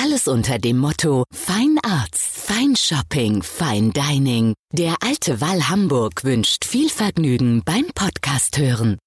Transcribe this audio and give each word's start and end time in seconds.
Alles 0.00 0.28
unter 0.28 0.60
dem 0.60 0.78
Motto 0.78 1.24
Fine 1.32 1.80
Arts, 1.82 2.20
Fine 2.32 2.76
Shopping, 2.76 3.42
Fine 3.42 3.90
Dining. 3.90 4.54
Der 4.72 4.94
Alte 5.00 5.40
Wall 5.40 5.68
Hamburg 5.68 6.22
wünscht 6.22 6.64
viel 6.64 6.88
Vergnügen 6.88 7.62
beim 7.64 7.86
Podcast 7.96 8.58
hören. 8.58 8.98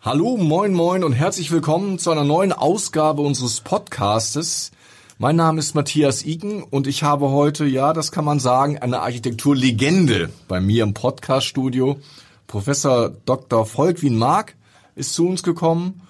Hallo, 0.00 0.38
moin, 0.38 0.72
moin 0.72 1.04
und 1.04 1.12
herzlich 1.12 1.52
willkommen 1.52 2.00
zu 2.00 2.10
einer 2.10 2.24
neuen 2.24 2.52
Ausgabe 2.52 3.22
unseres 3.22 3.60
Podcastes. 3.60 4.72
Mein 5.18 5.36
Name 5.36 5.60
ist 5.60 5.76
Matthias 5.76 6.24
Iken 6.24 6.64
und 6.64 6.88
ich 6.88 7.04
habe 7.04 7.30
heute, 7.30 7.64
ja, 7.64 7.92
das 7.92 8.10
kann 8.10 8.24
man 8.24 8.40
sagen, 8.40 8.78
eine 8.78 9.02
Architekturlegende 9.02 10.30
bei 10.48 10.60
mir 10.60 10.82
im 10.82 10.94
Podcaststudio. 10.94 12.00
Professor 12.48 13.10
Dr. 13.24 13.64
Volkwin 13.64 14.18
Mark 14.18 14.56
ist 14.96 15.14
zu 15.14 15.28
uns 15.28 15.44
gekommen 15.44 16.02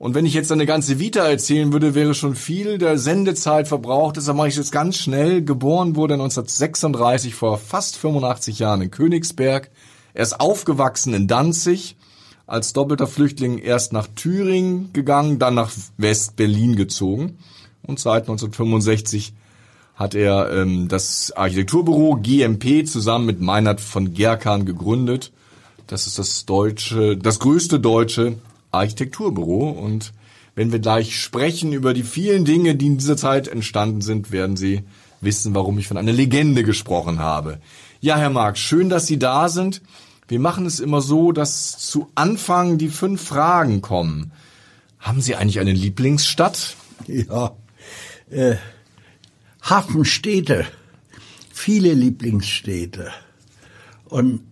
und 0.00 0.14
wenn 0.14 0.24
ich 0.24 0.32
jetzt 0.32 0.50
eine 0.50 0.64
ganze 0.64 0.98
Vita 0.98 1.28
erzählen 1.28 1.74
würde, 1.74 1.94
wäre 1.94 2.14
schon 2.14 2.34
viel 2.34 2.78
der 2.78 2.96
Sendezeit 2.96 3.68
verbraucht. 3.68 4.16
Deshalb 4.16 4.38
mache 4.38 4.48
ich 4.48 4.56
es 4.56 4.70
ganz 4.70 4.96
schnell. 4.96 5.44
Geboren 5.44 5.94
wurde 5.94 6.14
1936 6.14 7.34
vor 7.34 7.58
fast 7.58 7.98
85 7.98 8.60
Jahren 8.60 8.80
in 8.80 8.90
Königsberg. 8.90 9.70
Er 10.14 10.22
ist 10.22 10.40
aufgewachsen 10.40 11.12
in 11.12 11.28
Danzig, 11.28 11.98
als 12.46 12.72
doppelter 12.72 13.06
Flüchtling 13.06 13.58
erst 13.58 13.92
nach 13.92 14.06
Thüringen 14.16 14.90
gegangen, 14.94 15.38
dann 15.38 15.54
nach 15.54 15.70
West-Berlin 15.98 16.76
gezogen. 16.76 17.36
Und 17.82 18.00
seit 18.00 18.22
1965 18.22 19.34
hat 19.96 20.14
er 20.14 20.50
ähm, 20.50 20.88
das 20.88 21.30
Architekturbüro 21.32 22.16
GMP 22.22 22.86
zusammen 22.86 23.26
mit 23.26 23.42
Meinert 23.42 23.82
von 23.82 24.14
Gerkan 24.14 24.64
gegründet. 24.64 25.30
Das 25.88 26.06
ist 26.06 26.18
das 26.18 26.46
deutsche, 26.46 27.18
das 27.18 27.38
größte 27.38 27.80
deutsche 27.80 28.38
Architekturbüro 28.70 29.70
und 29.70 30.12
wenn 30.54 30.72
wir 30.72 30.78
gleich 30.78 31.18
sprechen 31.18 31.72
über 31.72 31.94
die 31.94 32.02
vielen 32.02 32.44
Dinge, 32.44 32.74
die 32.74 32.86
in 32.86 32.98
dieser 32.98 33.16
Zeit 33.16 33.48
entstanden 33.48 34.00
sind, 34.00 34.30
werden 34.30 34.56
Sie 34.56 34.82
wissen, 35.20 35.54
warum 35.54 35.78
ich 35.78 35.86
von 35.86 35.96
einer 35.96 36.12
Legende 36.12 36.64
gesprochen 36.64 37.18
habe. 37.18 37.60
Ja, 38.00 38.16
Herr 38.16 38.30
Marx, 38.30 38.60
schön, 38.60 38.88
dass 38.88 39.06
Sie 39.06 39.18
da 39.18 39.48
sind. 39.48 39.82
Wir 40.28 40.40
machen 40.40 40.66
es 40.66 40.80
immer 40.80 41.00
so, 41.00 41.32
dass 41.32 41.78
zu 41.78 42.08
Anfang 42.14 42.78
die 42.78 42.88
fünf 42.88 43.22
Fragen 43.22 43.80
kommen. 43.80 44.32
Haben 44.98 45.20
Sie 45.20 45.34
eigentlich 45.34 45.60
eine 45.60 45.72
Lieblingsstadt? 45.72 46.76
Ja, 47.06 47.56
äh, 48.30 48.56
Hafenstädte, 49.62 50.66
viele 51.52 51.94
Lieblingsstädte. 51.94 53.10
Und 54.04 54.42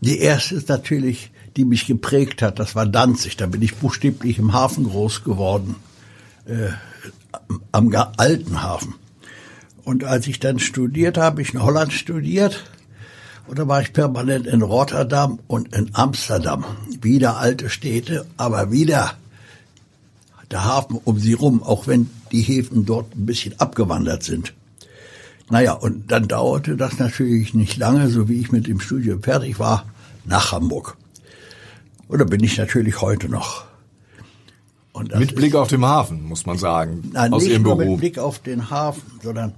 die 0.00 0.18
erste 0.18 0.54
ist 0.54 0.68
natürlich 0.68 1.30
die 1.56 1.64
mich 1.64 1.86
geprägt 1.86 2.42
hat, 2.42 2.58
das 2.58 2.74
war 2.74 2.86
Danzig. 2.86 3.36
Da 3.36 3.46
bin 3.46 3.62
ich 3.62 3.76
buchstäblich 3.76 4.38
im 4.38 4.52
Hafen 4.52 4.84
groß 4.84 5.24
geworden, 5.24 5.76
äh, 6.46 6.70
am 7.72 7.94
alten 8.16 8.62
Hafen. 8.62 8.94
Und 9.84 10.04
als 10.04 10.26
ich 10.26 10.40
dann 10.40 10.58
studiert 10.58 11.18
habe, 11.18 11.42
ich 11.42 11.54
in 11.54 11.62
Holland 11.62 11.92
studiert, 11.92 12.64
und 13.46 13.58
da 13.58 13.66
war 13.66 13.82
ich 13.82 13.92
permanent 13.92 14.46
in 14.46 14.62
Rotterdam 14.62 15.40
und 15.48 15.74
in 15.74 15.90
Amsterdam. 15.94 16.64
Wieder 17.00 17.38
alte 17.38 17.68
Städte, 17.68 18.26
aber 18.36 18.70
wieder 18.70 19.14
der 20.52 20.64
Hafen 20.64 21.00
um 21.02 21.18
sie 21.18 21.32
rum, 21.32 21.62
auch 21.62 21.86
wenn 21.86 22.10
die 22.30 22.42
Häfen 22.42 22.86
dort 22.86 23.14
ein 23.16 23.26
bisschen 23.26 23.58
abgewandert 23.58 24.22
sind. 24.22 24.52
Naja, 25.48 25.72
und 25.72 26.12
dann 26.12 26.28
dauerte 26.28 26.76
das 26.76 26.98
natürlich 26.98 27.54
nicht 27.54 27.76
lange, 27.76 28.08
so 28.08 28.28
wie 28.28 28.40
ich 28.40 28.52
mit 28.52 28.68
dem 28.68 28.78
Studium 28.78 29.22
fertig 29.22 29.58
war, 29.58 29.84
nach 30.24 30.52
Hamburg. 30.52 30.96
Oder 32.10 32.24
bin 32.24 32.42
ich 32.42 32.58
natürlich 32.58 33.00
heute 33.00 33.28
noch. 33.28 33.64
mit 35.16 35.36
Blick 35.36 35.54
auf 35.54 35.68
den 35.68 35.84
Hafen, 35.84 36.24
muss 36.24 36.44
man 36.44 36.58
sagen. 36.58 37.10
Nein, 37.12 37.32
aus 37.32 37.44
nicht 37.44 37.52
Ihrem 37.52 37.62
nur 37.62 37.78
Büro. 37.78 37.92
mit 37.92 38.00
Blick 38.00 38.18
auf 38.18 38.40
den 38.40 38.68
Hafen, 38.68 39.20
sondern 39.22 39.54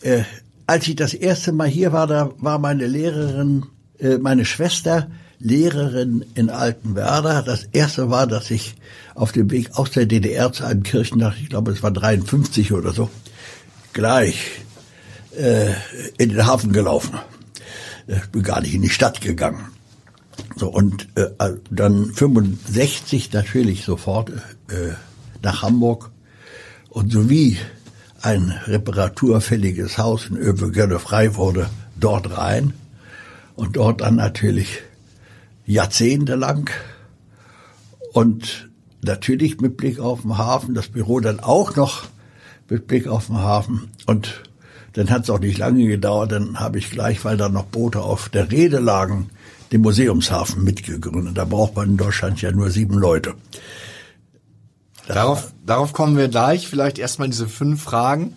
äh, 0.00 0.24
als 0.66 0.88
ich 0.88 0.96
das 0.96 1.14
erste 1.14 1.52
Mal 1.52 1.68
hier 1.68 1.92
war, 1.92 2.08
da 2.08 2.30
war 2.38 2.58
meine 2.58 2.86
Lehrerin, 2.86 3.66
äh, 4.00 4.18
meine 4.18 4.44
Schwester 4.44 5.08
Lehrerin 5.38 6.24
in 6.34 6.50
Altenwerder. 6.50 7.42
Das 7.42 7.64
erste 7.70 8.10
war, 8.10 8.26
dass 8.26 8.50
ich 8.50 8.74
auf 9.14 9.30
dem 9.30 9.50
Weg 9.52 9.78
aus 9.78 9.92
der 9.92 10.06
DDR 10.06 10.52
zu 10.52 10.64
einem 10.64 10.82
Kirchendach, 10.82 11.36
ich 11.40 11.50
glaube 11.50 11.70
es 11.70 11.84
war 11.84 11.92
53 11.92 12.72
oder 12.72 12.92
so, 12.92 13.10
gleich 13.92 14.38
äh, 15.38 15.70
in 16.18 16.30
den 16.30 16.46
Hafen 16.46 16.72
gelaufen. 16.72 17.14
Ich 18.08 18.26
bin 18.26 18.42
gar 18.42 18.60
nicht 18.60 18.74
in 18.74 18.82
die 18.82 18.88
Stadt 18.88 19.20
gegangen. 19.20 19.75
So, 20.56 20.68
und 20.68 21.08
äh, 21.16 21.28
dann 21.70 22.12
65 22.12 23.32
natürlich 23.32 23.84
sofort 23.84 24.30
äh, 24.30 24.92
nach 25.42 25.62
Hamburg. 25.62 26.10
Und 26.88 27.12
sowie 27.12 27.58
ein 28.22 28.54
reparaturfälliges 28.66 29.98
Haus 29.98 30.26
in 30.26 30.36
Övelgönne 30.36 30.98
frei 30.98 31.34
wurde, 31.34 31.68
dort 31.98 32.36
rein. 32.36 32.72
Und 33.54 33.76
dort 33.76 34.00
dann 34.00 34.16
natürlich 34.16 34.82
jahrzehntelang. 35.66 36.70
Und 38.12 38.70
natürlich 39.02 39.60
mit 39.60 39.76
Blick 39.76 40.00
auf 40.00 40.22
den 40.22 40.38
Hafen, 40.38 40.74
das 40.74 40.88
Büro 40.88 41.20
dann 41.20 41.40
auch 41.40 41.76
noch 41.76 42.04
mit 42.68 42.86
Blick 42.86 43.06
auf 43.06 43.26
den 43.26 43.36
Hafen. 43.36 43.90
Und 44.06 44.42
dann 44.94 45.10
hat 45.10 45.24
es 45.24 45.30
auch 45.30 45.40
nicht 45.40 45.58
lange 45.58 45.86
gedauert, 45.86 46.32
dann 46.32 46.58
habe 46.58 46.78
ich 46.78 46.90
gleich, 46.90 47.24
weil 47.24 47.36
da 47.36 47.48
noch 47.48 47.66
Boote 47.66 48.00
auf 48.00 48.30
der 48.30 48.50
Rede 48.50 48.78
lagen, 48.78 49.28
den 49.72 49.80
Museumshafen 49.80 50.64
mitgegründet. 50.64 51.36
Da 51.36 51.44
braucht 51.44 51.76
man 51.76 51.90
in 51.90 51.96
Deutschland 51.96 52.40
ja 52.42 52.52
nur 52.52 52.70
sieben 52.70 52.94
Leute. 52.94 53.34
darauf, 55.08 55.52
darauf 55.64 55.92
kommen 55.92 56.16
wir 56.16 56.28
gleich. 56.28 56.68
Vielleicht 56.68 56.98
erstmal 56.98 57.28
diese 57.28 57.48
fünf 57.48 57.82
Fragen. 57.82 58.34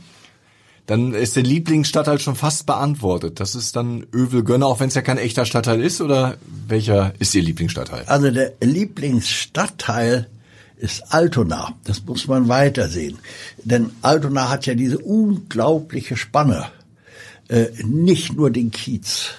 Dann 0.85 1.13
ist 1.13 1.35
der 1.35 1.44
Lieblingsstadtteil 1.44 2.19
schon 2.19 2.35
fast 2.35 2.66
beantwortet. 2.66 3.39
Das 3.39 3.53
ist 3.53 3.75
dann 3.75 4.07
Övelgönne, 4.12 4.66
auch 4.66 4.79
wenn 4.79 4.88
es 4.88 4.95
ja 4.95 5.03
kein 5.03 5.19
echter 5.19 5.45
Stadtteil 5.45 5.84
ist. 5.84 6.01
Oder 6.01 6.38
welcher 6.68 7.13
ist 7.19 7.35
Ihr 7.35 7.44
Lieblingsstadtteil? 7.44 8.06
Also 8.07 8.31
der 8.31 8.53
Lieblingsstadtteil 8.59 10.28
ist 10.78 11.13
Altona. 11.13 11.75
Das 11.84 12.03
muss 12.06 12.28
man 12.28 12.47
weitersehen. 12.47 13.19
Denn 13.63 13.91
Altona 14.01 14.50
hat 14.50 14.66
ja 14.66 14.73
diese 14.73 14.97
unglaubliche 14.97 16.18
Spanne. 16.18 16.66
Äh, 17.50 17.68
nicht 17.84 18.35
nur 18.35 18.50
den 18.50 18.72
Kiez, 18.72 19.29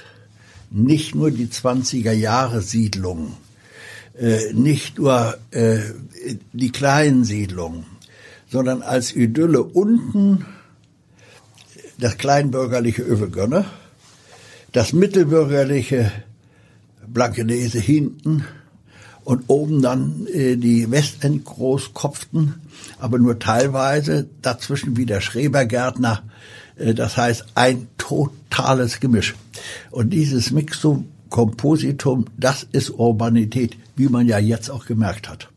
nicht 0.71 1.15
nur 1.15 1.31
die 1.31 1.47
20er 1.47 2.13
Jahre 2.13 2.63
äh, 4.19 4.53
nicht 4.53 4.99
nur 4.99 5.37
äh, 5.51 5.79
die 6.53 6.71
kleinen 6.71 7.25
Siedlungen, 7.25 7.85
sondern 8.49 8.83
als 8.83 9.15
Idylle 9.15 9.63
unten 9.63 10.45
das 11.99 12.19
kleinbürgerliche 12.19 13.03
Övelgönne, 13.03 13.67
das 14.73 14.93
mittelbürgerliche 14.93 16.13
Blankenese 17.07 17.79
hinten 17.79 18.45
und 19.25 19.45
oben 19.49 19.83
dann 19.83 20.27
äh, 20.27 20.57
die 20.57 20.91
Westendgroßkopften, 20.91 22.55
aber 22.99 23.19
nur 23.19 23.39
teilweise, 23.39 24.29
dazwischen 24.43 24.97
wie 24.97 25.07
der 25.07 25.21
Schrebergärtner, 25.21 26.23
das 26.81 27.17
heißt 27.17 27.45
ein 27.55 27.89
totales 27.99 29.01
Gemisch. 29.01 29.35
Und 29.91 30.11
dieses 30.11 30.51
Mixum 30.51 31.09
Compositum, 31.29 32.27
das 32.37 32.67
ist 32.73 32.91
Urbanität, 32.91 33.77
wie 33.97 34.09
man 34.09 34.27
ja 34.27 34.39
jetzt 34.39 34.69
auch 34.71 34.85
gemerkt 34.87 35.29
hat. 35.29 35.49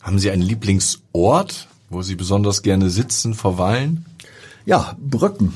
Haben 0.00 0.18
Sie 0.18 0.30
einen 0.30 0.42
Lieblingsort, 0.42 1.68
wo 1.90 2.02
Sie 2.02 2.14
besonders 2.14 2.62
gerne 2.62 2.88
sitzen, 2.88 3.34
verweilen? 3.34 4.06
Ja, 4.64 4.96
Brücken. 5.00 5.54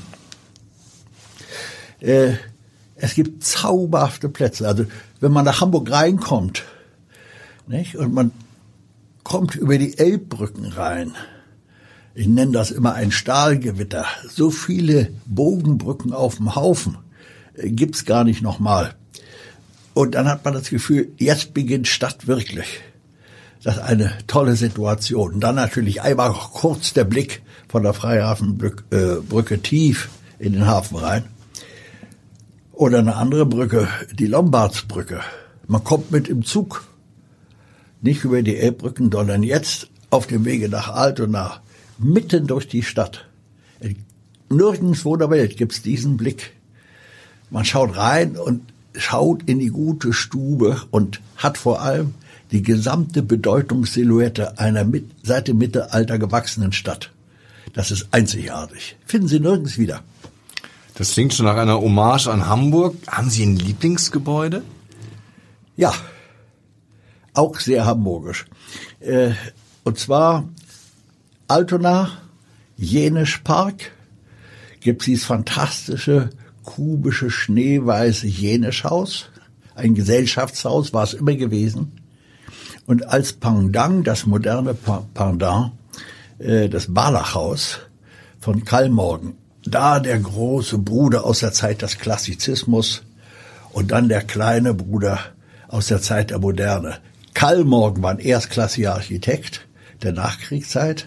Äh, 2.01 2.35
es 2.97 3.15
gibt 3.15 3.45
zauberhafte 3.45 4.29
Plätze. 4.29 4.67
Also 4.67 4.87
wenn 5.21 5.33
man 5.33 5.45
nach 5.45 5.61
Hamburg 5.61 5.91
reinkommt, 5.91 6.65
nicht, 7.69 7.97
und 7.97 8.13
man 8.13 8.33
kommt 9.23 9.55
über 9.55 9.79
die 9.79 9.99
Elbbrücken 9.99 10.67
rein, 10.67 11.15
ich 12.17 12.29
nenne 12.29 12.53
das 12.53 12.71
immer 12.71 12.95
ein 12.95 13.13
Stahlgewitter. 13.13 14.07
So 14.27 14.51
viele 14.51 15.11
Bogenbrücken 15.27 16.15
auf 16.15 16.37
dem 16.37 16.57
Haufen 16.57 16.97
äh, 17.55 17.69
gibt's 17.71 18.07
gar 18.07 18.25
nicht 18.25 18.41
nochmal. 18.41 18.95
Und 19.93 20.15
dann 20.15 20.27
hat 20.27 20.43
man 20.43 20.55
das 20.55 20.71
Gefühl, 20.71 21.13
jetzt 21.19 21.53
beginnt 21.53 21.89
Stadt 21.89 22.27
wirklich. 22.27 22.81
Das 23.63 23.77
ist 23.77 23.83
eine 23.83 24.17
tolle 24.27 24.57
Situation. 24.57 25.35
Und 25.35 25.41
dann 25.41 25.57
natürlich 25.57 26.01
einmal 26.01 26.33
kurz 26.33 26.95
der 26.95 27.05
Blick 27.05 27.43
von 27.69 27.83
der 27.83 27.93
Freihafenbrücke 27.93 29.55
äh, 29.55 29.59
tief 29.59 30.09
in 30.39 30.55
den 30.55 30.67
Hafen 30.67 30.97
rein. 30.97 31.25
Oder 32.73 33.01
eine 33.01 33.17
andere 33.17 33.45
Brücke, 33.45 33.89
die 34.15 34.27
Lombardsbrücke. 34.27 35.21
Man 35.67 35.85
kommt 35.85 36.11
mit 36.13 36.29
im 36.29 36.45
Zug, 36.45 36.87
nicht 38.01 38.25
über 38.25 38.43
die 38.43 38.57
Elbbrücken, 38.57 39.11
sondern 39.13 39.43
jetzt 39.43 39.89
auf 40.09 40.27
dem 40.27 40.47
Wege 40.47 40.71
nach 40.71 40.89
Altona, 40.89 41.61
mitten 41.99 42.47
durch 42.47 42.69
die 42.69 42.83
Stadt. 42.83 43.27
Nirgendwo 44.49 45.17
der 45.17 45.31
Welt 45.31 45.57
gibt's 45.57 45.83
diesen 45.83 46.17
Blick. 46.17 46.53
Man 47.51 47.65
schaut 47.65 47.97
rein 47.97 48.37
und 48.37 48.63
schaut 48.95 49.43
in 49.47 49.59
die 49.59 49.69
gute 49.69 50.13
Stube 50.13 50.83
und 50.91 51.21
hat 51.37 51.59
vor 51.59 51.83
allem 51.83 52.15
die 52.53 52.63
gesamte 52.63 53.23
Bedeutungssilhouette 53.23 54.59
einer 54.59 54.85
mit, 54.85 55.11
seit 55.23 55.49
dem 55.49 55.59
Mittelalter 55.59 56.19
gewachsenen 56.19 56.73
Stadt. 56.73 57.11
Das 57.73 57.91
ist 57.91 58.09
einzigartig. 58.13 58.97
Finden 59.05 59.29
Sie 59.29 59.41
nirgends 59.41 59.79
wieder. 59.79 60.03
Das 60.95 61.13
klingt 61.13 61.35
schon 61.35 61.47
nach 61.47 61.57
einer 61.57 61.81
Hommage 61.81 62.29
an 62.29 62.47
Hamburg. 62.47 62.97
Haben 63.09 63.29
Sie 63.29 63.45
ein 63.45 63.57
Lieblingsgebäude? 63.57 64.63
Ja, 65.77 65.93
auch 67.35 67.61
sehr 67.61 67.85
hamburgisch. 67.85 68.47
Äh, 69.01 69.33
und 69.85 69.99
zwar 69.99 70.49
Altona, 71.49 72.11
Jenisch 72.77 73.39
Park, 73.39 73.93
gibt 74.81 75.07
dieses 75.07 75.25
fantastische 75.25 76.31
kubische 76.65 77.31
schneeweiße 77.31 78.27
Jenischhaus. 78.27 79.27
Ein 79.77 79.95
Gesellschaftshaus 79.95 80.93
war 80.93 81.05
es 81.05 81.15
immer 81.15 81.35
gewesen. 81.35 81.93
Und 82.87 83.09
als 83.09 83.33
Pendant, 83.33 84.05
das 84.09 84.27
moderne 84.27 84.75
Pendant, 84.75 85.73
äh, 86.41 86.69
das 86.69 86.93
Barlachhaus 86.93 87.79
von 88.41 88.65
Kallmorgen. 88.65 89.35
Da 89.65 90.01
der 90.01 90.19
große 90.19 90.79
Bruder 90.79 91.25
aus 91.25 91.41
der 91.41 91.53
Zeit 91.53 91.83
des 91.83 91.99
Klassizismus 91.99 93.05
und 93.73 93.93
dann 93.93 94.09
der 94.09 94.23
kleine 94.23 94.75
Bruder 94.75 95.21
aus 95.69 95.87
der 95.87 96.03
Zeit 96.03 96.31
der 96.31 96.41
Moderne. 96.41 96.99
Kallmorgen 97.35 98.03
war 98.03 98.11
ein 98.11 98.19
erstklassiger 98.19 98.95
Architekt 98.95 99.67
der 100.03 100.13
Nachkriegszeit 100.13 101.07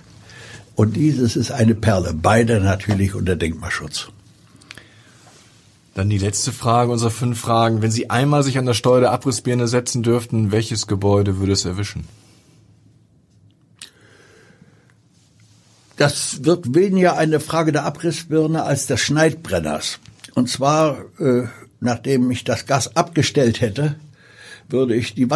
und 0.79 0.95
dieses 0.95 1.35
ist 1.35 1.51
eine 1.51 1.75
Perle, 1.75 2.13
beide 2.13 2.61
natürlich 2.61 3.13
unter 3.13 3.35
Denkmalschutz. 3.35 4.07
Dann 5.93 6.09
die 6.09 6.17
letzte 6.17 6.53
Frage 6.53 6.89
unserer 6.89 7.11
fünf 7.11 7.37
Fragen. 7.37 7.81
Wenn 7.81 7.91
Sie 7.91 8.09
einmal 8.09 8.43
sich 8.43 8.57
an 8.57 8.65
der 8.65 8.73
Steuer 8.73 9.01
der 9.01 9.11
Abrissbirne 9.11 9.67
setzen 9.67 10.03
dürften, 10.03 10.53
welches 10.53 10.87
Gebäude 10.87 11.37
würde 11.37 11.51
es 11.51 11.65
erwischen? 11.65 12.07
Das 15.97 16.45
wird 16.45 16.73
weniger 16.73 17.17
eine 17.17 17.41
Frage 17.41 17.73
der 17.73 17.83
Abrissbirne 17.83 18.63
als 18.63 18.87
des 18.87 19.01
Schneidbrenners. 19.01 19.99
Und 20.33 20.47
zwar, 20.47 20.99
äh, 21.19 21.43
nachdem 21.81 22.31
ich 22.31 22.45
das 22.45 22.67
Gas 22.67 22.95
abgestellt 22.95 23.59
hätte, 23.59 23.95
würde 24.69 24.95
ich 24.95 25.13
die 25.13 25.29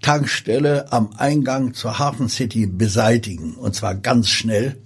Wasserstofftankstelle 0.00 0.92
am 0.92 1.10
Eingang 1.16 1.74
zur 1.74 1.98
Hafen 1.98 2.28
City 2.28 2.66
beseitigen. 2.66 3.54
Und 3.54 3.74
zwar 3.74 3.94
ganz 3.94 4.28
schnell. 4.28 4.76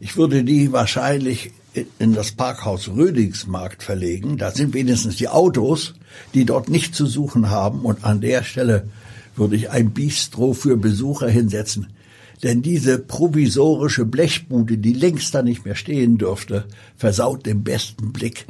Ich 0.00 0.16
würde 0.16 0.44
die 0.44 0.72
wahrscheinlich 0.72 1.52
in 1.98 2.14
das 2.14 2.32
Parkhaus 2.32 2.88
Rödingsmarkt 2.88 3.82
verlegen. 3.82 4.38
Da 4.38 4.50
sind 4.50 4.74
wenigstens 4.74 5.16
die 5.16 5.28
Autos, 5.28 5.94
die 6.34 6.44
dort 6.44 6.68
nicht 6.68 6.94
zu 6.94 7.06
suchen 7.06 7.50
haben. 7.50 7.80
Und 7.80 8.04
an 8.04 8.20
der 8.20 8.42
Stelle 8.42 8.88
würde 9.36 9.56
ich 9.56 9.70
ein 9.70 9.90
Bistro 9.90 10.52
für 10.54 10.76
Besucher 10.76 11.28
hinsetzen. 11.28 11.88
Denn 12.42 12.62
diese 12.62 12.98
provisorische 12.98 14.06
Blechbude, 14.06 14.78
die 14.78 14.94
längst 14.94 15.34
da 15.34 15.42
nicht 15.42 15.66
mehr 15.66 15.74
stehen 15.74 16.16
dürfte, 16.16 16.64
versaut 16.96 17.44
den 17.44 17.62
besten 17.62 18.12
Blick 18.12 18.46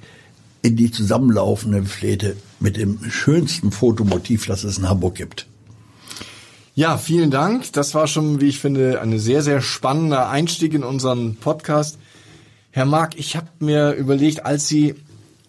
in 0.62 0.76
die 0.76 0.92
zusammenlaufende 0.92 1.82
Fläche 1.84 2.36
mit 2.60 2.76
dem 2.76 3.00
schönsten 3.10 3.72
Fotomotiv, 3.72 4.46
das 4.46 4.62
es 4.62 4.78
in 4.78 4.88
Hamburg 4.88 5.16
gibt. 5.16 5.49
Ja, 6.80 6.96
vielen 6.96 7.30
Dank. 7.30 7.74
Das 7.74 7.94
war 7.94 8.06
schon, 8.06 8.40
wie 8.40 8.46
ich 8.46 8.58
finde, 8.58 9.02
eine 9.02 9.18
sehr, 9.18 9.42
sehr 9.42 9.60
spannender 9.60 10.30
Einstieg 10.30 10.72
in 10.72 10.82
unseren 10.82 11.36
Podcast. 11.36 11.98
Herr 12.70 12.86
Mark, 12.86 13.18
ich 13.18 13.36
habe 13.36 13.48
mir 13.58 13.92
überlegt, 13.92 14.46
als 14.46 14.66
Sie 14.66 14.94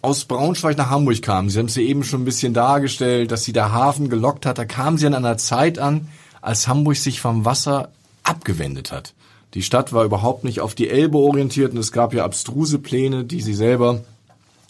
aus 0.02 0.26
Braunschweig 0.26 0.76
nach 0.78 0.90
Hamburg 0.90 1.22
kamen, 1.22 1.50
Sie 1.50 1.58
haben 1.58 1.68
es 1.68 1.78
ja 1.78 1.84
eben 1.84 2.04
schon 2.04 2.24
ein 2.24 2.26
bisschen 2.26 2.54
dargestellt, 2.54 3.32
dass 3.32 3.46
Sie 3.46 3.54
der 3.54 3.72
Hafen 3.72 4.10
gelockt 4.10 4.46
hat, 4.46 4.58
da 4.58 4.66
kamen 4.66 4.98
Sie 4.98 5.08
an 5.08 5.14
einer 5.14 5.38
Zeit 5.38 5.80
an, 5.80 6.10
als 6.42 6.68
Hamburg 6.68 6.98
sich 6.98 7.22
vom 7.22 7.46
Wasser 7.46 7.94
abgewendet 8.24 8.92
hat. 8.92 9.14
Die 9.54 9.64
Stadt 9.64 9.94
war 9.94 10.04
überhaupt 10.04 10.44
nicht 10.44 10.60
auf 10.60 10.76
die 10.76 10.90
Elbe 10.90 11.18
orientiert 11.18 11.72
und 11.72 11.78
es 11.78 11.94
gab 11.94 12.14
ja 12.14 12.26
abstruse 12.26 12.78
Pläne, 12.78 13.24
die 13.24 13.40
Sie 13.40 13.54
selber 13.54 14.02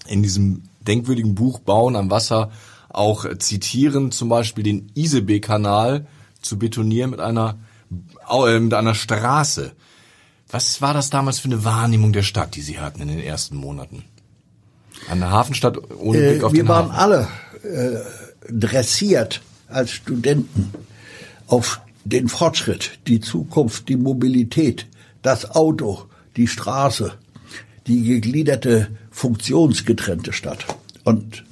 in 0.05 0.21
diesem 0.21 0.61
denkwürdigen 0.81 1.33
Buch 1.33 1.57
Bauen 1.57 1.95
am 1.95 2.11
Wasser 2.11 2.51
auch 2.89 3.25
zitieren, 3.39 4.11
zum 4.11 4.29
Beispiel 4.29 4.63
den 4.63 4.91
Isebe-Kanal 4.93 6.05
zu 6.41 6.57
betonieren 6.57 7.11
mit 7.11 7.19
einer, 7.19 7.57
äh, 8.29 8.59
mit 8.59 8.73
einer 8.73 8.95
Straße. 8.95 9.71
Was 10.49 10.81
war 10.81 10.93
das 10.93 11.09
damals 11.09 11.39
für 11.39 11.47
eine 11.47 11.63
Wahrnehmung 11.63 12.11
der 12.13 12.23
Stadt, 12.23 12.55
die 12.55 12.61
Sie 12.61 12.79
hatten 12.79 13.01
in 13.01 13.07
den 13.07 13.19
ersten 13.19 13.55
Monaten? 13.55 14.03
Eine 15.09 15.29
Hafenstadt 15.31 15.77
ohne 15.97 16.17
äh, 16.19 16.31
Blick 16.31 16.43
auf 16.43 16.53
Wir 16.53 16.63
den 16.63 16.67
waren 16.69 16.91
Hafen. 16.93 16.99
alle 16.99 17.27
äh, 17.63 18.51
dressiert 18.51 19.41
als 19.67 19.91
Studenten 19.91 20.71
auf 21.47 21.81
den 22.03 22.27
Fortschritt, 22.27 22.99
die 23.07 23.19
Zukunft, 23.19 23.87
die 23.87 23.95
Mobilität, 23.95 24.87
das 25.21 25.51
Auto, 25.51 26.05
die 26.35 26.47
Straße, 26.47 27.13
die 27.87 28.03
gegliederte, 28.03 28.89
funktionsgetrennte 29.11 30.33
Stadt. 30.33 30.65
Und 31.03 31.43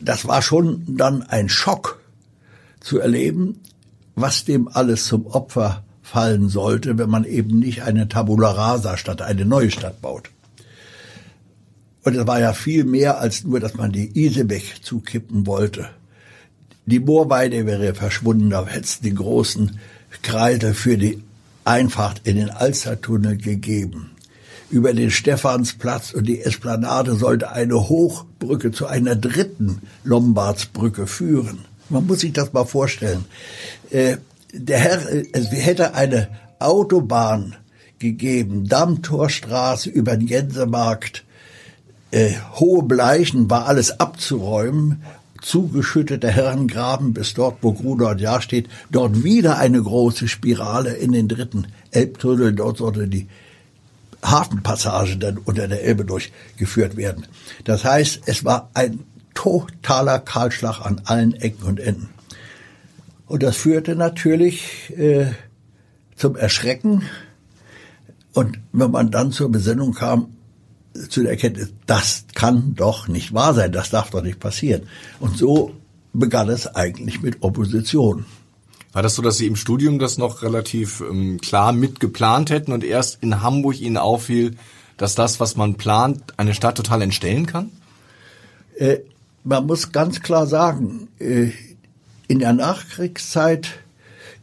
das 0.00 0.26
war 0.26 0.42
schon 0.42 0.84
dann 0.86 1.22
ein 1.22 1.48
Schock 1.48 2.00
zu 2.80 2.98
erleben, 2.98 3.60
was 4.14 4.44
dem 4.44 4.68
alles 4.68 5.06
zum 5.06 5.26
Opfer 5.26 5.84
fallen 6.02 6.48
sollte, 6.48 6.98
wenn 6.98 7.10
man 7.10 7.24
eben 7.24 7.58
nicht 7.58 7.82
eine 7.82 8.08
Tabula 8.08 8.50
rasa 8.50 8.96
statt 8.96 9.22
eine 9.22 9.44
neue 9.44 9.70
Stadt 9.70 10.00
baut. 10.00 10.30
Und 12.04 12.16
es 12.16 12.26
war 12.26 12.40
ja 12.40 12.52
viel 12.52 12.84
mehr 12.84 13.18
als 13.18 13.44
nur, 13.44 13.60
dass 13.60 13.74
man 13.74 13.92
die 13.92 14.18
Isebeck 14.18 14.76
zukippen 14.82 15.46
wollte. 15.46 15.90
Die 16.86 17.00
Moorweide 17.00 17.66
wäre 17.66 17.94
verschwunden, 17.94 18.48
da 18.48 18.66
hätte 18.66 18.84
es 18.84 19.00
den 19.00 19.16
großen 19.16 19.78
Kreisel 20.22 20.72
für 20.72 20.96
die 20.96 21.22
Einfahrt 21.64 22.22
in 22.24 22.36
den 22.36 22.48
Alstertunnel 22.48 23.36
gegeben. 23.36 24.12
Über 24.70 24.92
den 24.92 25.10
Stephansplatz 25.10 26.12
und 26.12 26.24
die 26.24 26.40
Esplanade 26.40 27.14
sollte 27.14 27.52
eine 27.52 27.88
Hochbrücke 27.88 28.70
zu 28.70 28.86
einer 28.86 29.16
dritten 29.16 29.80
Lombardsbrücke 30.04 31.06
führen. 31.06 31.64
Man 31.88 32.06
muss 32.06 32.20
sich 32.20 32.34
das 32.34 32.52
mal 32.52 32.66
vorstellen. 32.66 33.24
Äh, 33.90 34.18
der 34.52 34.78
Herr, 34.78 35.00
es 35.32 35.50
hätte 35.50 35.94
eine 35.94 36.28
Autobahn 36.58 37.56
gegeben, 37.98 38.68
Dammtorstraße 38.68 39.88
über 39.90 40.16
den 40.16 40.26
Gänsemarkt, 40.26 41.24
äh, 42.10 42.32
hohe 42.54 42.82
Bleichen 42.82 43.50
war 43.50 43.66
alles 43.66 44.00
abzuräumen, 44.00 45.02
zugeschütteter 45.42 46.28
Herrengraben 46.28 47.12
bis 47.12 47.34
dort, 47.34 47.58
wo 47.62 47.72
Grunort 47.72 48.20
Jahr 48.20 48.40
steht, 48.40 48.68
dort 48.90 49.24
wieder 49.24 49.58
eine 49.58 49.82
große 49.82 50.28
Spirale 50.28 50.94
in 50.94 51.12
den 51.12 51.28
dritten 51.28 51.66
Elbtunnel, 51.90 52.52
dort 52.52 52.78
sollte 52.78 53.08
die 53.08 53.28
Hafenpassage 54.22 55.16
dann 55.16 55.38
unter 55.38 55.68
der 55.68 55.82
Elbe 55.84 56.04
durchgeführt 56.04 56.96
werden. 56.96 57.26
Das 57.64 57.84
heißt, 57.84 58.22
es 58.26 58.44
war 58.44 58.70
ein 58.74 59.00
totaler 59.34 60.18
Kahlschlag 60.18 60.80
an 60.84 61.00
allen 61.04 61.34
Ecken 61.34 61.64
und 61.64 61.80
Enden. 61.80 62.08
Und 63.26 63.42
das 63.42 63.56
führte 63.56 63.94
natürlich 63.94 64.92
äh, 64.96 65.26
zum 66.16 66.34
Erschrecken. 66.34 67.02
Und 68.32 68.58
wenn 68.72 68.90
man 68.90 69.10
dann 69.10 69.32
zur 69.32 69.50
Besinnung 69.50 69.94
kam, 69.94 70.34
zu 71.08 71.22
der 71.22 71.32
Erkenntnis, 71.32 71.72
das 71.86 72.24
kann 72.34 72.74
doch 72.74 73.06
nicht 73.06 73.32
wahr 73.32 73.54
sein, 73.54 73.70
das 73.70 73.90
darf 73.90 74.10
doch 74.10 74.22
nicht 74.22 74.40
passieren. 74.40 74.82
Und 75.20 75.36
so 75.36 75.72
begann 76.12 76.48
es 76.48 76.66
eigentlich 76.66 77.22
mit 77.22 77.42
Opposition. 77.42 78.24
War 78.92 79.02
das 79.02 79.14
so, 79.14 79.22
dass 79.22 79.36
Sie 79.36 79.46
im 79.46 79.56
Studium 79.56 79.98
das 79.98 80.18
noch 80.18 80.42
relativ 80.42 81.00
ähm, 81.00 81.40
klar 81.40 81.72
mitgeplant 81.72 82.50
hätten 82.50 82.72
und 82.72 82.84
erst 82.84 83.22
in 83.22 83.42
Hamburg 83.42 83.80
Ihnen 83.80 83.98
auffiel, 83.98 84.56
dass 84.96 85.14
das, 85.14 85.40
was 85.40 85.56
man 85.56 85.74
plant, 85.74 86.34
eine 86.38 86.54
Stadt 86.54 86.76
total 86.76 87.02
entstellen 87.02 87.46
kann? 87.46 87.70
Äh, 88.76 88.98
man 89.44 89.66
muss 89.66 89.92
ganz 89.92 90.20
klar 90.20 90.46
sagen, 90.46 91.08
äh, 91.18 91.50
in 92.28 92.40
der 92.40 92.52
Nachkriegszeit 92.52 93.68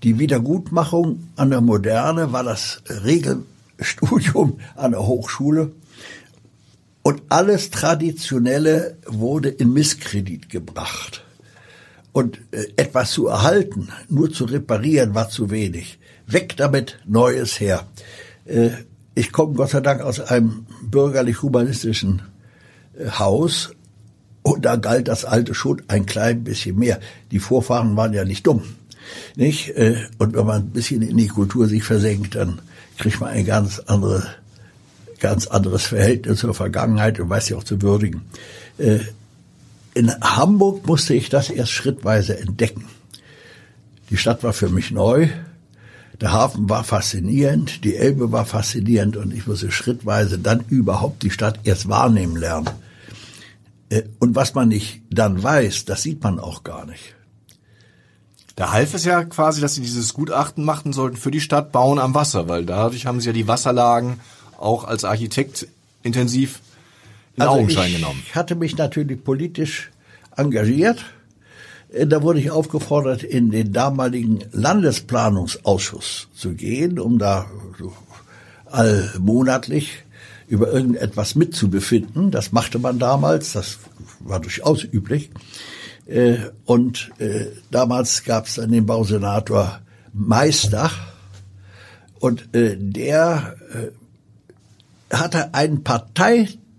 die 0.03 0.19
Wiedergutmachung 0.19 1.29
an 1.35 1.49
der 1.49 1.61
Moderne 1.61 2.31
war 2.31 2.43
das 2.43 2.81
Regelstudium 2.87 4.59
an 4.75 4.91
der 4.91 5.05
Hochschule 5.05 5.71
und 7.01 7.23
alles 7.29 7.71
Traditionelle 7.71 8.97
wurde 9.07 9.49
in 9.49 9.73
Misskredit 9.73 10.49
gebracht. 10.49 11.25
Und 12.15 12.39
äh, 12.51 12.67
etwas 12.77 13.12
zu 13.12 13.27
erhalten, 13.27 13.89
nur 14.07 14.31
zu 14.31 14.45
reparieren, 14.45 15.13
war 15.15 15.27
zu 15.27 15.51
wenig. 15.51 16.00
Weg 16.25 16.55
damit, 16.55 16.98
Neues 17.05 17.60
her. 17.60 17.88
Äh, 18.45 18.69
ich 19.15 19.34
komme 19.34 19.55
Gott 19.55 19.72
sei 19.72 19.81
Dank 19.81 20.00
aus 20.00 20.22
einem 20.22 20.65
bürgerlich-humanistischen 20.81 22.22
äh, 22.98 23.10
Haus 23.10 23.72
und 24.43 24.63
da 24.63 24.77
galt 24.77 25.10
das 25.10 25.25
Alte 25.25 25.53
schon 25.53 25.81
ein 25.89 26.05
klein 26.05 26.45
bisschen 26.45 26.79
mehr. 26.79 27.01
Die 27.31 27.39
Vorfahren 27.39 27.98
waren 27.98 28.13
ja 28.13 28.24
nicht 28.24 28.48
dumm, 28.48 28.63
nicht? 29.36 29.74
Und 30.17 30.36
wenn 30.36 30.45
man 30.45 30.62
ein 30.62 30.69
bisschen 30.69 31.01
in 31.01 31.17
die 31.17 31.27
Kultur 31.27 31.67
sich 31.67 31.84
versenkt, 31.84 32.36
dann 32.36 32.62
kriegt 32.98 33.19
man 33.19 33.31
ein 33.31 33.45
ganz 33.45 33.79
andere, 33.79 34.25
ganz 35.19 35.48
anderes 35.48 35.88
Verhältnis 35.88 36.39
zur 36.39 36.53
Vergangenheit 36.53 37.19
und 37.19 37.29
weiß 37.29 37.48
sie 37.48 37.55
auch 37.55 37.65
zu 37.65 37.81
würdigen. 37.81 38.22
In 39.95 40.13
Hamburg 40.21 40.85
musste 40.85 41.13
ich 41.13 41.29
das 41.29 41.49
erst 41.49 41.71
schrittweise 41.71 42.37
entdecken. 42.37 42.85
Die 44.09 44.17
Stadt 44.17 44.43
war 44.43 44.51
für 44.51 44.67
mich 44.67 44.91
neu. 44.91 45.29
Der 46.19 46.33
Hafen 46.33 46.69
war 46.69 46.83
faszinierend, 46.83 47.83
die 47.85 47.95
Elbe 47.95 48.31
war 48.31 48.45
faszinierend 48.45 49.15
und 49.15 49.33
ich 49.33 49.47
musste 49.47 49.71
schrittweise 49.71 50.37
dann 50.37 50.65
überhaupt 50.67 51.23
die 51.23 51.31
Stadt 51.31 51.61
erst 51.63 51.87
wahrnehmen 51.87 52.35
lernen. 52.35 52.69
Äh, 53.89 54.03
und 54.19 54.35
was 54.35 54.53
man 54.53 54.67
nicht 54.67 55.01
dann 55.09 55.41
weiß, 55.41 55.85
das 55.85 56.03
sieht 56.03 56.21
man 56.23 56.39
auch 56.39 56.63
gar 56.63 56.85
nicht. 56.85 57.15
Da 58.57 58.73
half 58.73 58.93
es 58.93 59.05
ja 59.05 59.23
quasi, 59.23 59.61
dass 59.61 59.75
sie 59.75 59.81
dieses 59.81 60.13
Gutachten 60.13 60.63
machten 60.65 60.91
sollten 60.91 61.17
für 61.17 61.31
die 61.31 61.41
Stadt 61.41 61.71
Bauen 61.71 61.99
am 61.99 62.13
Wasser, 62.13 62.49
weil 62.49 62.65
dadurch 62.65 63.05
haben 63.05 63.21
sie 63.21 63.27
ja 63.27 63.33
die 63.33 63.47
Wasserlagen 63.47 64.19
auch 64.57 64.83
als 64.83 65.05
Architekt 65.05 65.67
intensiv 66.03 66.59
in 67.35 67.41
also 67.41 67.53
Augenschein 67.55 67.87
ich 67.87 67.95
genommen. 67.97 68.23
Ich 68.25 68.35
hatte 68.35 68.55
mich 68.55 68.77
natürlich 68.77 69.23
politisch 69.23 69.91
engagiert 70.35 71.03
äh, 71.95 72.07
da 72.07 72.21
wurde 72.21 72.39
ich 72.39 72.51
aufgefordert, 72.51 73.23
in 73.23 73.51
den 73.51 73.73
damaligen 73.73 74.39
Landesplanungsausschuss 74.51 76.27
zu 76.33 76.53
gehen, 76.53 76.99
um 76.99 77.17
da 77.17 77.47
allmonatlich 78.65 80.03
über 80.47 80.71
irgendetwas 80.71 81.35
mitzubefinden. 81.35 82.31
Das 82.31 82.51
machte 82.51 82.79
man 82.79 82.99
damals, 82.99 83.53
das 83.53 83.79
war 84.19 84.39
durchaus 84.39 84.83
üblich. 84.83 85.31
Äh, 86.05 86.37
und 86.65 87.11
äh, 87.17 87.47
damals 87.71 88.23
gab 88.23 88.45
es 88.45 88.55
dann 88.55 88.71
den 88.71 88.85
Bausenator 88.85 89.79
Meister 90.13 90.91
und 92.19 92.47
der 92.53 93.55
hatte 95.11 95.53
einen 95.53 95.83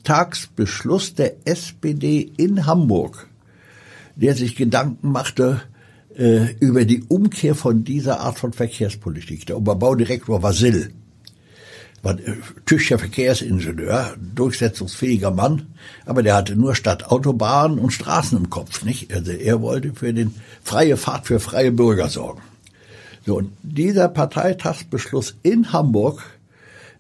Parteitagsbeschluss 0.07 1.15
der 1.15 1.47
SPD 1.47 2.33
in 2.37 2.67
Hamburg 2.67 3.29
der 4.17 4.35
sich 4.35 4.57
Gedanken 4.57 5.13
machte 5.13 5.61
äh, 6.17 6.55
über 6.59 6.85
die 6.85 7.03
Umkehr 7.03 7.55
von 7.55 7.85
dieser 7.85 8.21
Art 8.21 8.39
von 8.39 8.53
Verkehrspolitik. 8.55 9.47
Der 9.47 9.59
Oberbaudirektor 9.59 10.43
war 10.43 10.55
Sill, 10.55 10.91
war 12.03 12.19
äh, 12.19 12.37
tüchtiger 12.65 12.99
Verkehrsingenieur, 12.99 14.17
durchsetzungsfähiger 14.35 15.31
Mann, 15.31 15.67
aber 16.07 16.23
der 16.23 16.35
hatte 16.35 16.57
nur 16.57 16.75
Stadt 16.75 17.05
Autobahnen 17.05 17.79
und 17.79 17.91
Straßen 17.91 18.39
im 18.39 18.49
Kopf, 18.49 18.85
nicht? 18.85 19.13
Also 19.13 19.33
er 19.33 19.61
wollte 19.61 19.93
für 19.93 20.15
den 20.15 20.35
freie 20.63 20.97
Fahrt 20.97 21.27
für 21.27 21.39
freie 21.39 21.73
Bürger 21.73 22.09
sorgen. 22.09 22.41
So, 23.27 23.37
und 23.37 23.53
dieser 23.63 24.09
Parteitagsbeschluss 24.09 25.37
in 25.43 25.75
Hamburg 25.75 26.23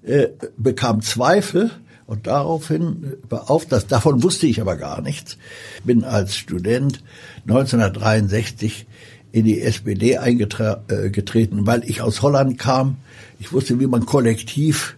äh, 0.02 0.28
bekam 0.58 1.00
Zweifel, 1.00 1.70
und 2.06 2.26
daraufhin, 2.26 3.14
auf 3.30 3.66
das, 3.66 3.86
davon 3.86 4.22
wusste 4.22 4.46
ich 4.46 4.60
aber 4.60 4.76
gar 4.76 5.02
nichts, 5.02 5.38
bin 5.84 6.04
als 6.04 6.36
Student 6.36 7.02
1963 7.48 8.86
in 9.32 9.44
die 9.44 9.60
SPD 9.60 10.18
eingetreten, 10.18 11.58
äh, 11.58 11.66
weil 11.66 11.84
ich 11.84 12.00
aus 12.00 12.22
Holland 12.22 12.58
kam. 12.58 12.96
Ich 13.38 13.52
wusste, 13.52 13.80
wie 13.80 13.86
man 13.86 14.06
kollektiv 14.06 14.96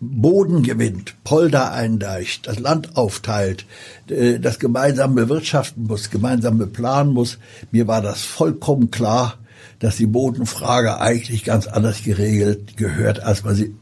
Boden 0.00 0.62
gewinnt, 0.62 1.14
Polder 1.24 1.72
eindeicht, 1.72 2.46
das 2.46 2.58
Land 2.58 2.96
aufteilt, 2.96 3.66
äh, 4.08 4.38
das 4.38 4.58
gemeinsam 4.58 5.14
bewirtschaften 5.14 5.84
muss, 5.86 6.10
gemeinsam 6.10 6.58
beplanen 6.58 7.12
muss. 7.12 7.38
Mir 7.70 7.86
war 7.86 8.02
das 8.02 8.22
vollkommen 8.22 8.90
klar, 8.90 9.38
dass 9.78 9.96
die 9.96 10.06
Bodenfrage 10.06 11.00
eigentlich 11.00 11.44
ganz 11.44 11.66
anders 11.66 12.02
geregelt 12.02 12.76
gehört, 12.76 13.20
als 13.20 13.44
man 13.44 13.54
sie 13.54 13.74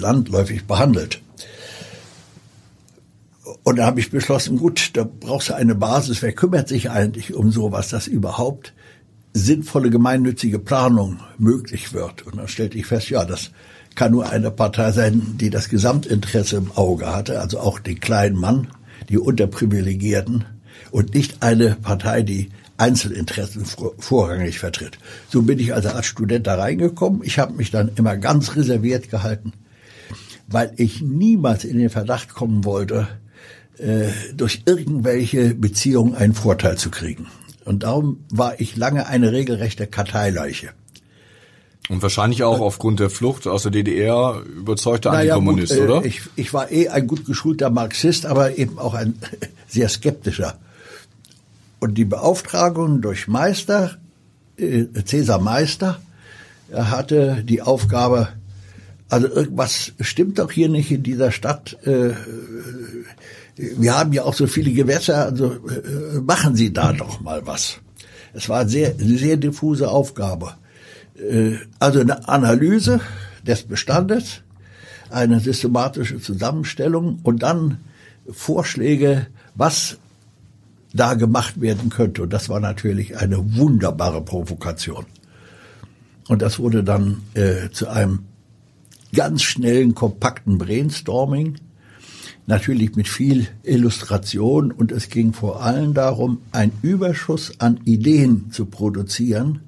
landläufig 0.00 0.66
behandelt. 0.66 1.20
Und 3.64 3.76
da 3.76 3.86
habe 3.86 4.00
ich 4.00 4.10
beschlossen, 4.10 4.58
gut, 4.58 4.90
da 4.94 5.04
brauchst 5.04 5.50
du 5.50 5.54
eine 5.54 5.74
Basis. 5.74 6.22
Wer 6.22 6.32
kümmert 6.32 6.68
sich 6.68 6.90
eigentlich 6.90 7.34
um 7.34 7.50
sowas, 7.50 7.88
dass 7.88 8.06
überhaupt 8.06 8.72
sinnvolle 9.34 9.90
gemeinnützige 9.90 10.58
Planung 10.58 11.20
möglich 11.38 11.92
wird? 11.92 12.26
Und 12.26 12.38
dann 12.38 12.48
stellte 12.48 12.78
ich 12.78 12.86
fest, 12.86 13.10
ja, 13.10 13.24
das 13.24 13.50
kann 13.94 14.12
nur 14.12 14.28
eine 14.30 14.50
Partei 14.50 14.90
sein, 14.92 15.36
die 15.38 15.50
das 15.50 15.68
Gesamtinteresse 15.68 16.56
im 16.56 16.72
Auge 16.72 17.14
hatte, 17.14 17.40
also 17.40 17.60
auch 17.60 17.78
den 17.78 18.00
kleinen 18.00 18.36
Mann, 18.36 18.68
die 19.08 19.18
Unterprivilegierten 19.18 20.44
und 20.90 21.14
nicht 21.14 21.42
eine 21.42 21.76
Partei, 21.76 22.22
die 22.22 22.50
Einzelinteressen 22.78 23.64
vorrangig 23.98 24.58
vertritt. 24.58 24.98
So 25.28 25.42
bin 25.42 25.58
ich 25.58 25.74
also 25.74 25.90
als 25.90 26.06
Student 26.06 26.46
da 26.46 26.54
reingekommen. 26.54 27.22
Ich 27.22 27.38
habe 27.38 27.52
mich 27.52 27.70
dann 27.70 27.92
immer 27.96 28.16
ganz 28.16 28.56
reserviert 28.56 29.10
gehalten 29.10 29.52
weil 30.46 30.72
ich 30.76 31.02
niemals 31.02 31.64
in 31.64 31.78
den 31.78 31.90
Verdacht 31.90 32.34
kommen 32.34 32.64
wollte, 32.64 33.08
äh, 33.78 34.08
durch 34.34 34.62
irgendwelche 34.66 35.54
Beziehungen 35.54 36.14
einen 36.14 36.34
Vorteil 36.34 36.76
zu 36.76 36.90
kriegen. 36.90 37.26
Und 37.64 37.84
darum 37.84 38.24
war 38.30 38.60
ich 38.60 38.76
lange 38.76 39.06
eine 39.06 39.32
regelrechte 39.32 39.86
Karteileiche. 39.86 40.70
Und 41.88 42.00
wahrscheinlich 42.00 42.44
auch 42.44 42.60
aufgrund 42.60 43.00
der 43.00 43.10
Flucht 43.10 43.46
aus 43.46 43.64
der 43.64 43.72
DDR 43.72 44.40
überzeugter 44.56 45.10
naja, 45.12 45.34
Antikommunist, 45.34 45.72
gut, 45.72 45.80
äh, 45.80 45.84
oder? 45.84 46.04
Ich, 46.04 46.22
ich 46.36 46.54
war 46.54 46.70
eh 46.70 46.88
ein 46.88 47.06
gut 47.06 47.24
geschulter 47.24 47.70
Marxist, 47.70 48.24
aber 48.24 48.56
eben 48.56 48.78
auch 48.78 48.94
ein 48.94 49.14
sehr 49.68 49.88
skeptischer. 49.88 50.58
Und 51.80 51.94
die 51.94 52.04
Beauftragung 52.04 53.02
durch 53.02 53.26
Meister, 53.26 53.96
äh, 54.56 54.84
Cäsar 55.04 55.40
Meister, 55.40 56.00
er 56.70 56.90
hatte 56.90 57.42
die 57.44 57.60
Aufgabe, 57.60 58.28
also 59.12 59.28
irgendwas 59.28 59.92
stimmt 60.00 60.38
doch 60.38 60.50
hier 60.50 60.70
nicht 60.70 60.90
in 60.90 61.02
dieser 61.02 61.32
Stadt. 61.32 61.76
Äh, 61.86 62.12
wir 63.56 63.98
haben 63.98 64.14
ja 64.14 64.22
auch 64.24 64.32
so 64.32 64.46
viele 64.46 64.72
Gewässer, 64.72 65.26
also 65.26 65.52
äh, 65.52 66.20
machen 66.22 66.56
Sie 66.56 66.72
da 66.72 66.94
doch 66.94 67.20
mal 67.20 67.46
was. 67.46 67.80
Es 68.32 68.48
war 68.48 68.60
eine 68.60 68.70
sehr, 68.70 68.94
sehr 68.96 69.36
diffuse 69.36 69.90
Aufgabe. 69.90 70.54
Äh, 71.14 71.56
also 71.78 72.00
eine 72.00 72.26
Analyse 72.26 73.00
des 73.46 73.64
Bestandes, 73.64 74.40
eine 75.10 75.40
systematische 75.40 76.18
Zusammenstellung 76.18 77.20
und 77.22 77.42
dann 77.42 77.80
Vorschläge, 78.30 79.26
was 79.54 79.98
da 80.94 81.12
gemacht 81.12 81.60
werden 81.60 81.90
könnte. 81.90 82.22
Und 82.22 82.32
das 82.32 82.48
war 82.48 82.60
natürlich 82.60 83.18
eine 83.18 83.56
wunderbare 83.58 84.22
Provokation. 84.22 85.04
Und 86.28 86.40
das 86.40 86.58
wurde 86.58 86.82
dann 86.82 87.20
äh, 87.34 87.68
zu 87.72 87.88
einem 87.88 88.20
ganz 89.14 89.42
schnellen, 89.42 89.94
kompakten 89.94 90.58
Brainstorming, 90.58 91.58
natürlich 92.46 92.96
mit 92.96 93.08
viel 93.08 93.46
Illustration 93.62 94.72
und 94.72 94.90
es 94.92 95.08
ging 95.08 95.32
vor 95.32 95.62
allem 95.62 95.94
darum, 95.94 96.38
einen 96.50 96.72
Überschuss 96.82 97.60
an 97.60 97.80
Ideen 97.84 98.50
zu 98.50 98.66
produzieren, 98.66 99.60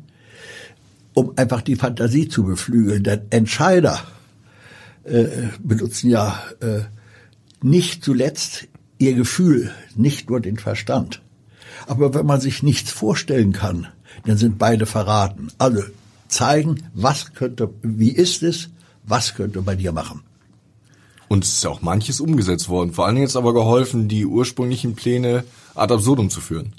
um 1.13 1.33
einfach 1.37 1.63
die 1.63 1.77
Fantasie 1.77 2.29
zu 2.29 2.45
beflügeln. 2.45 3.05
Denn 3.05 3.23
Entscheider 3.31 4.01
äh, 5.05 5.27
benutzen 5.63 6.11
ja 6.11 6.43
äh, 6.61 6.81
nicht 7.63 8.05
zuletzt 8.05 8.67
ihr 8.99 9.15
Gefühl, 9.15 9.71
nicht 9.95 10.29
nur 10.29 10.41
den 10.41 10.57
Verstand. 10.57 11.21
Aber 11.87 12.15
wenn 12.15 12.27
man 12.27 12.41
sich 12.41 12.63
nichts 12.63 12.91
vorstellen 12.91 13.53
kann, 13.53 13.89
dann 14.25 14.37
sind 14.37 14.59
beide 14.59 14.87
verraten. 14.87 15.49
Also 15.59 15.83
zeigen, 16.29 16.83
was 16.95 17.35
könnte, 17.35 17.71
wie 17.83 18.11
ist 18.11 18.43
es, 18.43 18.71
was 19.07 19.35
könnte 19.35 19.63
man 19.63 19.79
hier 19.79 19.93
machen? 19.93 20.23
Und 21.29 21.45
es 21.45 21.55
ist 21.55 21.65
ja 21.65 21.71
auch 21.71 21.83
manches 21.83 22.21
umgesetzt 22.21 22.69
worden. 22.69 22.93
Vor 22.93 23.07
allen 23.07 23.17
Dingen 23.17 23.27
jetzt 23.27 23.37
aber 23.37 23.55
geholfen, 23.55 24.09
die 24.09 24.27
ursprünglichen 24.27 24.95
Pläne 24.95 25.45
ad 25.75 25.93
absurdum 25.93 26.31
zu 26.31 26.41
führen. 26.41 26.73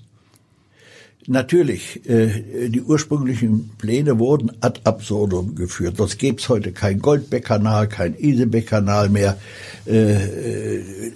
Natürlich, 1.27 2.07
äh, 2.07 2.69
die 2.69 2.83
ursprünglichen 2.83 3.71
Pläne 3.79 4.19
wurden 4.19 4.51
ad 4.61 4.81
absurdum 4.83 5.55
geführt. 5.55 5.97
Sonst 5.97 6.19
gäbe 6.19 6.39
es 6.39 6.47
heute 6.49 6.71
kein 6.71 6.99
Goldbeck-Kanal, 6.99 7.89
kein 7.89 8.15
Isebeck-Kanal 8.15 9.09
mehr. 9.09 9.37
Äh, 9.87 10.13
äh, 10.77 11.11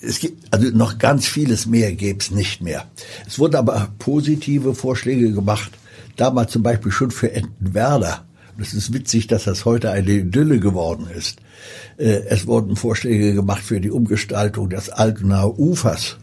es 0.00 0.20
gibt 0.20 0.52
also 0.52 0.70
noch 0.70 0.98
ganz 0.98 1.26
vieles 1.26 1.66
mehr 1.66 1.92
gäbe 1.92 2.20
es 2.20 2.30
nicht 2.30 2.62
mehr. 2.62 2.86
Es 3.26 3.38
wurden 3.38 3.56
aber 3.56 3.88
positive 3.98 4.74
Vorschläge 4.74 5.32
gemacht. 5.32 5.72
Damals 6.16 6.52
zum 6.52 6.62
Beispiel 6.62 6.92
schon 6.92 7.10
für 7.10 7.32
Entenwerder 7.32 8.24
es 8.60 8.74
ist 8.74 8.92
witzig, 8.92 9.28
dass 9.28 9.44
das 9.44 9.64
heute 9.64 9.90
eine 9.90 10.10
Idylle 10.10 10.58
geworden 10.58 11.06
ist. 11.16 11.38
Äh, 11.96 12.22
es 12.28 12.46
wurden 12.46 12.76
Vorschläge 12.76 13.34
gemacht 13.34 13.62
für 13.62 13.80
die 13.80 13.90
Umgestaltung 13.90 14.68
des 14.70 14.90
Altenaer 14.90 15.58
Ufers, 15.58 16.16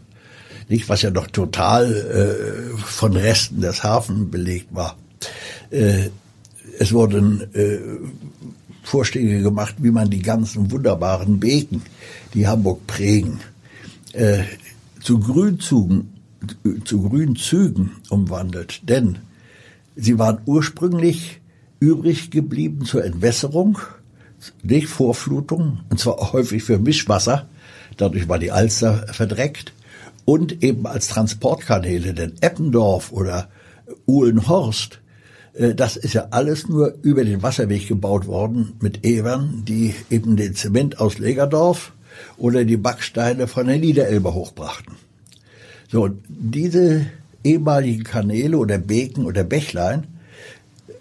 nicht 0.68 0.88
was 0.88 1.02
ja 1.02 1.10
noch 1.10 1.28
total 1.28 1.92
äh, 1.94 2.76
von 2.78 3.16
Resten 3.16 3.60
des 3.60 3.82
Hafens 3.82 4.30
belegt 4.30 4.68
war. 4.72 4.96
Äh, 5.70 6.10
es 6.78 6.92
wurden 6.92 7.42
Vorschläge 8.82 9.40
gemacht, 9.40 9.76
wie 9.78 9.90
man 9.90 10.10
die 10.10 10.20
ganzen 10.20 10.70
wunderbaren 10.70 11.40
Beken, 11.40 11.80
die 12.34 12.46
Hamburg 12.46 12.86
prägen, 12.86 13.40
zu 15.00 15.18
Grünzügen, 15.18 16.12
zu 16.84 17.00
Grünzügen 17.00 17.92
umwandelt. 18.10 18.86
Denn 18.86 19.16
sie 19.94 20.18
waren 20.18 20.40
ursprünglich 20.44 21.40
übrig 21.80 22.30
geblieben 22.30 22.84
zur 22.84 23.04
Entwässerung, 23.04 23.78
nicht 24.62 24.88
Vorflutung, 24.88 25.80
und 25.90 25.98
zwar 25.98 26.32
häufig 26.32 26.62
für 26.62 26.78
Mischwasser. 26.78 27.48
Dadurch 27.96 28.28
war 28.28 28.38
die 28.38 28.52
Alster 28.52 29.06
verdreckt 29.12 29.72
und 30.24 30.62
eben 30.62 30.86
als 30.86 31.08
Transportkanäle, 31.08 32.14
denn 32.14 32.34
Eppendorf 32.40 33.12
oder 33.12 33.48
Uhlenhorst, 34.06 35.00
äh, 35.54 35.74
das 35.74 35.96
ist 35.96 36.14
ja 36.14 36.28
alles 36.30 36.68
nur 36.68 36.94
über 37.02 37.24
den 37.24 37.42
Wasserweg 37.42 37.88
gebaut 37.88 38.26
worden 38.26 38.74
mit 38.80 39.04
Evern, 39.04 39.62
die 39.66 39.94
eben 40.10 40.36
den 40.36 40.54
Zement 40.54 41.00
aus 41.00 41.18
Legerdorf 41.18 41.92
oder 42.36 42.64
die 42.64 42.76
Backsteine 42.76 43.46
von 43.46 43.66
der 43.66 43.78
Niederelbe 43.78 44.34
hochbrachten. 44.34 44.94
So, 45.88 46.10
diese 46.28 47.06
ehemaligen 47.44 48.02
Kanäle 48.02 48.58
oder 48.58 48.78
Beken 48.78 49.24
oder 49.24 49.44
Bächlein, 49.44 50.06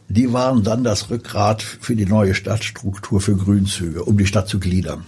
die 0.08 0.32
waren 0.32 0.64
dann 0.64 0.84
das 0.84 1.10
Rückgrat 1.10 1.62
für 1.62 1.96
die 1.96 2.06
neue 2.06 2.36
Stadtstruktur 2.36 3.22
für 3.22 3.36
Grünzüge, 3.36 4.04
um 4.04 4.18
die 4.18 4.28
Stadt 4.28 4.48
zu 4.48 4.60
gliedern. 4.60 5.04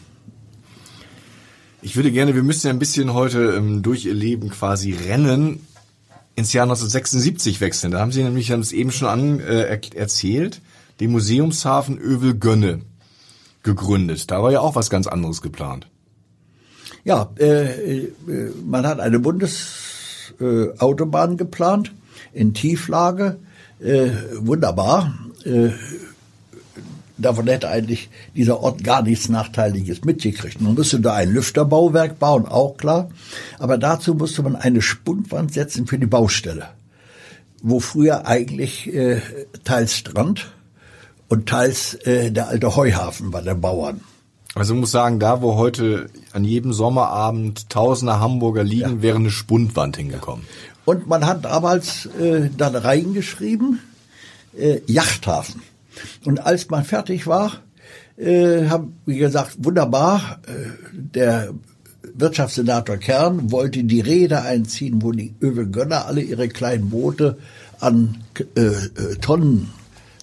Ich 1.81 1.95
würde 1.95 2.11
gerne, 2.11 2.35
wir 2.35 2.43
müssen 2.43 2.67
ja 2.67 2.73
ein 2.73 2.79
bisschen 2.79 3.13
heute 3.13 3.53
ähm, 3.55 3.83
durch 3.83 4.05
Ihr 4.05 4.13
Leben 4.13 4.49
quasi 4.49 4.93
rennen, 4.93 5.65
ins 6.35 6.53
Jahr 6.53 6.63
1976 6.63 7.61
wechseln. 7.61 7.91
Da 7.91 7.99
haben 7.99 8.11
Sie 8.11 8.23
nämlich, 8.23 8.51
haben 8.51 8.61
es 8.61 8.71
eben 8.71 8.91
schon 8.91 9.07
an, 9.07 9.39
äh, 9.39 9.79
erzählt, 9.95 10.61
den 10.99 11.11
Museumshafen 11.11 11.97
Övel-Gönne 11.97 12.81
gegründet. 13.63 14.29
Da 14.31 14.43
war 14.43 14.51
ja 14.51 14.61
auch 14.61 14.75
was 14.75 14.89
ganz 14.89 15.07
anderes 15.07 15.41
geplant. 15.41 15.87
Ja, 17.03 17.31
äh, 17.39 18.03
äh, 18.03 18.11
man 18.65 18.85
hat 18.85 18.99
eine 18.99 19.19
Bundesautobahn 19.19 21.33
äh, 21.33 21.37
geplant 21.37 21.93
in 22.33 22.53
Tieflage. 22.53 23.39
Äh, 23.79 24.09
wunderbar. 24.39 25.13
Äh, 25.43 25.69
davon 27.17 27.47
hätte 27.47 27.69
eigentlich 27.69 28.09
dieser 28.35 28.61
Ort 28.61 28.83
gar 28.83 29.01
nichts 29.01 29.29
Nachteiliges 29.29 30.03
mitgekriegt. 30.03 30.61
Man 30.61 30.75
musste 30.75 30.99
da 30.99 31.13
ein 31.13 31.31
Lüfterbauwerk 31.31 32.19
bauen, 32.19 32.45
auch 32.45 32.77
klar. 32.77 33.09
Aber 33.59 33.77
dazu 33.77 34.15
musste 34.15 34.43
man 34.43 34.55
eine 34.55 34.81
Spundwand 34.81 35.53
setzen 35.53 35.87
für 35.87 35.99
die 35.99 36.05
Baustelle. 36.05 36.69
Wo 37.61 37.79
früher 37.79 38.27
eigentlich 38.27 38.93
äh, 38.93 39.21
teils 39.63 39.95
Strand 39.97 40.51
und 41.27 41.49
teils 41.49 41.95
äh, 42.05 42.31
der 42.31 42.47
alte 42.49 42.75
Heuhafen 42.75 43.33
war 43.33 43.41
der 43.41 43.55
Bauern. 43.55 44.01
Also 44.55 44.73
ich 44.73 44.79
muss 44.79 44.91
sagen, 44.91 45.19
da 45.19 45.41
wo 45.41 45.55
heute 45.55 46.09
an 46.33 46.43
jedem 46.43 46.73
Sommerabend 46.73 47.69
tausende 47.69 48.19
Hamburger 48.19 48.63
liegen, 48.63 48.97
ja. 48.97 49.01
wäre 49.01 49.17
eine 49.17 49.29
Spundwand 49.29 49.97
hingekommen. 49.97 50.45
Und 50.87 51.05
man 51.05 51.25
hat 51.25 51.43
damals 51.43 52.05
äh, 52.17 52.49
dann 52.55 52.73
reingeschrieben, 52.73 53.81
äh, 54.57 54.79
Yachthafen. 54.87 55.61
Und 56.23 56.39
als 56.39 56.69
man 56.69 56.85
fertig 56.85 57.27
war, 57.27 57.61
äh, 58.15 58.67
haben 58.69 58.97
wie 59.05 59.17
gesagt, 59.17 59.57
wunderbar, 59.57 60.39
äh, 60.47 60.53
der 60.93 61.49
Wirtschaftssenator 62.13 62.95
Kern 62.95 63.51
wollte 63.51 63.83
die 63.83 63.99
Rede 63.99 64.43
einziehen, 64.43 65.01
wo 65.01 65.11
die 65.11 65.35
Övelgönner 65.41 66.05
alle 66.05 66.21
ihre 66.21 66.47
kleinen 66.47 66.89
Boote 66.89 67.37
an 67.81 68.23
äh, 68.55 68.61
äh, 68.61 69.15
Tonnen 69.19 69.67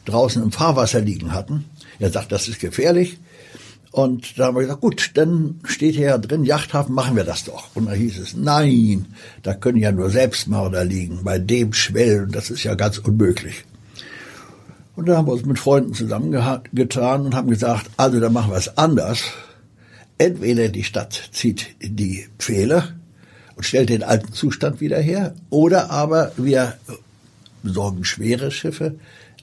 draußen 0.06 0.42
im 0.42 0.50
Fahrwasser 0.50 1.02
liegen 1.02 1.34
hatten. 1.34 1.66
Er 1.98 2.08
sagt, 2.08 2.32
das 2.32 2.48
ist 2.48 2.58
gefährlich. 2.58 3.18
Und 3.94 4.40
da 4.40 4.46
haben 4.46 4.56
wir 4.56 4.62
gesagt, 4.62 4.80
gut, 4.80 5.12
dann 5.14 5.60
steht 5.62 5.94
hier 5.94 6.06
ja 6.06 6.18
drin, 6.18 6.42
Yachthafen, 6.42 6.96
machen 6.96 7.14
wir 7.14 7.22
das 7.22 7.44
doch. 7.44 7.76
Und 7.76 7.86
da 7.86 7.92
hieß 7.92 8.18
es, 8.18 8.34
nein, 8.34 9.06
da 9.44 9.54
können 9.54 9.78
ja 9.78 9.92
nur 9.92 10.10
Selbstmörder 10.10 10.84
liegen, 10.84 11.20
bei 11.22 11.38
dem 11.38 11.72
Schwellen, 11.72 12.32
das 12.32 12.50
ist 12.50 12.64
ja 12.64 12.74
ganz 12.74 12.98
unmöglich. 12.98 13.64
Und 14.96 15.06
da 15.06 15.16
haben 15.16 15.28
wir 15.28 15.32
uns 15.34 15.46
mit 15.46 15.60
Freunden 15.60 15.94
zusammengetan 15.94 17.24
und 17.24 17.36
haben 17.36 17.48
gesagt, 17.48 17.88
also 17.96 18.18
da 18.18 18.30
machen 18.30 18.50
wir 18.50 18.58
es 18.58 18.76
anders. 18.76 19.22
Entweder 20.18 20.70
die 20.70 20.82
Stadt 20.82 21.28
zieht 21.30 21.76
die 21.80 22.26
Pfähle 22.40 22.96
und 23.54 23.62
stellt 23.62 23.90
den 23.90 24.02
alten 24.02 24.32
Zustand 24.32 24.80
wieder 24.80 24.98
her, 24.98 25.36
oder 25.50 25.92
aber 25.92 26.32
wir 26.36 26.74
besorgen 27.62 28.04
schwere 28.04 28.50
Schiffe, 28.50 28.96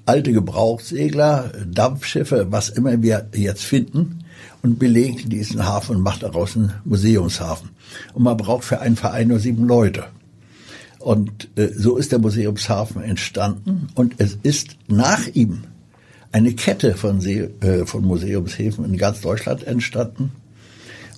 alte 0.06 0.34
Gebrauchssegler, 0.34 1.54
Dampfschiffe, 1.66 2.48
was 2.50 2.68
immer 2.68 3.02
wir 3.02 3.30
jetzt 3.34 3.64
finden, 3.64 4.21
und 4.62 4.80
belegt 4.80 5.32
diesen 5.32 5.66
Hafen 5.66 5.98
und 5.98 6.02
macht 6.02 6.24
daraus 6.24 6.56
einen 6.56 6.74
Museumshafen. 6.86 7.70
Und 8.14 8.24
man 8.24 8.38
braucht 8.38 8.64
für 8.64 8.80
einen 8.80 8.96
Verein 8.96 9.28
nur 9.28 9.40
sieben 9.40 9.68
Leute. 9.68 10.06
Und 11.00 11.50
äh, 11.58 11.70
so 11.76 11.98
ist 11.98 12.12
der 12.12 12.20
Museumshafen 12.20 13.02
entstanden 13.02 13.88
und 13.96 14.16
es 14.20 14.38
ist 14.44 14.78
nach 14.88 15.28
ihm 15.28 15.64
eine 16.32 16.54
Kette 16.54 16.96
von, 16.96 17.22
See, 17.22 17.50
äh, 17.62 17.86
von 17.86 18.04
Museumshäfen 18.04 18.86
in 18.86 18.98
ganz 18.98 19.22
Deutschland 19.22 19.64
entstanden. 19.64 20.32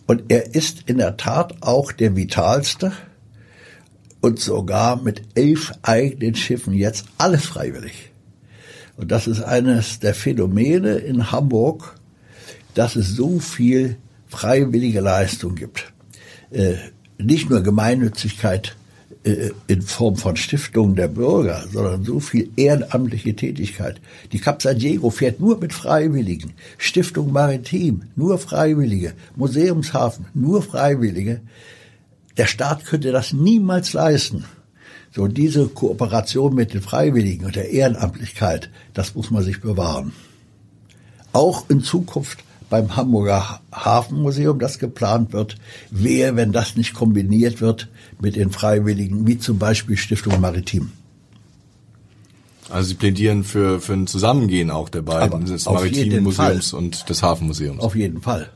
Und 0.07 0.23
er 0.29 0.55
ist 0.55 0.83
in 0.85 0.97
der 0.97 1.17
Tat 1.17 1.55
auch 1.61 1.91
der 1.91 2.15
vitalste 2.15 2.93
und 4.21 4.39
sogar 4.39 5.01
mit 5.01 5.21
elf 5.35 5.73
eigenen 5.81 6.35
Schiffen 6.35 6.73
jetzt 6.73 7.05
alles 7.17 7.45
freiwillig. 7.45 8.11
Und 8.95 9.11
das 9.11 9.27
ist 9.27 9.41
eines 9.41 9.99
der 9.99 10.13
Phänomene 10.13 10.95
in 10.95 11.31
Hamburg, 11.31 11.95
dass 12.73 12.95
es 12.95 13.09
so 13.09 13.39
viel 13.39 13.97
freiwillige 14.27 15.01
Leistung 15.01 15.55
gibt. 15.55 15.93
Äh, 16.51 16.75
nicht 17.17 17.49
nur 17.49 17.61
Gemeinnützigkeit 17.61 18.75
äh, 19.23 19.51
in 19.67 19.81
Form 19.81 20.15
von 20.17 20.35
Stiftungen 20.35 20.95
der 20.95 21.07
Bürger, 21.07 21.63
sondern 21.71 22.03
so 22.03 22.19
viel 22.19 22.49
ehrenamtliche 22.55 23.35
Tätigkeit. 23.35 24.01
Die 24.31 24.39
Cap 24.39 24.61
San 24.61 24.77
Diego 24.77 25.09
fährt 25.09 25.39
nur 25.39 25.59
mit 25.59 25.73
Freiwilligen. 25.73 26.53
Stiftung 26.77 27.31
Maritim, 27.31 28.03
nur 28.15 28.37
Freiwillige. 28.37 29.13
Museumshafen, 29.35 30.25
nur 30.33 30.61
Freiwillige. 30.61 31.41
Der 32.37 32.47
Staat 32.47 32.85
könnte 32.85 33.11
das 33.11 33.31
niemals 33.31 33.93
leisten. 33.93 34.45
So, 35.15 35.27
diese 35.27 35.67
Kooperation 35.67 36.55
mit 36.55 36.73
den 36.73 36.81
Freiwilligen 36.81 37.45
und 37.45 37.55
der 37.55 37.69
Ehrenamtlichkeit, 37.69 38.71
das 38.95 39.13
muss 39.13 39.29
man 39.29 39.43
sich 39.43 39.61
bewahren. 39.61 40.11
Auch 41.33 41.69
in 41.69 41.81
Zukunft 41.81 42.43
beim 42.73 42.95
Hamburger 42.95 43.59
Hafenmuseum, 43.71 44.57
das 44.57 44.79
geplant 44.79 45.31
wird, 45.31 45.57
wer, 45.91 46.35
wenn 46.35 46.51
das 46.51 46.75
nicht 46.75 46.95
kombiniert 46.95 47.61
wird 47.61 47.87
mit 48.19 48.35
den 48.35 48.49
Freiwilligen, 48.49 49.27
wie 49.27 49.37
zum 49.37 49.59
Beispiel 49.59 49.95
Stiftung 49.95 50.41
Maritim. 50.41 50.89
Also 52.71 52.89
Sie 52.89 52.95
plädieren 52.95 53.43
für, 53.43 53.79
für 53.79 53.93
ein 53.93 54.07
Zusammengehen 54.07 54.71
auch 54.71 54.89
der 54.89 55.03
beiden, 55.03 55.33
Aber 55.33 55.45
des 55.45 55.65
Maritimen 55.65 56.23
Museums 56.23 56.73
und 56.73 57.07
des 57.11 57.21
Hafenmuseums. 57.21 57.79
Auf 57.79 57.95
jeden 57.95 58.23
Fall. 58.23 58.49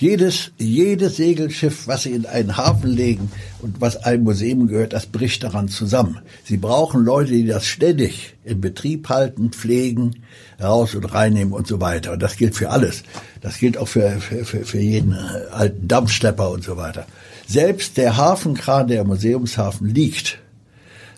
Jedes, 0.00 0.52
jedes 0.56 1.16
Segelschiff, 1.16 1.86
was 1.86 2.04
sie 2.04 2.12
in 2.12 2.24
einen 2.24 2.56
Hafen 2.56 2.90
legen 2.90 3.30
und 3.60 3.82
was 3.82 3.98
einem 3.98 4.24
Museum 4.24 4.66
gehört, 4.66 4.94
das 4.94 5.04
bricht 5.04 5.42
daran 5.42 5.68
zusammen. 5.68 6.20
Sie 6.42 6.56
brauchen 6.56 7.04
Leute, 7.04 7.32
die 7.32 7.46
das 7.46 7.66
ständig 7.66 8.34
in 8.42 8.62
Betrieb 8.62 9.10
halten, 9.10 9.50
pflegen, 9.50 10.22
raus 10.58 10.94
und 10.94 11.04
reinnehmen 11.04 11.52
und 11.52 11.66
so 11.66 11.82
weiter. 11.82 12.12
Und 12.12 12.22
das 12.22 12.38
gilt 12.38 12.54
für 12.54 12.70
alles. 12.70 13.02
Das 13.42 13.58
gilt 13.58 13.76
auch 13.76 13.88
für, 13.88 14.12
für, 14.22 14.46
für, 14.46 14.78
jeden 14.80 15.12
äh, 15.12 15.50
alten 15.52 15.86
Dampfschlepper 15.86 16.50
und 16.50 16.64
so 16.64 16.78
weiter. 16.78 17.06
Selbst 17.46 17.98
der 17.98 18.16
Hafenkran, 18.16 18.88
der 18.88 19.02
im 19.02 19.08
Museumshafen 19.08 19.86
liegt, 19.86 20.38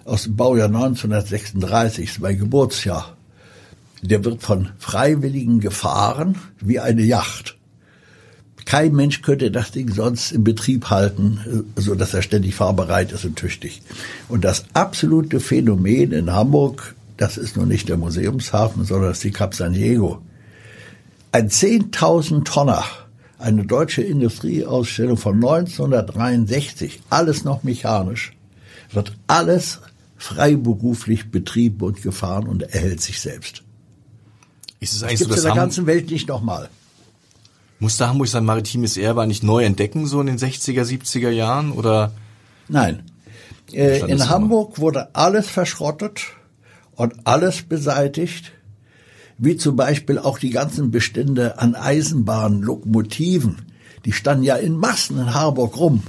aus 0.04 0.24
dem 0.24 0.34
Baujahr 0.34 0.66
1936, 0.66 2.04
ist 2.10 2.20
mein 2.20 2.36
Geburtsjahr, 2.36 3.16
der 4.02 4.24
wird 4.24 4.42
von 4.42 4.70
Freiwilligen 4.80 5.60
gefahren 5.60 6.36
wie 6.60 6.80
eine 6.80 7.02
Yacht. 7.02 7.56
Kein 8.64 8.94
Mensch 8.94 9.22
könnte 9.22 9.50
das 9.50 9.70
Ding 9.70 9.92
sonst 9.92 10.32
in 10.32 10.44
Betrieb 10.44 10.90
halten, 10.90 11.66
so 11.76 11.94
dass 11.94 12.14
er 12.14 12.22
ständig 12.22 12.54
fahrbereit 12.54 13.12
ist 13.12 13.24
und 13.24 13.36
tüchtig. 13.36 13.82
Und 14.28 14.44
das 14.44 14.64
absolute 14.72 15.40
Phänomen 15.40 16.12
in 16.12 16.32
Hamburg, 16.32 16.94
das 17.16 17.36
ist 17.36 17.56
nun 17.56 17.68
nicht 17.68 17.88
der 17.88 17.96
Museumshafen, 17.96 18.84
sondern 18.84 19.10
das 19.10 19.18
ist 19.18 19.24
die 19.24 19.30
Cap 19.32 19.54
San 19.54 19.72
Diego. 19.72 20.22
Ein 21.32 21.48
10.000 21.48 22.44
Tonner, 22.44 22.84
eine 23.38 23.64
deutsche 23.64 24.02
Industrieausstellung 24.02 25.16
von 25.16 25.36
1963, 25.36 27.00
alles 27.10 27.44
noch 27.44 27.62
mechanisch, 27.62 28.32
wird 28.92 29.16
alles 29.26 29.80
freiberuflich 30.16 31.30
betrieben 31.30 31.80
und 31.80 32.02
gefahren 32.02 32.46
und 32.46 32.62
erhält 32.62 33.00
sich 33.00 33.20
selbst. 33.20 33.62
Ist 34.78 34.94
es 34.94 35.02
eigentlich 35.02 35.20
das 35.20 35.28
gibt's 35.28 35.42
so, 35.42 35.48
in 35.48 35.54
der 35.54 35.62
ganzen 35.62 35.86
Welt 35.86 36.10
nicht 36.10 36.28
nochmal. 36.28 36.68
Musste 37.82 38.08
Hamburg 38.08 38.28
sein 38.28 38.44
maritimes 38.44 38.96
Erbe 38.96 39.22
eigentlich 39.22 39.42
neu 39.42 39.64
entdecken, 39.64 40.06
so 40.06 40.20
in 40.20 40.28
den 40.28 40.38
60er, 40.38 40.84
70er 40.84 41.30
Jahren, 41.30 41.72
oder? 41.72 42.12
Nein. 42.68 43.02
Äh, 43.72 44.08
in 44.08 44.28
Hamburg 44.28 44.78
wurde 44.78 45.16
alles 45.16 45.48
verschrottet 45.48 46.22
und 46.94 47.26
alles 47.26 47.62
beseitigt. 47.62 48.52
wie 49.36 49.56
zum 49.56 49.74
Beispiel 49.74 50.20
auch 50.20 50.38
die 50.38 50.50
ganzen 50.50 50.92
Bestände 50.92 51.58
an 51.58 51.74
Eisenbahnen, 51.74 52.62
Lokomotiven, 52.62 53.62
die 54.04 54.12
standen 54.12 54.44
ja 54.44 54.54
in 54.54 54.76
Massen 54.76 55.18
in 55.18 55.34
Harburg 55.34 55.76
rum. 55.76 56.04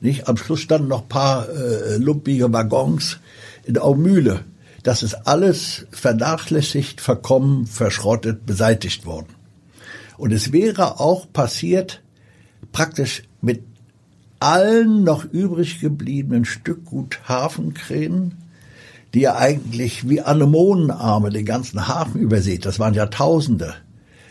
Nicht? 0.00 0.26
Am 0.26 0.38
Schluss 0.38 0.60
standen 0.60 0.88
noch 0.88 1.06
paar 1.06 1.50
äh, 1.50 1.98
lumpige 1.98 2.50
Waggons 2.50 3.18
in 3.64 3.76
Aumühle. 3.76 4.46
Das 4.82 5.02
ist 5.02 5.26
alles 5.26 5.84
vernachlässigt, 5.90 7.02
verkommen, 7.02 7.66
verschrottet, 7.66 8.46
beseitigt 8.46 9.04
worden. 9.04 9.34
Und 10.20 10.32
es 10.32 10.52
wäre 10.52 11.00
auch 11.00 11.32
passiert, 11.32 12.02
praktisch 12.72 13.22
mit 13.40 13.62
allen 14.38 15.02
noch 15.02 15.24
übrig 15.24 15.80
gebliebenen 15.80 16.44
Stückgut 16.44 17.26
Hafenkränen, 17.26 18.34
die 19.14 19.20
ja 19.20 19.36
eigentlich 19.36 20.10
wie 20.10 20.20
Anemonenarme 20.20 21.30
den 21.30 21.46
ganzen 21.46 21.88
Hafen 21.88 22.20
übersät. 22.20 22.66
Das 22.66 22.78
waren 22.78 22.92
ja 22.92 23.06
Tausende. 23.06 23.76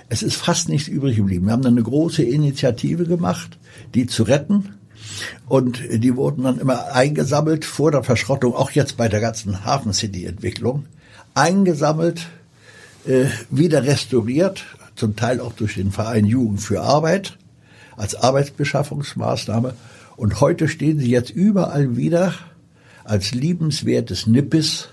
Es 0.10 0.21
ist 0.21 0.36
fast 0.36 0.69
nichts 0.69 0.88
übrig 0.88 1.15
geblieben. 1.15 1.47
Wir 1.47 1.54
haben 1.54 1.63
dann 1.63 1.73
eine 1.73 1.82
große 1.82 2.21
Initiative 2.21 3.06
gemacht, 3.06 3.58
die 3.95 4.06
zu 4.06 4.21
retten. 4.21 4.75
Und 5.47 5.82
die 5.91 6.15
wurden 6.15 6.43
dann 6.43 6.60
immer 6.60 6.93
eingesammelt 6.93 7.65
vor 7.65 7.89
der 7.89 8.04
Verschrottung, 8.04 8.54
auch 8.54 8.69
jetzt 8.69 8.95
bei 8.95 9.10
der 9.10 9.21
ganzen 9.21 9.65
Hafen 9.65 9.93
City 9.93 10.25
Entwicklung, 10.25 10.86
eingesammelt, 11.34 12.28
äh, 13.08 13.25
wieder 13.49 13.86
restauriert, 13.86 14.65
zum 14.99 15.15
Teil 15.15 15.39
auch 15.39 15.53
durch 15.53 15.75
den 15.75 15.91
Verein 15.91 16.25
Jugend 16.25 16.62
für 16.62 16.81
Arbeit 16.81 17.38
als 17.95 18.15
Arbeitsbeschaffungsmaßnahme. 18.15 19.73
Und 20.15 20.41
heute 20.41 20.67
stehen 20.67 20.99
sie 20.99 21.09
jetzt 21.09 21.31
überall 21.31 21.97
wieder 21.97 22.33
als 23.03 23.31
liebenswertes 23.31 24.27
Nippes, 24.27 24.89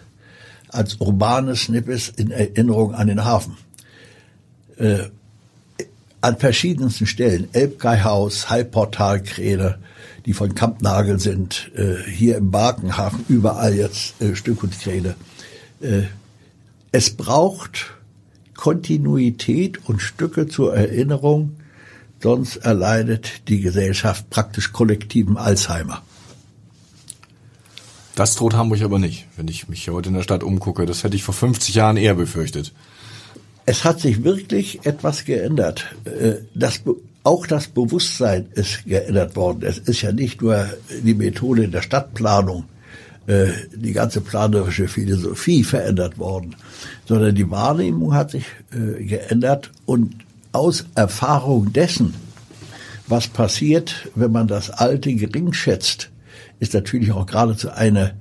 als 0.68 0.94
urbanes 0.96 1.68
Nippes 1.68 2.08
in 2.08 2.30
Erinnerung 2.30 2.94
an 2.94 3.08
den 3.08 3.24
Hafen. 3.24 3.56
Äh, 4.76 5.10
an 6.20 6.38
verschiedensten 6.38 7.06
Stellen, 7.06 7.48
Elbgeihaus, 7.52 8.50
Halbportalkräne, 8.50 9.78
die 10.24 10.32
von 10.32 10.54
Kampnagel 10.54 11.20
sind, 11.20 11.70
äh, 11.76 12.02
hier 12.10 12.36
im 12.36 12.50
Barkenhafen, 12.50 13.24
überall 13.28 13.74
jetzt 13.74 14.20
äh, 14.20 14.34
Stück 14.34 14.64
und 14.64 14.78
Kräne. 14.80 15.14
Äh, 15.80 16.02
es 16.90 17.10
braucht 17.10 17.94
Kontinuität 18.56 19.88
und 19.88 20.00
Stücke 20.00 20.48
zur 20.48 20.74
Erinnerung, 20.74 21.56
sonst 22.22 22.56
erleidet 22.56 23.48
die 23.48 23.60
Gesellschaft 23.60 24.30
praktisch 24.30 24.72
kollektiven 24.72 25.36
Alzheimer. 25.36 26.02
Das 28.14 28.34
droht 28.34 28.54
Hamburg 28.54 28.80
aber 28.80 28.98
nicht, 28.98 29.26
wenn 29.36 29.46
ich 29.46 29.68
mich 29.68 29.88
heute 29.90 30.08
in 30.08 30.14
der 30.14 30.22
Stadt 30.22 30.42
umgucke. 30.42 30.86
Das 30.86 31.04
hätte 31.04 31.16
ich 31.16 31.22
vor 31.22 31.34
50 31.34 31.74
Jahren 31.74 31.98
eher 31.98 32.14
befürchtet. 32.14 32.72
Es 33.66 33.84
hat 33.84 34.00
sich 34.00 34.24
wirklich 34.24 34.86
etwas 34.86 35.26
geändert. 35.26 35.94
Äh, 36.04 36.36
das, 36.54 36.80
auch 37.24 37.46
das 37.46 37.66
Bewusstsein 37.66 38.46
ist 38.54 38.86
geändert 38.86 39.36
worden. 39.36 39.64
Es 39.64 39.76
ist 39.76 40.00
ja 40.00 40.12
nicht 40.12 40.40
nur 40.40 40.66
die 41.02 41.14
Methode 41.14 41.68
der 41.68 41.82
Stadtplanung, 41.82 42.64
äh, 43.26 43.48
die 43.74 43.92
ganze 43.92 44.20
planerische 44.20 44.88
Philosophie 44.88 45.64
verändert 45.64 46.18
worden, 46.18 46.56
sondern 47.06 47.34
die 47.34 47.50
Wahrnehmung 47.50 48.14
hat 48.14 48.30
sich 48.30 48.44
äh, 48.72 49.02
geändert 49.04 49.70
und 49.84 50.14
aus 50.52 50.86
Erfahrung 50.94 51.72
dessen, 51.72 52.14
was 53.08 53.28
passiert, 53.28 54.08
wenn 54.14 54.32
man 54.32 54.48
das 54.48 54.70
Alte 54.70 55.12
gering 55.14 55.52
schätzt, 55.52 56.10
ist 56.60 56.74
natürlich 56.74 57.12
auch 57.12 57.26
geradezu 57.26 57.70
eine 57.70 58.14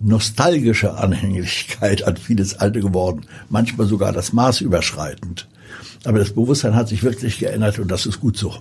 nostalgische 0.00 0.94
Anhänglichkeit 0.94 2.02
an 2.04 2.16
vieles 2.16 2.58
Alte 2.58 2.80
geworden, 2.80 3.22
manchmal 3.48 3.86
sogar 3.86 4.12
das 4.12 4.32
Maß 4.32 4.60
überschreitend. 4.60 5.48
Aber 6.04 6.18
das 6.18 6.32
Bewusstsein 6.32 6.74
hat 6.74 6.88
sich 6.88 7.02
wirklich 7.02 7.38
geändert 7.38 7.78
und 7.78 7.90
das 7.90 8.06
ist 8.06 8.20
gut 8.20 8.36
so. 8.36 8.54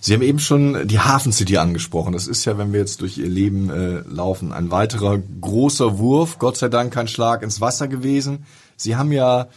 Sie 0.00 0.14
haben 0.14 0.22
eben 0.22 0.38
schon 0.38 0.86
die 0.86 1.00
Hafen 1.00 1.32
City 1.32 1.56
angesprochen. 1.56 2.12
Das 2.12 2.26
ist 2.26 2.44
ja, 2.44 2.56
wenn 2.56 2.72
wir 2.72 2.80
jetzt 2.80 3.00
durch 3.00 3.18
Ihr 3.18 3.28
Leben 3.28 3.70
äh, 3.70 4.02
laufen, 4.08 4.52
ein 4.52 4.70
weiterer 4.70 5.18
großer 5.40 5.98
Wurf. 5.98 6.38
Gott 6.38 6.56
sei 6.56 6.68
Dank 6.68 6.92
kein 6.92 7.08
Schlag 7.08 7.42
ins 7.42 7.60
Wasser 7.60 7.88
gewesen. 7.88 8.46
Sie 8.76 8.96
haben 8.96 9.12
ja 9.12 9.48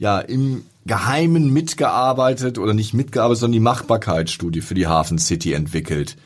ja 0.00 0.18
im 0.18 0.64
Geheimen 0.86 1.52
mitgearbeitet 1.52 2.58
oder 2.58 2.74
nicht 2.74 2.94
mitgearbeitet, 2.94 3.40
sondern 3.40 3.52
die 3.52 3.60
Machbarkeitsstudie 3.60 4.62
für 4.62 4.74
die 4.74 4.88
Hafen 4.88 5.18
City 5.18 5.52
entwickelt. 5.52 6.16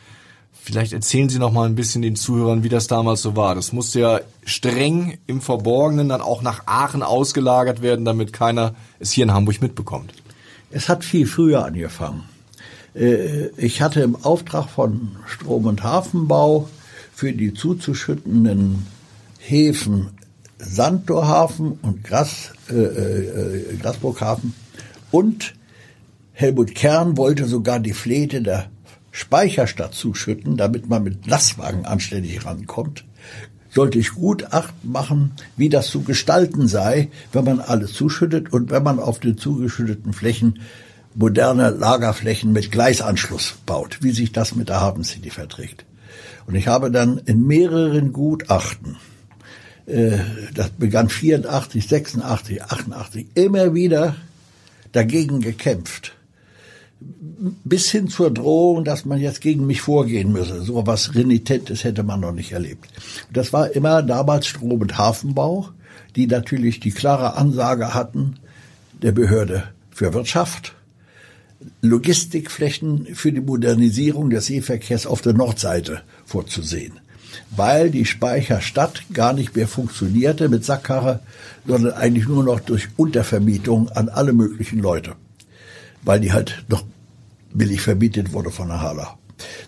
Vielleicht 0.53 0.95
erzählen 0.95 1.29
Sie 1.29 1.39
noch 1.39 1.53
mal 1.53 1.69
ein 1.69 1.75
bisschen 1.75 2.01
den 2.01 2.17
Zuhörern, 2.17 2.63
wie 2.63 2.71
das 2.71 2.87
damals 2.87 3.21
so 3.21 3.37
war. 3.37 3.55
Das 3.55 3.75
musste 3.75 4.01
ja 4.01 4.21
streng 4.47 5.19
im 5.27 5.43
Verborgenen 5.43 6.09
dann 6.09 6.23
auch 6.23 6.41
nach 6.41 6.63
Aachen 6.67 7.03
ausgelagert 7.03 7.83
werden, 7.83 8.07
damit 8.07 8.33
keiner 8.33 8.75
es 8.99 9.11
hier 9.11 9.25
in 9.25 9.35
Hamburg 9.35 9.61
mitbekommt. 9.61 10.15
Es 10.71 10.89
hat 10.89 11.05
viel 11.05 11.27
früher 11.27 11.65
angefangen. 11.65 12.23
Äh, 12.95 13.49
ich 13.57 13.83
hatte 13.83 14.01
im 14.01 14.17
Auftrag 14.17 14.69
von 14.69 15.17
Strom- 15.27 15.67
und 15.67 15.83
Hafenbau 15.83 16.69
für 17.15 17.33
die 17.33 17.55
zuzuschüttenden 17.55 18.87
Häfen 19.39 20.11
Sandtorhafen 20.59 21.79
und 21.83 22.05
Gras, 22.05 22.53
äh, 22.71 22.75
äh, 22.75 23.77
Grasburghafen. 23.77 24.55
Und 25.11 25.55
Helmut 26.33 26.75
Kern 26.75 27.17
wollte 27.17 27.47
sogar 27.47 27.81
die 27.81 27.93
Flete 27.93 28.43
der 28.43 28.71
Speicherstadt 29.11 29.95
zuschütten, 29.95 30.57
damit 30.57 30.89
man 30.89 31.05
mit 31.05 31.27
Lastwagen 31.27 31.85
anständig 31.85 32.45
rankommt, 32.45 33.05
sollte 33.71 33.99
ich 33.99 34.11
gut 34.11 34.53
Acht 34.53 34.75
machen, 34.85 35.33
wie 35.57 35.69
das 35.69 35.89
zu 35.89 36.03
gestalten 36.03 36.67
sei, 36.67 37.11
wenn 37.33 37.45
man 37.45 37.61
alles 37.61 37.93
zuschüttet 37.93 38.53
und 38.53 38.71
wenn 38.71 38.83
man 38.83 38.99
auf 38.99 39.21
den 39.21 39.39
zugeschütteten 39.39 40.13
Flächen 40.13 40.61
moderne 41.15 41.71
Lagerflächen 41.71 42.53
mit 42.53 42.71
Gleisanschluss 42.71 43.55
baut, 43.67 43.99
wie 44.03 44.13
sich 44.13 44.33
das 44.33 44.55
mit 44.55 44.69
der 44.69 44.81
Hafen 44.81 45.05
City 45.05 45.31
verträgt. 45.31 45.85
Und 46.47 46.55
ich 46.55 46.69
habe 46.69 46.91
dann 46.91 47.19
in 47.19 47.47
mehreren 47.47 48.13
Gutachten, 48.13 48.97
äh, 49.87 50.19
das 50.55 50.71
begann 50.71 51.09
84, 51.09 51.87
86, 51.87 52.63
88, 52.63 53.27
immer 53.35 53.75
wieder 53.75 54.17
dagegen 54.93 55.41
gekämpft 55.41 56.15
bis 57.65 57.91
hin 57.91 58.09
zur 58.09 58.33
Drohung, 58.33 58.85
dass 58.85 59.05
man 59.05 59.21
jetzt 59.21 59.41
gegen 59.41 59.67
mich 59.67 59.81
vorgehen 59.81 60.33
müsse. 60.33 60.63
So 60.63 60.87
was 60.87 61.15
Renitentes 61.15 61.85
hätte 61.85 62.03
man 62.03 62.21
noch 62.21 62.33
nicht 62.33 62.53
erlebt. 62.53 62.89
Das 63.33 63.53
war 63.53 63.71
immer 63.73 64.03
damals 64.03 64.47
Strom- 64.47 64.81
und 64.81 64.97
Hafenbau, 64.97 65.69
die 66.17 66.27
natürlich 66.27 66.81
die 66.81 66.93
klare 66.93 67.37
Ansage 67.37 67.95
hatten 67.95 68.37
der 69.03 69.13
Behörde 69.13 69.65
für 69.91 70.15
Wirtschaft, 70.15 70.75
Logistikflächen 71.83 73.15
für 73.15 73.33
die 73.33 73.41
Modernisierung 73.41 74.31
des 74.31 74.47
Seeverkehrs 74.47 75.07
auf 75.07 75.23
der 75.23 75.33
Nordseite 75.33 76.03
vorzusehen. 76.25 77.01
Weil 77.51 77.91
die 77.91 78.05
Speicherstadt 78.05 79.03
gar 79.13 79.33
nicht 79.33 79.57
mehr 79.57 79.69
funktionierte 79.69 80.49
mit 80.49 80.65
Sackkarre, 80.65 81.21
sondern 81.67 81.95
eigentlich 81.95 82.29
nur 82.29 82.45
noch 82.45 82.61
durch 82.61 82.89
Untervermietung 82.97 83.89
an 83.89 84.09
alle 84.09 84.33
möglichen 84.33 84.79
Leute 84.79 85.17
weil 86.05 86.21
die 86.21 86.33
halt 86.33 86.65
noch 86.69 86.85
billig 87.53 87.81
verbietet 87.81 88.33
wurde 88.33 88.51
von 88.51 88.69
der 88.69 88.81
Hala. 88.81 89.19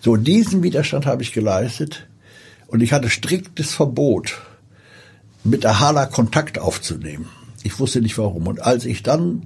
So, 0.01 0.15
diesen 0.15 0.63
Widerstand 0.63 1.05
habe 1.05 1.23
ich 1.23 1.33
geleistet 1.33 2.07
und 2.67 2.81
ich 2.81 2.93
hatte 2.93 3.09
striktes 3.09 3.73
Verbot, 3.73 4.39
mit 5.43 5.63
der 5.63 5.79
Hala 5.79 6.07
Kontakt 6.07 6.59
aufzunehmen. 6.59 7.29
Ich 7.63 7.79
wusste 7.79 8.01
nicht 8.01 8.17
warum. 8.17 8.47
Und 8.47 8.59
als 8.61 8.83
ich 8.83 9.01
dann 9.01 9.43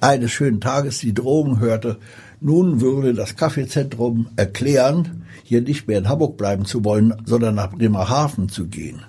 eines 0.00 0.32
schönen 0.32 0.60
Tages 0.60 0.98
die 0.98 1.14
Drohung 1.14 1.60
hörte, 1.60 1.98
nun 2.40 2.80
würde 2.80 3.14
das 3.14 3.36
Kaffeezentrum 3.36 4.28
erklären, 4.36 5.24
hier 5.42 5.62
nicht 5.62 5.88
mehr 5.88 5.98
in 5.98 6.08
Hamburg 6.08 6.36
bleiben 6.36 6.64
zu 6.64 6.84
wollen, 6.84 7.14
sondern 7.24 7.54
nach 7.54 7.70
Bremerhaven 7.70 8.48
zu 8.48 8.66
gehen. 8.66 9.02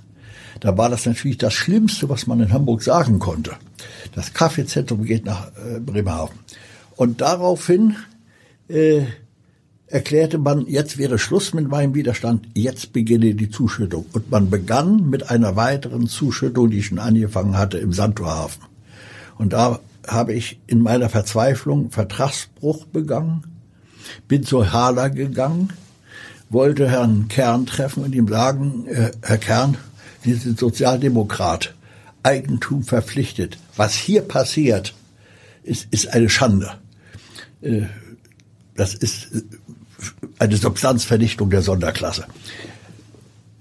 Da 0.59 0.77
war 0.77 0.89
das 0.89 1.05
natürlich 1.05 1.37
das 1.37 1.53
Schlimmste, 1.53 2.09
was 2.09 2.27
man 2.27 2.39
in 2.39 2.53
Hamburg 2.53 2.81
sagen 2.81 3.19
konnte. 3.19 3.53
Das 4.13 4.33
Kaffeezentrum 4.33 5.03
geht 5.03 5.25
nach 5.25 5.47
äh, 5.55 5.79
Bremerhaven. 5.79 6.39
Und 6.95 7.21
daraufhin 7.21 7.95
äh, 8.67 9.03
erklärte 9.87 10.37
man, 10.37 10.65
jetzt 10.67 10.97
wäre 10.97 11.19
Schluss 11.19 11.53
mit 11.53 11.67
meinem 11.67 11.93
Widerstand, 11.93 12.47
jetzt 12.53 12.91
beginne 12.91 13.35
die 13.35 13.49
Zuschüttung. 13.49 14.05
Und 14.13 14.31
man 14.31 14.49
begann 14.49 15.09
mit 15.09 15.29
einer 15.29 15.55
weiteren 15.55 16.07
Zuschüttung, 16.07 16.69
die 16.69 16.83
schon 16.83 16.99
angefangen 16.99 17.57
hatte 17.57 17.77
im 17.77 17.93
Santorhafen. 17.93 18.63
Und 19.37 19.53
da 19.53 19.79
habe 20.07 20.33
ich 20.33 20.59
in 20.67 20.81
meiner 20.81 21.09
Verzweiflung 21.09 21.91
Vertragsbruch 21.91 22.85
begangen, 22.85 23.43
bin 24.27 24.43
zur 24.43 24.71
Hala 24.71 25.09
gegangen, 25.09 25.73
wollte 26.49 26.89
Herrn 26.89 27.27
Kern 27.27 27.65
treffen 27.65 28.03
und 28.03 28.15
ihm 28.15 28.27
sagen, 28.27 28.87
äh, 28.87 29.11
Herr 29.21 29.37
Kern, 29.37 29.77
Sie 30.23 30.33
sind 30.33 30.59
Sozialdemokrat, 30.59 31.73
Eigentum 32.23 32.83
verpflichtet. 32.83 33.57
Was 33.75 33.93
hier 33.93 34.21
passiert, 34.21 34.93
ist, 35.63 35.87
ist 35.91 36.07
eine 36.13 36.29
Schande. 36.29 36.71
Äh, 37.61 37.83
das 38.75 38.93
ist 38.93 39.33
äh, 39.33 39.41
eine 40.39 40.57
Substanzvernichtung 40.57 41.49
der 41.49 41.61
Sonderklasse. 41.61 42.27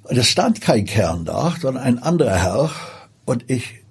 Und 0.05 0.17
es 0.17 0.29
stand 0.29 0.61
kein 0.61 0.85
Kern 0.85 1.25
da, 1.25 1.55
sondern 1.61 1.83
ein 1.83 1.99
anderer 1.99 2.37
Herr. 2.37 2.71
Und 3.25 3.45
ich 3.51 3.83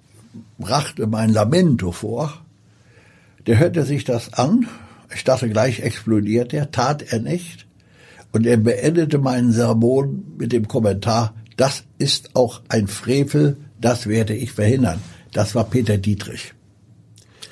brachte 0.58 1.06
mein 1.06 1.30
Lamento 1.30 1.92
vor. 1.92 2.42
Der 3.46 3.58
hörte 3.58 3.84
sich 3.84 4.04
das 4.04 4.32
an. 4.34 4.68
Ich 5.14 5.24
dachte 5.24 5.48
gleich 5.48 5.80
explodiert 5.80 6.52
er, 6.52 6.70
tat 6.70 7.12
er 7.12 7.20
nicht. 7.20 7.66
Und 8.32 8.46
er 8.46 8.56
beendete 8.56 9.18
meinen 9.18 9.52
Sermon 9.52 10.24
mit 10.36 10.52
dem 10.52 10.68
Kommentar, 10.68 11.34
das 11.56 11.84
ist 11.98 12.34
auch 12.34 12.60
ein 12.68 12.88
Frevel, 12.88 13.56
das 13.80 14.06
werde 14.06 14.34
ich 14.34 14.52
verhindern. 14.52 15.00
Das 15.32 15.54
war 15.54 15.64
Peter 15.64 15.96
Dietrich. 15.96 16.52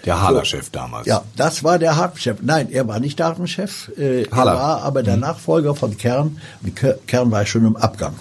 Der 0.04 0.20
Haller-Chef 0.20 0.68
damals. 0.70 1.06
Ja, 1.06 1.24
das 1.36 1.64
war 1.64 1.78
der 1.78 1.96
Hafenchef. 1.96 2.38
Nein, 2.42 2.70
er 2.70 2.86
war 2.86 3.00
nicht 3.00 3.18
der 3.18 3.26
Hafenchef. 3.26 3.90
Äh, 3.96 4.24
er 4.24 4.30
war 4.30 4.82
aber 4.82 5.02
der 5.02 5.14
mhm. 5.14 5.22
Nachfolger 5.22 5.74
von 5.74 5.96
Kern. 5.96 6.38
Kern 7.06 7.30
war 7.30 7.46
schon 7.46 7.64
im 7.64 7.76
Abgang. 7.76 8.14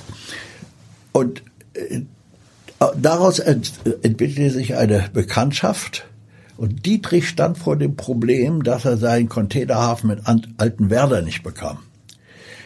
Und 1.12 1.44
äh, 1.74 2.02
daraus 2.98 3.40
ent, 3.40 3.74
entwickelte 4.02 4.52
sich 4.52 4.76
eine 4.76 5.10
Bekanntschaft. 5.14 6.06
Und 6.58 6.86
Dietrich 6.86 7.28
stand 7.28 7.58
vor 7.58 7.76
dem 7.76 7.96
Problem, 7.96 8.64
dass 8.64 8.86
er 8.86 8.98
seinen 8.98 9.30
Containerhafen 9.30 10.10
mit 10.10 10.22
Altenwerder 10.58 11.22
nicht 11.22 11.44
bekam. 11.44 11.80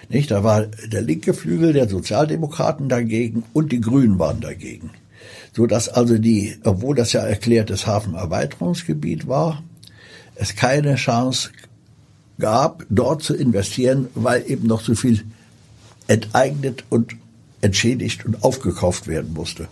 Nicht? 0.10 0.32
Da 0.32 0.44
war 0.44 0.66
der 0.66 1.02
linke 1.02 1.34
Flügel 1.34 1.74
der 1.74 1.88
Sozialdemokraten 1.88 2.90
dagegen 2.90 3.44
und 3.54 3.72
die 3.72 3.82
Grünen 3.82 4.20
waren 4.20 4.42
dagegen 4.42 4.92
so 5.58 5.66
dass 5.66 5.90
also 5.90 6.20
die, 6.20 6.56
obwohl 6.64 6.96
das 6.96 7.14
ja 7.14 7.22
erklärtes 7.22 7.88
Hafenerweiterungsgebiet 7.88 9.28
war, 9.28 9.64
es 10.36 10.56
keine 10.56 10.96
Chance 10.96 11.50
gab, 12.38 12.86
dort 12.92 13.24
zu 13.24 13.36
investieren, 13.36 14.08
weil 14.14 14.44
eben 14.48 14.68
noch 14.68 14.82
so 14.82 14.94
viel 14.94 15.26
enteignet 16.08 16.84
und 16.92 17.16
entschädigt 17.62 18.24
und 18.24 18.44
aufgekauft 18.44 19.08
werden 19.08 19.34
musste. 19.34 19.68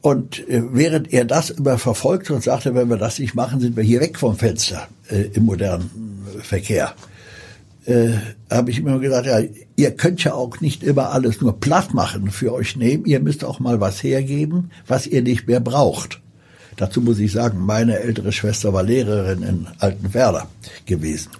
Und 0.00 0.48
äh, 0.48 0.62
während 0.72 1.12
er 1.12 1.24
das 1.24 1.50
immer 1.50 1.78
verfolgte 1.78 2.34
und 2.34 2.42
sagte, 2.42 2.74
wenn 2.74 2.88
wir 2.88 2.96
das 2.96 3.18
nicht 3.18 3.34
machen, 3.34 3.60
sind 3.60 3.76
wir 3.76 3.84
hier 3.84 4.00
weg 4.00 4.18
vom 4.18 4.36
Fenster 4.36 4.88
äh, 5.10 5.22
im 5.34 5.44
modernen 5.44 6.24
Verkehr, 6.42 6.94
äh, 7.86 8.12
habe 8.50 8.70
ich 8.70 8.78
immer 8.78 8.98
gesagt, 8.98 9.26
ja, 9.26 9.40
ihr 9.76 9.90
könnt 9.92 10.24
ja 10.24 10.34
auch 10.34 10.60
nicht 10.60 10.82
immer 10.82 11.10
alles 11.10 11.40
nur 11.40 11.58
platt 11.60 11.92
machen 11.92 12.30
für 12.30 12.52
euch 12.52 12.76
nehmen. 12.76 13.04
Ihr 13.04 13.20
müsst 13.20 13.44
auch 13.44 13.60
mal 13.60 13.80
was 13.80 14.02
hergeben, 14.02 14.70
was 14.86 15.06
ihr 15.06 15.22
nicht 15.22 15.46
mehr 15.46 15.60
braucht. 15.60 16.20
Dazu 16.76 17.02
muss 17.02 17.18
ich 17.18 17.32
sagen, 17.32 17.58
meine 17.58 17.98
ältere 17.98 18.32
Schwester 18.32 18.72
war 18.72 18.82
Lehrerin 18.82 19.42
in 19.42 19.66
Altenwerder 19.80 20.48
gewesen. 20.86 21.30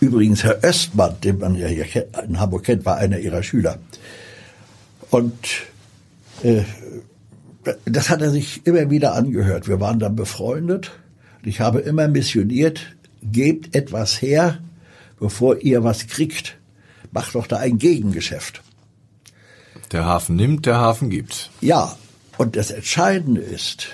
Übrigens, 0.00 0.44
Herr 0.44 0.62
Östmann, 0.62 1.14
den 1.24 1.38
man 1.38 1.54
ja 1.54 1.68
hier 1.68 1.86
in 2.26 2.38
Hamburg 2.38 2.64
kennt, 2.64 2.84
war 2.84 2.96
einer 2.96 3.18
ihrer 3.18 3.42
Schüler. 3.42 3.78
Und 5.10 5.32
äh, 6.42 6.62
das 7.84 8.10
hat 8.10 8.22
er 8.22 8.30
sich 8.30 8.66
immer 8.66 8.90
wieder 8.90 9.14
angehört. 9.14 9.68
Wir 9.68 9.80
waren 9.80 9.98
dann 9.98 10.16
befreundet. 10.16 10.92
Ich 11.42 11.60
habe 11.60 11.80
immer 11.80 12.08
missioniert, 12.08 12.80
gebt 13.22 13.74
etwas 13.74 14.20
her, 14.20 14.58
bevor 15.18 15.60
ihr 15.62 15.84
was 15.84 16.06
kriegt, 16.06 16.56
macht 17.12 17.34
doch 17.34 17.46
da 17.46 17.58
ein 17.58 17.78
Gegengeschäft. 17.78 18.62
Der 19.92 20.04
Hafen 20.04 20.36
nimmt, 20.36 20.66
der 20.66 20.78
Hafen 20.78 21.10
gibt. 21.10 21.50
Ja, 21.60 21.96
und 22.38 22.56
das 22.56 22.70
Entscheidende 22.70 23.40
ist, 23.40 23.88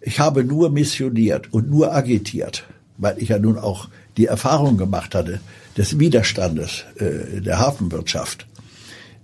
ich 0.00 0.20
habe 0.20 0.44
nur 0.44 0.70
missioniert 0.70 1.52
und 1.52 1.70
nur 1.70 1.94
agitiert, 1.94 2.64
weil 2.98 3.16
ich 3.18 3.30
ja 3.30 3.38
nun 3.38 3.56
auch 3.58 3.88
die 4.16 4.26
Erfahrung 4.26 4.76
gemacht 4.76 5.14
hatte 5.14 5.40
des 5.76 5.98
Widerstandes 5.98 6.84
äh, 6.96 7.40
der 7.40 7.58
Hafenwirtschaft 7.58 8.46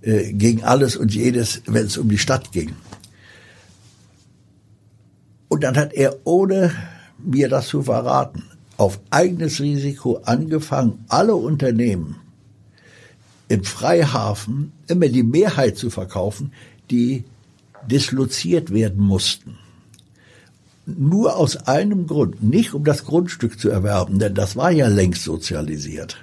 äh, 0.01 0.33
gegen 0.33 0.63
alles 0.63 0.95
und 0.95 1.13
jedes, 1.13 1.61
wenn 1.67 1.85
es 1.85 1.97
um 1.97 2.09
die 2.09 2.17
Stadt 2.17 2.51
ging. 2.51 2.75
Und 5.49 5.63
dann 5.63 5.75
hat 5.75 5.93
er, 5.93 6.15
ohne 6.23 6.71
mir 7.17 7.49
das 7.49 7.67
zu 7.67 7.83
verraten, 7.83 8.43
auf 8.77 8.99
eigenes 9.09 9.59
Risiko 9.59 10.21
angefangen, 10.23 11.03
alle 11.09 11.35
Unternehmen 11.35 12.15
im 13.49 13.63
Freihafen 13.63 14.71
immer 14.87 15.09
die 15.09 15.23
Mehrheit 15.23 15.75
zu 15.75 15.89
verkaufen, 15.89 16.53
die 16.89 17.25
disloziert 17.87 18.71
werden 18.71 19.03
mussten. 19.03 19.57
Nur 20.85 21.35
aus 21.35 21.57
einem 21.67 22.07
Grund, 22.07 22.41
nicht 22.41 22.73
um 22.73 22.83
das 22.83 23.03
Grundstück 23.03 23.59
zu 23.59 23.69
erwerben, 23.69 24.19
denn 24.19 24.33
das 24.33 24.55
war 24.55 24.71
ja 24.71 24.87
längst 24.87 25.23
sozialisiert, 25.23 26.17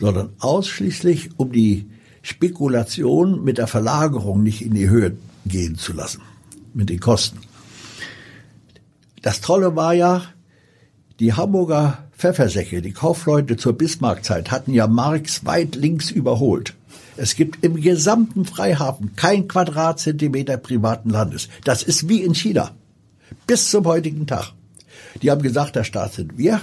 sondern 0.00 0.30
ausschließlich 0.38 1.30
um 1.38 1.52
die 1.52 1.86
Spekulation 2.22 3.44
mit 3.44 3.58
der 3.58 3.66
Verlagerung 3.66 4.42
nicht 4.42 4.62
in 4.62 4.74
die 4.74 4.88
Höhe 4.88 5.16
gehen 5.46 5.76
zu 5.76 5.92
lassen, 5.92 6.22
mit 6.74 6.90
den 6.90 7.00
Kosten. 7.00 7.38
Das 9.26 9.40
Tolle 9.40 9.74
war 9.74 9.92
ja, 9.92 10.22
die 11.18 11.32
Hamburger 11.32 11.98
Pfeffersäcke, 12.16 12.80
die 12.80 12.92
Kaufleute 12.92 13.56
zur 13.56 13.72
Bismarckzeit 13.72 14.52
hatten 14.52 14.72
ja 14.72 14.86
Marx 14.86 15.44
weit 15.44 15.74
links 15.74 16.12
überholt. 16.12 16.74
Es 17.16 17.34
gibt 17.34 17.64
im 17.64 17.80
gesamten 17.80 18.44
Freihafen 18.44 19.16
kein 19.16 19.48
Quadratzentimeter 19.48 20.58
privaten 20.58 21.10
Landes. 21.10 21.48
Das 21.64 21.82
ist 21.82 22.08
wie 22.08 22.22
in 22.22 22.36
China. 22.36 22.70
Bis 23.48 23.68
zum 23.68 23.84
heutigen 23.86 24.28
Tag. 24.28 24.52
Die 25.20 25.32
haben 25.32 25.42
gesagt, 25.42 25.74
der 25.74 25.82
Staat 25.82 26.12
sind 26.12 26.38
wir. 26.38 26.60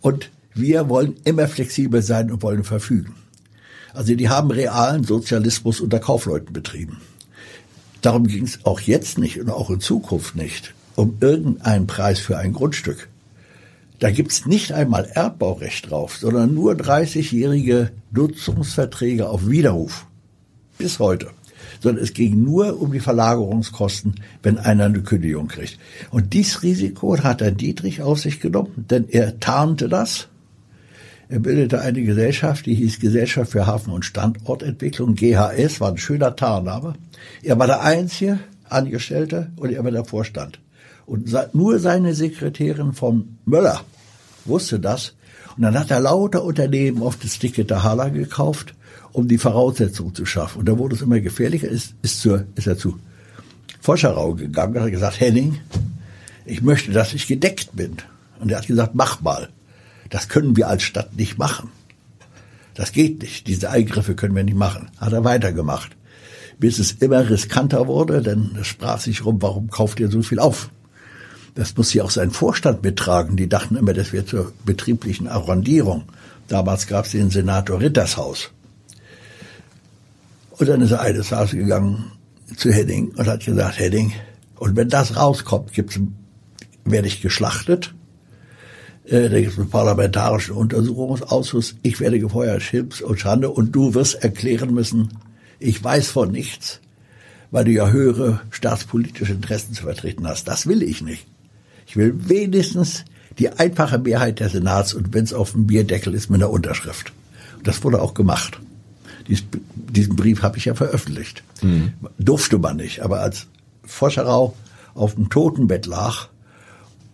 Und 0.00 0.30
wir 0.54 0.88
wollen 0.88 1.16
immer 1.24 1.48
flexibel 1.48 2.02
sein 2.02 2.30
und 2.30 2.44
wollen 2.44 2.62
verfügen. 2.62 3.16
Also 3.94 4.14
die 4.14 4.28
haben 4.28 4.52
realen 4.52 5.02
Sozialismus 5.02 5.80
unter 5.80 5.98
Kaufleuten 5.98 6.52
betrieben. 6.52 7.00
Darum 8.00 8.28
ging 8.28 8.44
es 8.44 8.64
auch 8.64 8.78
jetzt 8.78 9.18
nicht 9.18 9.40
und 9.40 9.50
auch 9.50 9.70
in 9.70 9.80
Zukunft 9.80 10.36
nicht 10.36 10.72
um 10.96 11.16
irgendeinen 11.20 11.86
Preis 11.86 12.18
für 12.18 12.38
ein 12.38 12.52
Grundstück. 12.52 13.08
Da 14.02 14.10
gibt's 14.10 14.46
nicht 14.46 14.72
einmal 14.72 15.04
Erbbaurecht 15.04 15.90
drauf, 15.90 16.16
sondern 16.16 16.54
nur 16.54 16.72
30-jährige 16.72 17.92
Nutzungsverträge 18.10 19.28
auf 19.28 19.48
Widerruf. 19.48 20.06
Bis 20.76 20.98
heute. 20.98 21.30
Sondern 21.80 22.02
es 22.02 22.12
ging 22.12 22.42
nur 22.42 22.82
um 22.82 22.92
die 22.92 22.98
Verlagerungskosten, 22.98 24.16
wenn 24.42 24.58
einer 24.58 24.86
eine 24.86 25.02
Kündigung 25.02 25.46
kriegt. 25.46 25.78
Und 26.10 26.32
dieses 26.32 26.64
Risiko 26.64 27.16
hat 27.22 27.42
ein 27.42 27.56
Dietrich 27.56 28.02
auf 28.02 28.18
sich 28.18 28.40
genommen, 28.40 28.86
denn 28.90 29.08
er 29.08 29.38
tarnte 29.38 29.88
das. 29.88 30.26
Er 31.28 31.38
bildete 31.38 31.80
eine 31.80 32.02
Gesellschaft, 32.02 32.66
die 32.66 32.74
hieß 32.74 32.98
Gesellschaft 32.98 33.52
für 33.52 33.66
Hafen- 33.66 33.92
und 33.92 34.04
Standortentwicklung, 34.04 35.14
GHS, 35.14 35.80
war 35.80 35.90
ein 35.92 35.98
schöner 35.98 36.34
Tarnname. 36.34 36.94
Er 37.44 37.58
war 37.58 37.68
der 37.68 37.82
einzige 37.82 38.40
Angestellte 38.68 39.52
und 39.56 39.72
er 39.72 39.84
war 39.84 39.92
der 39.92 40.04
Vorstand. 40.04 40.58
Und 41.06 41.34
nur 41.54 41.78
seine 41.78 42.14
Sekretärin 42.14 42.92
von 42.92 43.38
Möller 43.44 43.82
wusste 44.44 44.80
das. 44.80 45.14
Und 45.56 45.62
dann 45.62 45.78
hat 45.78 45.90
er 45.90 46.00
lauter 46.00 46.44
Unternehmen 46.44 47.02
auf 47.02 47.16
das 47.16 47.38
Ticket 47.38 47.70
der 47.70 47.82
Hala 47.82 48.08
gekauft, 48.08 48.74
um 49.12 49.28
die 49.28 49.38
Voraussetzungen 49.38 50.14
zu 50.14 50.24
schaffen. 50.24 50.60
Und 50.60 50.68
da 50.68 50.78
wurde 50.78 50.94
es 50.94 51.02
immer 51.02 51.20
gefährlicher, 51.20 51.68
ist, 51.68 51.94
ist, 52.02 52.20
zur, 52.20 52.46
ist 52.54 52.66
er 52.66 52.78
zu 52.78 52.98
Forscherau 53.80 54.34
gegangen, 54.34 54.80
hat 54.80 54.90
gesagt, 54.90 55.20
Henning, 55.20 55.58
ich 56.46 56.62
möchte, 56.62 56.92
dass 56.92 57.12
ich 57.12 57.26
gedeckt 57.26 57.74
bin. 57.74 57.96
Und 58.40 58.50
er 58.50 58.58
hat 58.58 58.66
gesagt, 58.66 58.94
mach 58.94 59.20
mal. 59.20 59.48
Das 60.08 60.28
können 60.28 60.56
wir 60.56 60.68
als 60.68 60.82
Stadt 60.82 61.16
nicht 61.16 61.38
machen. 61.38 61.70
Das 62.74 62.92
geht 62.92 63.22
nicht. 63.22 63.46
Diese 63.46 63.70
Eingriffe 63.70 64.14
können 64.14 64.34
wir 64.34 64.44
nicht 64.44 64.56
machen. 64.56 64.90
Hat 64.98 65.12
er 65.12 65.24
weitergemacht. 65.24 65.96
Bis 66.58 66.78
es 66.78 66.92
immer 66.92 67.28
riskanter 67.28 67.86
wurde, 67.86 68.22
denn 68.22 68.56
es 68.60 68.66
sprach 68.66 69.00
sich 69.00 69.24
rum, 69.24 69.40
warum 69.40 69.70
kauft 69.70 70.00
ihr 70.00 70.10
so 70.10 70.22
viel 70.22 70.38
auf? 70.38 70.70
Das 71.54 71.76
muss 71.76 71.92
ja 71.92 72.04
auch 72.04 72.10
sein 72.10 72.30
Vorstand 72.30 72.82
mittragen. 72.82 73.36
Die 73.36 73.48
dachten 73.48 73.76
immer, 73.76 73.92
das 73.92 74.12
wäre 74.12 74.24
zur 74.24 74.52
betrieblichen 74.64 75.28
Arrondierung. 75.28 76.04
Damals 76.48 76.86
gab 76.86 77.04
es 77.04 77.12
den 77.12 77.30
Senator 77.30 77.80
Rittershaus. 77.80 78.50
Und 80.50 80.68
dann 80.68 80.80
ist 80.80 80.92
er 80.92 81.00
eines 81.00 81.28
Tages 81.28 81.52
gegangen 81.52 82.12
zu 82.56 82.70
Hedding 82.70 83.12
und 83.16 83.26
hat 83.26 83.44
gesagt, 83.44 83.78
Hedding, 83.78 84.12
und 84.56 84.76
wenn 84.76 84.88
das 84.88 85.16
rauskommt, 85.16 85.72
gibt's, 85.72 85.98
werde 86.84 87.08
ich 87.08 87.20
geschlachtet. 87.20 87.94
Äh, 89.04 89.28
da 89.28 89.40
gibt 89.40 89.52
es 89.52 89.58
einen 89.58 89.70
parlamentarischen 89.70 90.54
Untersuchungsausschuss. 90.54 91.74
Ich 91.82 92.00
werde 92.00 92.20
gefeuert, 92.20 92.62
Schimpf 92.62 93.00
und 93.00 93.18
Schande. 93.18 93.50
Und 93.50 93.72
du 93.72 93.94
wirst 93.94 94.22
erklären 94.22 94.72
müssen, 94.72 95.18
ich 95.58 95.82
weiß 95.82 96.08
von 96.08 96.30
nichts, 96.30 96.80
weil 97.50 97.64
du 97.64 97.72
ja 97.72 97.88
höhere 97.88 98.40
staatspolitische 98.50 99.32
Interessen 99.32 99.74
zu 99.74 99.82
vertreten 99.82 100.26
hast. 100.26 100.46
Das 100.48 100.66
will 100.66 100.82
ich 100.82 101.02
nicht. 101.02 101.26
Ich 101.92 101.96
will 101.98 102.14
wenigstens 102.26 103.04
die 103.38 103.50
einfache 103.50 103.98
Mehrheit 103.98 104.40
der 104.40 104.48
Senats 104.48 104.94
und 104.94 105.12
wenn 105.12 105.24
es 105.24 105.34
auf 105.34 105.52
dem 105.52 105.66
Bierdeckel 105.66 106.14
ist 106.14 106.30
mit 106.30 106.40
einer 106.40 106.50
Unterschrift. 106.50 107.12
Das 107.64 107.84
wurde 107.84 108.00
auch 108.00 108.14
gemacht. 108.14 108.58
Dies, 109.28 109.44
diesen 109.74 110.16
Brief 110.16 110.42
habe 110.42 110.56
ich 110.56 110.64
ja 110.64 110.74
veröffentlicht. 110.74 111.42
Mhm. 111.60 111.92
Durfte 112.18 112.56
man 112.56 112.78
nicht, 112.78 113.00
aber 113.00 113.20
als 113.20 113.46
Foscherau 113.84 114.56
auf 114.94 115.16
dem 115.16 115.28
Totenbett 115.28 115.84
lag 115.84 116.28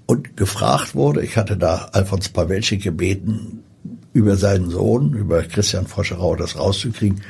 und 0.06 0.36
gefragt 0.36 0.94
wurde, 0.94 1.24
ich 1.24 1.36
hatte 1.36 1.56
da 1.56 1.88
Alfons 1.90 2.28
Pawelczyk 2.28 2.80
gebeten, 2.80 3.64
über 4.12 4.36
seinen 4.36 4.70
Sohn, 4.70 5.12
über 5.12 5.42
Christian 5.42 5.88
Foscherau 5.88 6.36
das 6.36 6.56
rauszukriegen, 6.56 7.22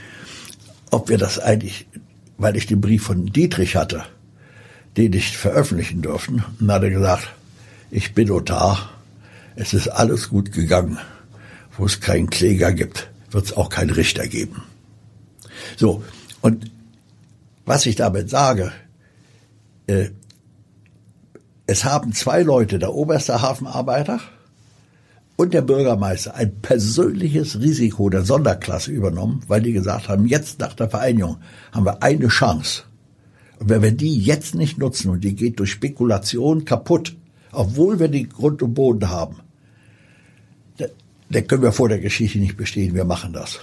ob 0.90 1.08
wir 1.08 1.16
das 1.16 1.38
eigentlich, 1.38 1.86
weil 2.36 2.56
ich 2.56 2.66
den 2.66 2.82
Brief 2.82 3.04
von 3.04 3.24
Dietrich 3.24 3.74
hatte, 3.74 4.02
den 4.98 5.14
ich 5.14 5.38
veröffentlichen 5.38 6.02
durften. 6.02 6.44
Und 6.60 6.70
hat 6.70 6.82
er 6.82 6.90
gesagt, 6.90 7.28
ich 7.90 8.14
bin 8.14 8.28
Notar, 8.28 8.90
es 9.56 9.74
ist 9.74 9.88
alles 9.88 10.28
gut 10.28 10.52
gegangen. 10.52 10.98
Wo 11.76 11.86
es 11.86 12.00
keinen 12.00 12.28
Kläger 12.28 12.72
gibt, 12.72 13.08
wird 13.30 13.44
es 13.44 13.56
auch 13.56 13.68
keinen 13.68 13.90
Richter 13.90 14.26
geben. 14.26 14.62
So, 15.76 16.02
und 16.40 16.70
was 17.64 17.86
ich 17.86 17.94
damit 17.94 18.30
sage, 18.30 18.72
äh, 19.86 20.08
es 21.66 21.84
haben 21.84 22.12
zwei 22.12 22.42
Leute, 22.42 22.78
der 22.78 22.94
oberste 22.94 23.42
Hafenarbeiter 23.42 24.20
und 25.36 25.54
der 25.54 25.62
Bürgermeister, 25.62 26.34
ein 26.34 26.60
persönliches 26.62 27.60
Risiko 27.60 28.08
der 28.08 28.24
Sonderklasse 28.24 28.90
übernommen, 28.90 29.42
weil 29.46 29.62
die 29.62 29.72
gesagt 29.72 30.08
haben, 30.08 30.26
jetzt 30.26 30.58
nach 30.58 30.74
der 30.74 30.88
Vereinigung 30.88 31.36
haben 31.70 31.84
wir 31.84 32.02
eine 32.02 32.28
Chance. 32.28 32.84
Und 33.60 33.68
wenn 33.68 33.82
wir 33.82 33.92
die 33.92 34.18
jetzt 34.18 34.54
nicht 34.54 34.78
nutzen 34.78 35.10
und 35.10 35.22
die 35.22 35.36
geht 35.36 35.58
durch 35.58 35.70
Spekulation 35.70 36.64
kaputt, 36.64 37.17
obwohl 37.52 37.98
wir 37.98 38.08
die 38.08 38.28
Grund 38.28 38.62
und 38.62 38.74
Boden 38.74 39.08
haben, 39.08 39.40
dann 41.30 41.46
können 41.46 41.62
wir 41.62 41.72
vor 41.72 41.88
der 41.88 41.98
Geschichte 41.98 42.38
nicht 42.38 42.56
bestehen, 42.56 42.94
wir 42.94 43.04
machen 43.04 43.32
das. 43.32 43.60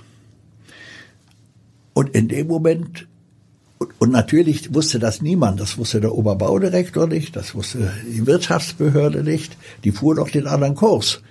Und 1.94 2.10
in 2.10 2.28
dem 2.28 2.48
Moment, 2.48 3.08
und 4.00 4.12
natürlich 4.12 4.74
wusste 4.74 5.00
das 5.00 5.22
niemand, 5.22 5.60
das 5.60 5.78
wusste 5.78 6.02
der 6.02 6.14
Oberbaudirektor 6.14 7.08
nicht, 7.08 7.36
das 7.36 7.56
wusste 7.56 7.92
die 8.06 8.26
Wirtschaftsbehörde 8.28 9.24
nicht, 9.24 9.58
die 9.84 9.92
fuhr 9.92 10.16
doch 10.16 10.30
den 10.30 10.48
anderen 10.48 10.76
Kurs. 10.76 11.22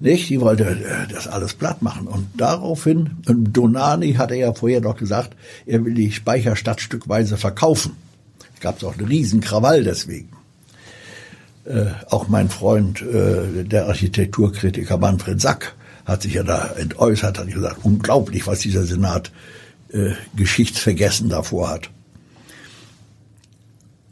Nicht? 0.00 0.28
Die 0.30 0.40
wollte 0.40 0.64
äh, 0.64 1.12
das 1.12 1.26
alles 1.26 1.54
platt 1.54 1.82
machen. 1.82 2.06
Und 2.06 2.28
daraufhin, 2.36 3.18
und 3.26 3.52
Donani 3.52 4.14
hatte 4.14 4.36
ja 4.36 4.54
vorher 4.54 4.80
noch 4.80 4.96
gesagt, 4.96 5.36
er 5.66 5.84
will 5.84 5.94
die 5.94 6.12
Speicherstadt 6.12 6.80
stückweise 6.80 7.36
verkaufen. 7.36 7.96
Es 8.54 8.60
gab 8.60 8.82
auch 8.82 8.96
einen 8.96 9.08
riesen 9.08 9.40
Krawall 9.40 9.84
deswegen. 9.84 10.30
Äh, 11.64 11.86
auch 12.10 12.28
mein 12.28 12.48
Freund, 12.48 13.02
äh, 13.02 13.64
der 13.64 13.86
Architekturkritiker 13.86 14.98
Manfred 14.98 15.40
Sack, 15.40 15.74
hat 16.04 16.22
sich 16.22 16.34
ja 16.34 16.42
da 16.42 16.72
entäußert, 16.76 17.38
hat 17.38 17.46
gesagt, 17.46 17.84
unglaublich, 17.84 18.46
was 18.46 18.60
dieser 18.60 18.84
Senat 18.84 19.30
äh, 19.92 20.12
Geschichtsvergessen 20.34 21.28
davor 21.28 21.70
hat. 21.70 21.90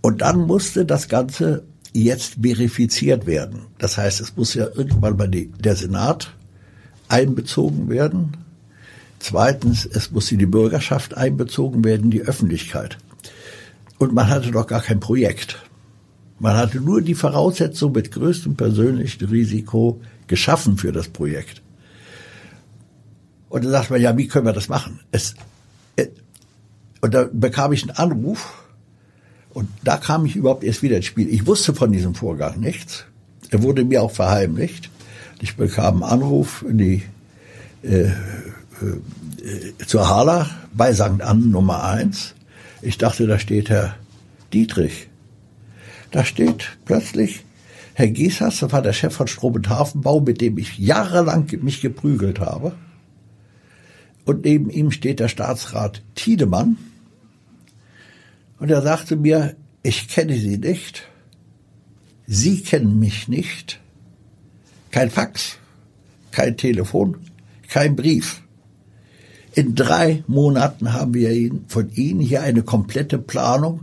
Und 0.01 0.23
dann 0.23 0.47
musste 0.47 0.85
das 0.85 1.09
Ganze 1.09 1.65
jetzt 1.93 2.37
verifiziert 2.41 3.27
werden. 3.27 3.63
Das 3.79 3.99
heißt, 3.99 4.21
es 4.21 4.37
muss 4.37 4.55
ja 4.55 4.67
irgendwann 4.75 5.17
mal 5.17 5.29
die, 5.29 5.51
der 5.59 5.75
Senat 5.75 6.33
einbezogen 7.09 7.89
werden. 7.89 8.37
Zweitens, 9.19 9.85
es 9.85 10.13
muss 10.13 10.29
die 10.29 10.37
Bürgerschaft 10.47 11.17
einbezogen 11.17 11.85
werden, 11.85 12.11
die 12.11 12.23
Öffentlichkeit. 12.23 12.97
Und 13.99 14.15
man 14.15 14.29
hatte 14.29 14.53
doch 14.53 14.67
gar 14.67 14.81
kein 14.81 15.01
Projekt. 15.01 15.63
Man 16.41 16.57
hatte 16.57 16.81
nur 16.81 17.03
die 17.03 17.15
Voraussetzung 17.15 17.93
mit 17.93 18.11
größtem 18.11 18.57
persönlichen 18.57 19.27
Risiko 19.27 20.01
geschaffen 20.27 20.79
für 20.79 20.91
das 20.91 21.09
Projekt. 21.09 21.61
Und 23.51 23.65
dann 23.65 23.71
sagt 23.71 23.91
man, 23.91 24.01
ja, 24.01 24.17
wie 24.17 24.27
können 24.27 24.47
wir 24.47 24.55
das 24.55 24.71
machen? 24.71 25.01
Es, 25.13 25.35
äh, 25.97 26.07
und 27.03 27.13
da 27.13 27.29
bekam 27.31 27.73
ich 27.75 27.83
einen 27.83 27.91
Anruf 27.91 28.65
und 29.51 29.69
da 29.85 29.99
kam 29.99 30.25
ich 30.25 30.35
überhaupt 30.35 30.65
erst 30.65 30.83
wieder 30.83 30.97
ins 30.97 31.07
Spiel. 31.07 31.29
Ich 31.29 31.47
wusste 31.47 31.75
von 31.75 31.93
diesem 31.93 32.15
Vorgang 32.15 32.59
nichts. 32.59 33.05
Er 33.51 33.63
wurde 33.63 33.85
mir 33.85 34.03
auch 34.03 34.13
verheimlicht. 34.13 34.89
Ich 35.43 35.57
bekam 35.57 36.03
einen 36.03 36.13
Anruf 36.13 36.65
in 36.67 36.79
die, 36.79 37.03
äh, 37.83 38.05
äh, 38.05 38.13
zur 39.87 40.09
Hala 40.09 40.49
bei 40.73 40.95
St. 40.95 41.21
Ann 41.21 41.51
Nummer 41.51 41.85
eins. 41.85 42.35
Ich 42.81 42.97
dachte, 42.97 43.27
da 43.27 43.39
steht 43.39 43.69
Herr 43.69 43.97
Dietrich. 44.55 45.10
Da 46.11 46.25
steht 46.25 46.77
plötzlich 46.85 47.45
Herr 47.95 48.09
Giesers, 48.09 48.61
das 48.61 48.73
war 48.73 48.83
der 48.83 48.93
Chef 48.93 49.15
von 49.15 49.27
Strom- 49.27 49.55
und 49.55 49.69
Hafenbau, 49.69 50.21
mit 50.21 50.41
dem 50.41 50.59
ich 50.59 50.79
jahrelang 50.79 51.47
mich 51.63 51.81
geprügelt 51.81 52.41
habe. 52.41 52.73
Und 54.25 54.45
neben 54.45 54.71
ihm 54.71 54.91
steht 54.91 55.21
der 55.21 55.29
Staatsrat 55.29 56.03
Tiedemann 56.15 56.77
und 58.59 58.71
er 58.71 58.83
sagte 58.83 59.17
mir, 59.17 59.57
ich 59.83 60.09
kenne 60.09 60.37
Sie 60.37 60.59
nicht, 60.59 61.09
Sie 62.27 62.61
kennen 62.61 63.01
mich 63.01 63.27
nicht, 63.27 63.81
kein 64.91 65.11
Fax, 65.11 65.57
kein 66.31 66.57
Telefon, 66.57 67.17
kein 67.69 67.97
Brief. 67.97 68.43
In 69.55 69.75
drei 69.75 70.23
Monaten 70.27 70.93
haben 70.93 71.15
wir 71.15 71.51
von 71.67 71.91
Ihnen 71.95 72.21
hier 72.21 72.43
eine 72.43 72.63
komplette 72.63 73.19
Planung 73.19 73.81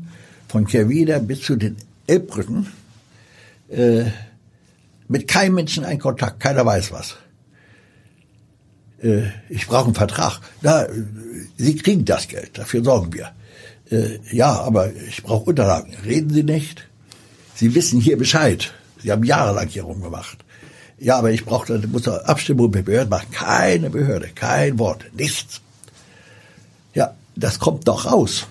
von 0.47 0.65
Kerwider 0.65 1.19
bis 1.19 1.41
zu 1.41 1.55
den 1.55 1.75
Elbbrücken. 2.07 2.71
Äh, 3.69 4.05
mit 5.07 5.27
keinem 5.27 5.55
Menschen 5.55 5.85
ein 5.85 5.99
Kontakt, 5.99 6.39
keiner 6.39 6.65
weiß 6.65 6.91
was. 6.91 7.17
Äh, 9.01 9.27
ich 9.49 9.67
brauche 9.67 9.85
einen 9.85 9.95
Vertrag. 9.95 10.41
Na, 10.61 10.87
Sie 11.57 11.75
kriegen 11.75 12.05
das 12.05 12.27
Geld, 12.27 12.57
dafür 12.57 12.83
sorgen 12.83 13.13
wir 13.13 13.31
äh, 13.91 14.19
ja, 14.31 14.59
aber 14.61 14.93
ich 14.93 15.23
brauche 15.23 15.45
Unterlagen. 15.45 15.93
Reden 16.05 16.29
Sie 16.29 16.43
nicht? 16.43 16.87
Sie 17.55 17.73
wissen 17.75 17.99
hier 17.99 18.17
Bescheid. 18.17 18.73
Sie 19.01 19.11
haben 19.11 19.23
jahrelang 19.23 19.67
hier 19.67 19.83
rumgemacht. 19.83 20.39
Ja, 20.99 21.17
aber 21.17 21.31
ich 21.31 21.45
brauche, 21.45 21.77
muss 21.87 22.07
Abstimmung 22.07 22.71
mit 22.71 22.85
Behörden 22.85 23.09
machen. 23.09 23.31
Keine 23.31 23.89
Behörde, 23.89 24.29
kein 24.33 24.79
Wort, 24.79 25.05
nichts. 25.13 25.61
Ja, 26.93 27.13
das 27.35 27.59
kommt 27.59 27.87
doch 27.87 28.11
raus. 28.11 28.47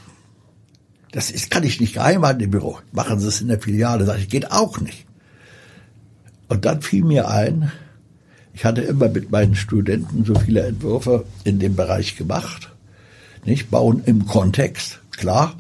Das 1.17 1.31
ist, 1.31 1.51
kann 1.51 1.65
ich 1.65 1.81
nicht 1.81 1.95
geheim 1.95 2.27
halten 2.27 2.43
im 2.43 2.51
Büro. 2.51 2.79
Machen 2.93 3.19
Sie 3.19 3.29
es 3.29 3.41
in 3.41 3.49
der 3.49 3.59
Filiale. 3.59 4.05
Sag 4.05 4.19
ich, 4.19 4.29
geht 4.29 4.53
auch 4.53 4.81
nicht. 4.81 5.07
Und 6.49 6.67
dann 6.67 6.83
fiel 6.83 7.05
mir 7.05 7.31
ein, 7.31 7.73
ich 8.53 8.67
hatte 8.67 8.83
immer 8.83 9.09
mit 9.09 9.31
meinen 9.31 9.55
Studenten 9.55 10.27
so 10.27 10.35
viele 10.35 10.67
Entwürfe 10.67 11.25
in 11.45 11.59
dem 11.59 11.75
Bereich 11.75 12.17
gemacht. 12.17 12.71
Nicht 13.47 13.71
bauen 13.71 14.03
im 14.05 14.27
Kontext 14.27 15.01
klar, 15.11 15.57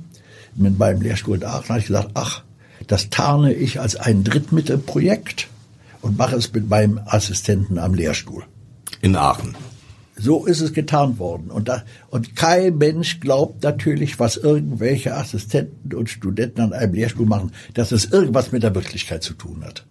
mit 0.56 0.78
meinem 0.78 1.00
Lehrstuhl 1.00 1.38
in 1.38 1.44
Aachen 1.44 1.70
habe 1.70 1.78
ich 1.80 1.86
gesagt, 1.86 2.10
ach, 2.12 2.42
das 2.86 3.08
tarne 3.08 3.54
ich 3.54 3.80
als 3.80 3.96
ein 3.96 4.24
Drittmittelprojekt 4.24 5.48
und 6.02 6.18
mache 6.18 6.36
es 6.36 6.52
mit 6.52 6.68
meinem 6.68 7.00
Assistenten 7.06 7.78
am 7.78 7.94
Lehrstuhl. 7.94 8.44
In 9.00 9.16
Aachen. 9.16 9.56
So 10.18 10.46
ist 10.46 10.60
es 10.60 10.72
getan 10.72 11.18
worden. 11.18 11.50
Und, 11.50 11.68
da, 11.68 11.82
und 12.08 12.36
kein 12.36 12.78
Mensch 12.78 13.20
glaubt 13.20 13.62
natürlich, 13.62 14.18
was 14.18 14.36
irgendwelche 14.36 15.14
Assistenten 15.14 15.94
und 15.94 16.08
Studenten 16.08 16.62
an 16.62 16.72
einem 16.72 16.94
Lehrstuhl 16.94 17.26
machen, 17.26 17.52
dass 17.74 17.92
es 17.92 18.06
irgendwas 18.06 18.50
mit 18.50 18.62
der 18.62 18.74
Wirklichkeit 18.74 19.22
zu 19.22 19.34
tun 19.34 19.62
hat. 19.64 19.84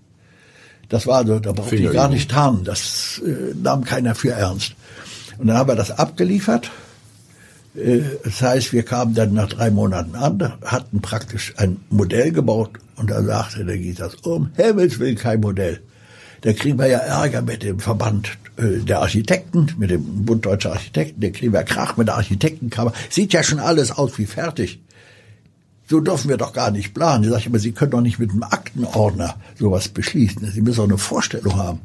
Das 0.90 1.06
war 1.08 1.26
so, 1.26 1.40
da 1.40 1.52
brauchte 1.52 1.76
ich 1.76 1.92
gar 1.92 2.10
nicht 2.10 2.32
tarnen. 2.32 2.64
Das 2.64 3.22
äh, 3.26 3.54
nahm 3.56 3.84
keiner 3.84 4.16
für 4.16 4.32
ernst. 4.32 4.76
Und 5.38 5.48
dann 5.48 5.58
haben 5.58 5.70
wir 5.70 5.76
das 5.76 5.92
abgeliefert 5.92 6.72
äh, 7.76 8.02
das 8.24 8.42
heißt, 8.42 8.74
wir 8.74 8.84
kamen 8.84 9.14
dann 9.14 9.34
nach 9.34 9.50
drei 9.50 9.70
Monaten 9.70 10.16
an, 10.16 10.54
hatten 10.64 11.02
praktisch 11.02 11.54
ein 11.58 11.78
Modell 11.90 12.32
gebaut 12.32 12.72
und 12.96 13.10
da 13.12 13.22
sagte 13.24 13.66
der 13.66 13.78
Gitas, 13.78 14.16
um 14.24 14.50
Himmels 14.56 15.00
Willen 15.00 15.16
kein 15.16 15.42
Modell. 15.42 15.82
Da 16.46 16.54
kriegen 16.54 16.78
wir 16.78 16.86
ja 16.86 17.00
Ärger 17.00 17.42
mit 17.42 17.64
dem 17.64 17.80
Verband 17.80 18.38
äh, 18.58 18.78
der 18.78 19.00
Architekten, 19.00 19.74
mit 19.80 19.90
dem 19.90 20.26
Bund 20.26 20.46
Deutscher 20.46 20.74
Architekten, 20.74 21.20
der 21.20 21.32
kriegen 21.32 21.54
wir 21.54 21.64
Krach 21.64 21.98
mit 21.98 22.08
der 22.08 22.18
Architektenkammer. 22.18 22.94
Sieht 23.10 23.34
ja 23.34 23.42
schon 23.42 23.60
alles 23.60 23.90
aus 23.90 24.20
wie 24.20 24.28
fertig. 24.28 24.80
So 25.90 26.02
dürfen 26.02 26.30
wir 26.30 26.38
doch 26.38 26.54
gar 26.54 26.70
nicht 26.70 26.94
planen. 26.94 27.24
Ich 27.24 27.32
sage 27.32 27.46
immer, 27.48 27.58
Sie 27.58 27.72
können 27.72 27.90
doch 27.90 28.02
nicht 28.02 28.20
mit 28.20 28.30
einem 28.30 28.44
Aktenordner 28.44 29.38
sowas 29.58 29.88
beschließen. 29.88 30.52
Sie 30.52 30.62
müssen 30.62 30.82
auch 30.82 30.84
eine 30.84 31.00
Vorstellung 31.00 31.56
haben. 31.56 31.80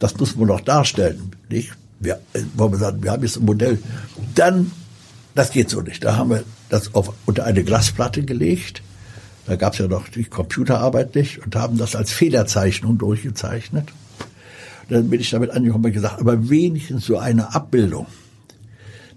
Das 0.00 0.18
muss 0.18 0.34
man 0.34 0.48
doch 0.48 0.60
darstellen, 0.60 1.30
nicht? 1.48 1.70
Wir, 2.00 2.18
äh, 2.32 2.40
wo 2.56 2.68
wir 2.68 2.78
sagen, 2.78 3.04
wir 3.04 3.12
haben 3.12 3.22
jetzt 3.22 3.36
ein 3.36 3.44
Modell. 3.44 3.78
Dann 4.34 4.72
das 5.36 5.52
geht 5.52 5.70
so 5.70 5.82
nicht. 5.82 6.02
Da 6.02 6.16
haben 6.16 6.30
wir 6.30 6.42
das 6.68 6.96
auf, 6.96 7.12
unter 7.26 7.44
eine 7.44 7.62
Glasplatte 7.62 8.24
gelegt. 8.24 8.82
Da 9.50 9.56
gab 9.56 9.72
es 9.72 9.80
ja 9.80 9.88
noch 9.88 10.08
die 10.08 10.22
Computerarbeit 10.22 11.16
nicht 11.16 11.44
und 11.44 11.56
haben 11.56 11.76
das 11.76 11.96
als 11.96 12.12
Federzeichnung 12.12 12.98
durchgezeichnet. 12.98 13.88
dann 14.88 15.10
bin 15.10 15.20
ich 15.20 15.30
damit 15.30 15.50
angekommen 15.50 15.86
und 15.86 15.92
gesagt, 15.92 16.20
aber 16.20 16.48
wenigstens 16.48 17.04
so 17.04 17.18
eine 17.18 17.52
Abbildung. 17.52 18.06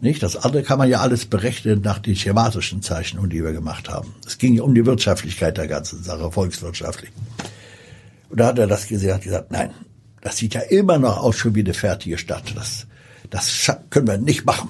Nicht? 0.01 0.23
Das 0.23 0.35
andere 0.35 0.63
kann 0.63 0.79
man 0.79 0.89
ja 0.89 1.01
alles 1.01 1.25
berechnen 1.25 1.81
nach 1.81 1.99
den 1.99 2.15
schematischen 2.15 2.81
Zeichnungen, 2.81 3.29
die 3.29 3.43
wir 3.43 3.53
gemacht 3.53 3.89
haben. 3.89 4.15
Es 4.25 4.39
ging 4.39 4.55
ja 4.55 4.63
um 4.63 4.73
die 4.73 4.87
Wirtschaftlichkeit 4.87 5.55
der 5.59 5.67
ganzen 5.67 6.01
Sache, 6.01 6.31
volkswirtschaftlich. 6.31 7.11
Und 8.29 8.39
da 8.39 8.47
hat 8.47 8.57
er 8.57 8.65
das 8.65 8.87
gesehen, 8.87 9.13
hat 9.13 9.21
gesagt, 9.21 9.51
nein, 9.51 9.69
das 10.21 10.37
sieht 10.37 10.55
ja 10.55 10.61
immer 10.61 10.97
noch 10.97 11.17
aus 11.17 11.37
schon 11.37 11.53
wie 11.53 11.59
eine 11.59 11.75
fertige 11.75 12.17
Stadt. 12.17 12.55
Das, 12.55 12.87
das 13.29 13.71
können 13.91 14.07
wir 14.07 14.17
nicht 14.17 14.45
machen. 14.45 14.69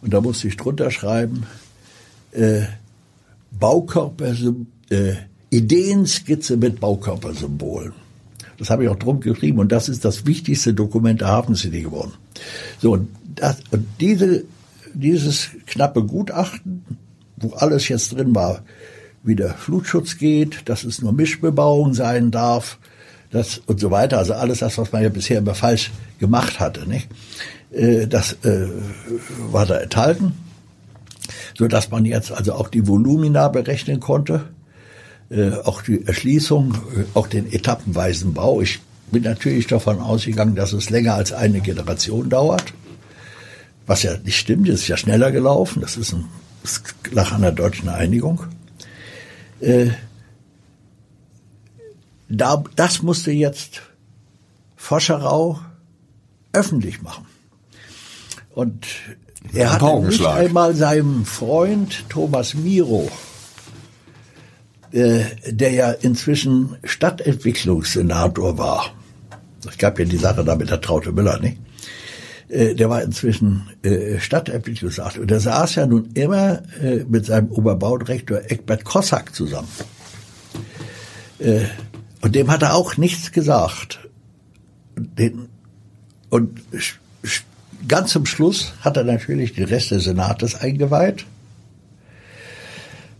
Und 0.00 0.14
da 0.14 0.22
musste 0.22 0.48
ich 0.48 0.56
drunter 0.56 0.90
schreiben, 0.90 1.44
äh, 2.32 2.62
Baukörper, 3.50 4.34
äh, 4.90 5.14
Ideenskizze 5.50 6.56
mit 6.56 6.80
Baukörpersymbolen. 6.80 7.92
Das 8.58 8.70
habe 8.70 8.84
ich 8.84 8.90
auch 8.90 8.96
drum 8.96 9.20
geschrieben 9.20 9.58
und 9.60 9.70
das 9.70 9.88
ist 9.88 10.04
das 10.04 10.26
wichtigste 10.26 10.74
Dokument 10.74 11.20
der 11.20 11.28
Hafen 11.28 11.54
City 11.54 11.82
geworden. 11.82 12.12
So, 12.80 12.92
und, 12.92 13.08
das, 13.36 13.58
und 13.70 13.86
diese, 14.00 14.44
dieses 14.94 15.50
knappe 15.66 16.02
Gutachten, 16.02 16.84
wo 17.36 17.52
alles 17.54 17.88
jetzt 17.88 18.12
drin 18.14 18.34
war, 18.34 18.62
wieder 19.22 19.50
Flutschutz 19.50 20.18
geht, 20.18 20.68
dass 20.68 20.84
es 20.84 21.00
nur 21.00 21.12
Mischbebauung 21.12 21.94
sein 21.94 22.30
darf, 22.30 22.78
das 23.30 23.58
und 23.66 23.78
so 23.78 23.90
weiter. 23.90 24.18
Also 24.18 24.34
alles 24.34 24.58
das, 24.58 24.78
was 24.78 24.92
man 24.92 25.02
ja 25.02 25.08
bisher 25.08 25.38
immer 25.38 25.54
falsch 25.54 25.92
gemacht 26.18 26.60
hatte, 26.60 26.88
nicht? 26.88 27.08
Äh, 27.70 28.06
das 28.06 28.32
äh, 28.44 28.68
war 29.50 29.66
da 29.66 29.78
enthalten, 29.78 30.32
so 31.56 31.68
dass 31.68 31.90
man 31.90 32.04
jetzt 32.04 32.32
also 32.32 32.54
auch 32.54 32.68
die 32.68 32.88
Volumina 32.88 33.48
berechnen 33.48 34.00
konnte, 34.00 34.48
äh, 35.30 35.52
auch 35.52 35.82
die 35.82 36.06
Erschließung, 36.06 36.74
äh, 36.74 37.04
auch 37.14 37.26
den 37.26 37.50
etappenweisen 37.52 38.34
Bau. 38.34 38.60
Ich 38.60 38.80
bin 39.10 39.22
natürlich 39.22 39.66
davon 39.66 40.00
ausgegangen, 40.00 40.54
dass 40.54 40.72
es 40.72 40.90
länger 40.90 41.14
als 41.14 41.32
eine 41.32 41.60
Generation 41.60 42.28
dauert, 42.28 42.72
was 43.86 44.02
ja 44.02 44.16
nicht 44.18 44.38
stimmt. 44.38 44.68
Es 44.68 44.82
ist 44.82 44.88
ja 44.88 44.96
schneller 44.96 45.32
gelaufen. 45.32 45.80
Das 45.80 45.96
ist 45.96 46.12
ein 46.12 46.26
das 47.14 47.32
an 47.32 47.42
der 47.42 47.52
deutschen 47.52 47.88
Einigung. 47.88 48.44
Äh, 49.60 49.90
da, 52.28 52.62
das 52.76 53.02
musste 53.02 53.30
jetzt 53.30 53.82
Foscherau 54.76 55.60
öffentlich 56.52 57.02
machen. 57.02 57.26
Und 58.50 58.86
er 59.52 59.72
hat 59.72 60.04
nicht 60.04 60.24
einmal 60.24 60.74
seinem 60.74 61.24
Freund 61.24 62.04
Thomas 62.08 62.54
Miro, 62.54 63.08
äh, 64.92 65.24
der 65.46 65.72
ja 65.72 65.90
inzwischen 65.90 66.76
Stadtentwicklungssenator 66.82 68.56
war. 68.56 68.94
Es 69.68 69.76
gab 69.76 69.98
ja 69.98 70.04
die 70.04 70.16
Sache 70.16 70.44
da 70.44 70.56
mit 70.56 70.70
der 70.70 70.80
Traute 70.80 71.12
Müller, 71.12 71.38
nicht? 71.40 71.58
Äh, 72.48 72.74
der 72.74 72.88
war 72.88 73.02
inzwischen 73.02 73.68
äh, 73.82 74.18
Stadtentwicklungsrat 74.18 75.18
und 75.18 75.30
der 75.30 75.40
saß 75.40 75.74
ja 75.74 75.86
nun 75.86 76.10
immer 76.14 76.62
mit 77.08 77.26
seinem 77.26 77.50
Oberbaudirektor 77.50 78.40
Eckbert 78.46 78.84
Kossack 78.84 79.34
zusammen. 79.34 79.68
Und 82.20 82.34
dem 82.34 82.50
hat 82.50 82.62
er 82.62 82.74
auch 82.74 82.96
nichts 82.96 83.30
gesagt. 83.30 84.00
Und 86.30 86.60
ganz 87.86 88.10
zum 88.10 88.26
Schluss 88.26 88.72
hat 88.80 88.96
er 88.96 89.04
natürlich 89.04 89.52
den 89.52 89.64
Rest 89.64 89.92
des 89.92 90.04
Senates 90.04 90.56
eingeweiht. 90.56 91.26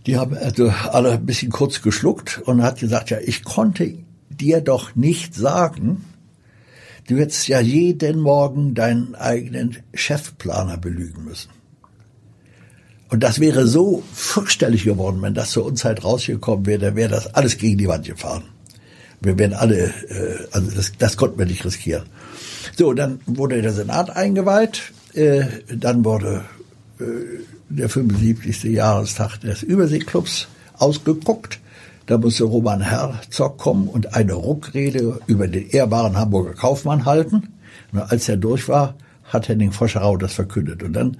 Die 0.09 0.17
haben 0.17 0.37
also 0.37 0.71
alle 0.71 1.13
ein 1.13 1.27
bisschen 1.27 1.53
kurz 1.53 1.83
geschluckt 1.83 2.41
und 2.45 2.63
hat 2.63 2.81
gesagt, 2.81 3.11
ja, 3.11 3.19
ich 3.23 3.45
konnte 3.45 3.95
dir 4.31 4.61
doch 4.61 4.97
nicht 4.97 5.35
sagen, 5.35 6.05
Du 7.09 7.17
hättest 7.17 7.49
ja 7.49 7.59
jeden 7.59 8.21
Morgen 8.21 8.75
deinen 8.75 9.15
eigenen 9.15 9.79
Chefplaner 9.95 10.77
belügen 10.77 11.25
müssen. 11.25 11.49
Und 13.09 13.23
das 13.23 13.41
wäre 13.41 13.67
so 13.67 14.03
fürchterlich 14.13 14.85
geworden, 14.85 15.23
wenn 15.23 15.33
das 15.33 15.53
zur 15.53 15.65
Unzeit 15.65 16.05
rausgekommen 16.05 16.67
wäre, 16.67 16.79
dann 16.81 16.97
wäre 16.97 17.09
das 17.09 17.35
alles 17.35 17.57
gegen 17.57 17.79
die 17.79 17.89
Wand 17.89 18.07
gefahren. 18.07 18.45
Wir 19.23 19.39
wären 19.39 19.55
alle, 19.55 19.87
äh, 19.87 20.47
also 20.53 20.71
das, 20.71 20.93
das 20.99 21.17
konnten 21.17 21.39
wir 21.39 21.47
nicht 21.47 21.65
riskieren. 21.65 22.05
So, 22.77 22.93
dann 22.93 23.21
wurde 23.25 23.63
der 23.63 23.73
Senat 23.73 24.15
eingeweiht, 24.15 24.93
äh, 25.15 25.47
dann 25.75 26.05
wurde 26.05 26.45
äh, 27.01 27.05
der 27.69 27.89
75. 27.89 28.65
Jahrestag 28.65 29.39
des 29.41 29.63
Überseeklubs 29.63 30.49
ausgeguckt. 30.79 31.61
Da 32.07 32.17
musste 32.17 32.45
Roman 32.45 32.81
Herzog 32.81 33.59
kommen 33.59 33.89
und 33.89 34.15
eine 34.15 34.33
Ruckrede 34.33 35.21
über 35.27 35.47
den 35.47 35.69
ehrbaren 35.69 36.17
Hamburger 36.17 36.55
Kaufmann 36.55 37.05
halten. 37.05 37.49
Und 37.93 38.01
als 38.01 38.29
er 38.29 38.39
durch 38.39 38.69
war, 38.69 38.95
hat 39.25 39.49
Henning 39.49 39.73
Foscherau 39.73 40.17
das 40.17 40.33
verkündet. 40.33 40.83
Und 40.83 40.95
dann 40.95 41.19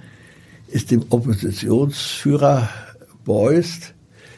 ist 0.67 0.91
dem 0.91 1.03
Oppositionsführer 1.09 2.69
Beust 3.23 3.93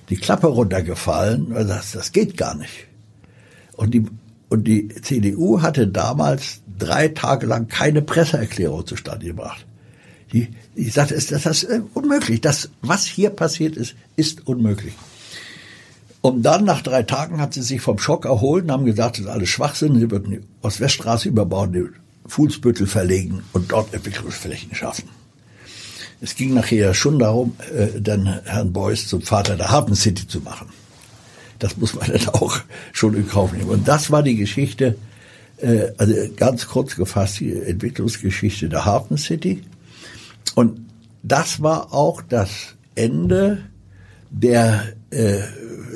die 0.09 0.17
Klappe 0.17 0.47
runtergefallen. 0.47 1.47
Und 1.47 1.69
das, 1.69 1.93
das 1.93 2.11
geht 2.11 2.35
gar 2.35 2.55
nicht. 2.55 2.87
Und 3.77 3.93
die, 3.93 4.05
und 4.49 4.65
die 4.65 4.89
CDU 4.89 5.61
hatte 5.61 5.87
damals 5.87 6.61
drei 6.77 7.07
Tage 7.07 7.45
lang 7.45 7.69
keine 7.69 8.01
Presseerklärung 8.01 8.85
zustande 8.85 9.27
gebracht. 9.27 9.65
Die, 10.33 10.49
die 10.75 10.89
sagte, 10.89 11.15
das 11.15 11.29
ist 11.29 11.67
unmöglich. 11.93 12.41
Das, 12.41 12.69
was 12.81 13.05
hier 13.05 13.29
passiert 13.29 13.75
ist, 13.75 13.95
ist 14.15 14.47
unmöglich. 14.47 14.93
Und 16.21 16.43
dann, 16.43 16.65
nach 16.65 16.81
drei 16.81 17.03
Tagen, 17.03 17.41
hat 17.41 17.53
sie 17.53 17.63
sich 17.63 17.81
vom 17.81 17.97
Schock 17.97 18.25
erholt 18.25 18.65
und 18.65 18.71
haben 18.71 18.85
gesagt, 18.85 19.17
das 19.17 19.25
ist 19.25 19.31
alles 19.31 19.49
Schwachsinn, 19.49 19.99
sie 19.99 20.11
würden 20.11 20.31
die 20.31 20.41
Ostweststraße 20.61 21.27
überbauen, 21.27 21.73
die 21.73 21.85
Fuhlsbüttel 22.27 22.85
verlegen 22.85 23.41
und 23.53 23.71
dort 23.71 23.93
Entwicklungsflächen 23.93 24.75
schaffen. 24.75 25.09
Es 26.21 26.35
ging 26.35 26.53
nachher 26.53 26.93
schon 26.93 27.17
darum, 27.17 27.55
äh, 27.75 27.99
dann 27.99 28.41
Herrn 28.45 28.71
Beuys 28.71 29.07
zum 29.07 29.23
Vater 29.23 29.57
der 29.57 29.71
Hafen 29.71 29.95
City 29.95 30.27
zu 30.27 30.39
machen. 30.41 30.69
Das 31.57 31.77
muss 31.77 31.95
man 31.95 32.07
dann 32.11 32.29
auch 32.29 32.59
schon 32.93 33.15
in 33.15 33.27
Kauf 33.27 33.51
nehmen. 33.51 33.69
Und 33.69 33.87
das 33.87 34.11
war 34.11 34.21
die 34.21 34.35
Geschichte, 34.35 34.97
äh, 35.57 35.87
also 35.97 36.13
ganz 36.35 36.67
kurz 36.67 36.95
gefasst, 36.95 37.39
die 37.39 37.53
Entwicklungsgeschichte 37.53 38.69
der 38.69 38.85
Hafen 38.85 39.17
City. 39.17 39.63
Und 40.55 40.81
das 41.23 41.61
war 41.61 41.93
auch 41.93 42.21
das 42.21 42.75
Ende 42.95 43.59
der 44.29 44.83
äh, 45.11 45.41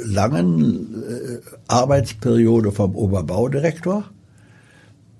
langen 0.03 1.03
äh, 1.03 1.39
Arbeitsperiode 1.67 2.71
vom 2.71 2.95
Oberbaudirektor. 2.95 4.05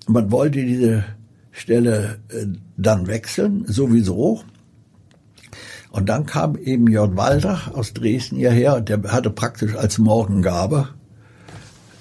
Man 0.06 0.30
wollte 0.30 0.64
diese 0.64 1.04
Stelle 1.50 2.18
äh, 2.28 2.46
dann 2.76 3.06
wechseln, 3.06 3.64
sowieso. 3.66 4.42
Und 5.90 6.08
dann 6.08 6.26
kam 6.26 6.56
eben 6.56 6.88
Jörn 6.88 7.16
Walter 7.16 7.72
aus 7.72 7.94
Dresden 7.94 8.36
hierher 8.36 8.76
und 8.76 8.88
der 8.90 9.02
hatte 9.04 9.30
praktisch 9.30 9.74
als 9.74 9.98
Morgengabe, 9.98 10.90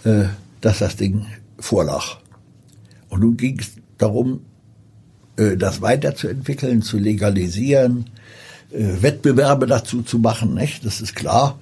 äh, 0.04 0.26
dass 0.60 0.80
das 0.80 0.98
Ding 0.98 1.26
vorlag. 1.58 2.18
Und 3.10 3.22
nun 3.22 3.38
ging 3.38 3.58
es 3.60 3.72
darum, 3.98 4.42
das 5.36 5.82
weiterzuentwickeln, 5.82 6.82
zu 6.82 6.98
legalisieren, 6.98 8.06
äh, 8.72 9.02
Wettbewerbe 9.02 9.68
dazu 9.68 10.02
zu 10.02 10.20
machen, 10.20 10.54
nicht? 10.54 10.86
Das 10.86 11.02
ist 11.02 11.16
klar, 11.16 11.60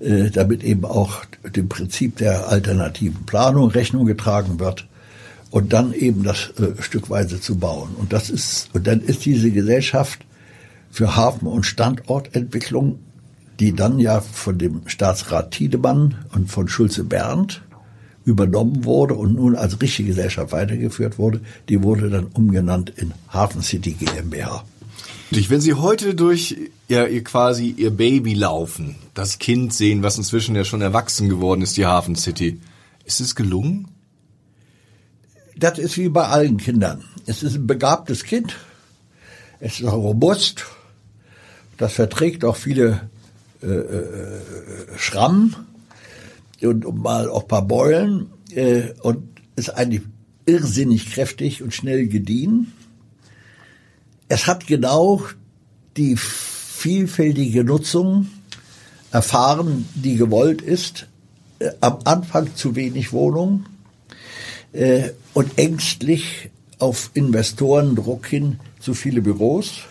äh, 0.00 0.30
damit 0.30 0.62
eben 0.62 0.84
auch 0.84 1.24
dem 1.56 1.68
Prinzip 1.68 2.16
der 2.16 2.48
alternativen 2.48 3.24
Planung 3.26 3.70
Rechnung 3.70 4.06
getragen 4.06 4.60
wird 4.60 4.86
und 5.50 5.72
dann 5.72 5.92
eben 5.92 6.22
das 6.22 6.52
äh, 6.58 6.80
stückweise 6.80 7.40
zu 7.40 7.56
bauen. 7.56 7.90
Und 7.96 8.12
das 8.12 8.30
ist, 8.30 8.70
und 8.74 8.86
dann 8.86 9.00
ist 9.00 9.24
diese 9.24 9.50
Gesellschaft 9.50 10.24
für 10.90 11.16
Hafen- 11.16 11.48
und 11.48 11.64
Standortentwicklung, 11.64 12.98
die 13.58 13.74
dann 13.74 13.98
ja 13.98 14.20
von 14.20 14.58
dem 14.58 14.82
Staatsrat 14.86 15.52
Tiedemann 15.52 16.16
und 16.34 16.50
von 16.50 16.68
Schulze 16.68 17.04
Berndt 17.04 17.62
übernommen 18.24 18.84
wurde 18.84 19.14
und 19.14 19.34
nun 19.34 19.56
als 19.56 19.80
richtige 19.80 20.08
Gesellschaft 20.08 20.52
weitergeführt 20.52 21.18
wurde, 21.18 21.40
die 21.68 21.82
wurde 21.82 22.10
dann 22.10 22.26
umgenannt 22.26 22.90
in 22.96 23.12
Hafen 23.28 23.62
City 23.62 23.92
GmbH. 23.92 24.64
Wenn 25.30 25.60
Sie 25.60 25.74
heute 25.74 26.14
durch 26.14 26.56
ihr, 26.88 27.08
ihr 27.08 27.24
quasi 27.24 27.74
Ihr 27.76 27.90
Baby 27.90 28.34
laufen, 28.34 28.96
das 29.14 29.38
Kind 29.38 29.72
sehen, 29.72 30.02
was 30.02 30.18
inzwischen 30.18 30.54
ja 30.54 30.64
schon 30.64 30.82
erwachsen 30.82 31.28
geworden 31.28 31.62
ist, 31.62 31.76
die 31.76 31.86
Hafen 31.86 32.16
City, 32.16 32.60
ist 33.04 33.20
es 33.20 33.34
gelungen? 33.34 33.88
Das 35.56 35.78
ist 35.78 35.96
wie 35.96 36.08
bei 36.08 36.26
allen 36.26 36.58
Kindern. 36.58 37.04
Es 37.26 37.42
ist 37.42 37.56
ein 37.56 37.66
begabtes 37.66 38.24
Kind. 38.24 38.56
Es 39.58 39.80
ist 39.80 39.90
robust. 39.90 40.66
Das 41.78 41.94
verträgt 41.94 42.44
auch 42.44 42.56
viele 42.56 43.08
äh, 43.62 43.66
äh, 43.66 44.40
Schrammen 44.98 45.56
und 46.64 47.02
mal 47.02 47.28
auch 47.28 47.46
paar 47.46 47.66
Beulen 47.66 48.30
äh, 48.54 48.92
und 49.02 49.22
ist 49.56 49.70
eigentlich 49.70 50.02
irrsinnig 50.46 51.12
kräftig 51.12 51.62
und 51.62 51.74
schnell 51.74 52.08
gediehen. 52.08 52.72
Es 54.28 54.46
hat 54.46 54.66
genau 54.66 55.22
die 55.96 56.16
vielfältige 56.16 57.64
Nutzung 57.64 58.28
erfahren, 59.10 59.86
die 59.94 60.16
gewollt 60.16 60.62
ist. 60.62 61.06
Äh, 61.58 61.70
am 61.80 61.98
Anfang 62.04 62.54
zu 62.56 62.74
wenig 62.74 63.12
Wohnungen 63.12 63.66
äh, 64.72 65.10
und 65.34 65.58
ängstlich 65.58 66.50
auf 66.78 67.10
Investorendruck 67.14 68.26
hin 68.26 68.58
zu 68.80 68.94
viele 68.94 69.20
Büros. 69.20 69.82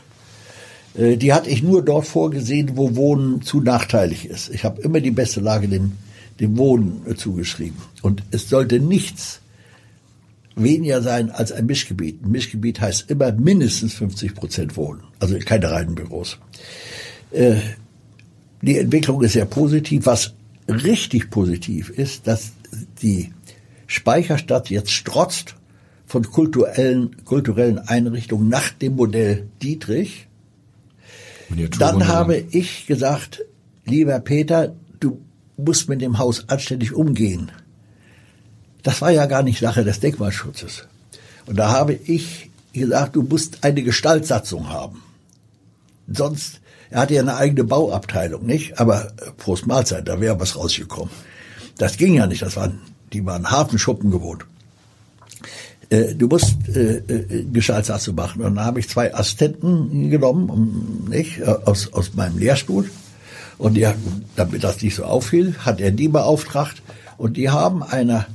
Äh, 0.96 1.18
die 1.18 1.34
hatte 1.34 1.50
ich 1.50 1.64
nur 1.64 1.84
dort 1.84 2.08
vorgesehen, 2.08 2.72
wo 2.76 2.96
Wohnen 2.96 3.42
zu 3.42 3.62
nachteilig 3.62 4.26
ist. 4.26 4.50
Ich 4.50 4.66
habe 4.66 4.82
immer 4.82 5.00
die 5.00 5.12
beste 5.12 5.40
Lage 5.40 5.68
dem, 5.68 5.94
dem 6.42 6.58
Wohnen 6.58 7.16
zugeschrieben. 7.16 7.78
Und 8.02 8.24
es 8.32 8.50
sollte 8.50 8.80
nichts 8.80 9.42
weniger 10.56 11.02
sein 11.02 11.30
als 11.30 11.52
ein 11.52 11.68
Mischgebiet. 11.68 12.24
Ein 12.24 12.32
Mischgebiet 12.32 12.82
heißt 12.82 13.10
immer 13.10 13.32
mindestens 13.32 13.94
50 13.94 14.36
Prozent 14.36 14.76
Wohnen, 14.76 15.04
also 15.20 15.38
keine 15.40 15.72
reinen 15.72 15.96
Büros. 15.96 16.40
Äh, 17.32 17.56
die 18.62 18.78
Entwicklung 18.78 19.22
ist 19.22 19.34
sehr 19.34 19.46
positiv. 19.46 20.06
Was 20.08 20.34
richtig 20.68 21.30
positiv 21.30 21.90
ist, 21.90 22.28
dass 22.28 22.52
die 23.02 23.32
Speicherstadt 23.88 24.70
jetzt 24.70 24.92
strotzt 24.92 25.56
von 26.06 26.24
kulturellen, 26.24 27.24
kulturellen 27.24 27.80
Einrichtungen 27.80 28.50
nach 28.50 28.70
dem 28.72 28.96
Modell 28.96 29.48
Dietrich. 29.62 30.28
Dann 31.80 32.08
habe 32.08 32.38
ich 32.38 32.86
gesagt, 32.88 33.44
lieber 33.86 34.20
Peter, 34.20 34.74
du 35.62 35.72
musst 35.72 35.90
mit 35.90 36.02
dem 36.02 36.18
Haus 36.18 36.50
anständig 36.50 36.94
umgehen. 36.94 37.52
Das 38.84 39.02
war 39.02 39.12
ja 39.12 39.28
gar 39.28 39.44
nicht 39.44 39.60
Sache 39.60 39.84
des 39.84 40.00
Denkmalschutzes. 40.00 40.88
Und 41.46 41.58
da 41.58 41.70
habe 41.70 41.94
ich 41.94 42.50
gesagt, 42.74 43.16
du 43.16 43.22
musst 43.22 43.64
eine 43.64 43.84
Gestaltsatzung 43.84 44.70
haben. 44.70 45.04
Sonst, 46.08 46.62
er 46.90 47.02
hatte 47.02 47.14
ja 47.14 47.22
eine 47.22 47.36
eigene 47.36 47.64
Bauabteilung, 47.64 48.46
nicht? 48.46 48.80
Aber 48.80 49.06
äh, 49.06 49.32
Prost 49.38 49.68
Mahlzeit, 49.68 50.08
da 50.08 50.20
wäre 50.20 50.40
was 50.40 50.56
rausgekommen. 50.56 51.14
Das 51.78 51.98
ging 51.98 52.16
ja 52.16 52.28
nicht, 52.28 52.42
das 52.42 52.56
waren, 52.56 52.80
die 53.14 53.26
waren 53.26 53.50
Hafenschuppen 53.50 54.10
gewohnt. 54.10 54.46
Äh, 55.90 56.16
du 56.16 56.28
musst 56.28 56.56
äh, 56.70 56.98
äh, 56.98 57.44
Gestaltsatzung 57.52 58.16
machen. 58.16 58.42
Und 58.42 58.56
dann 58.56 58.66
habe 58.66 58.80
ich 58.80 58.90
zwei 58.90 59.14
Assistenten 59.14 60.10
genommen, 60.10 61.08
nicht, 61.10 61.44
aus, 61.44 61.94
aus 61.94 62.14
meinem 62.16 62.40
Lehrstuhl. 62.40 62.90
Und 63.62 63.76
die, 63.76 63.88
damit 64.36 64.64
das 64.64 64.82
nicht 64.82 64.96
so 64.96 65.04
auffiel, 65.04 65.54
hat 65.60 65.80
er 65.80 65.92
die 65.92 66.08
beauftragt. 66.08 66.82
Und 67.20 67.38
die 67.38 67.52
haben 67.52 67.84
eine 67.84 68.26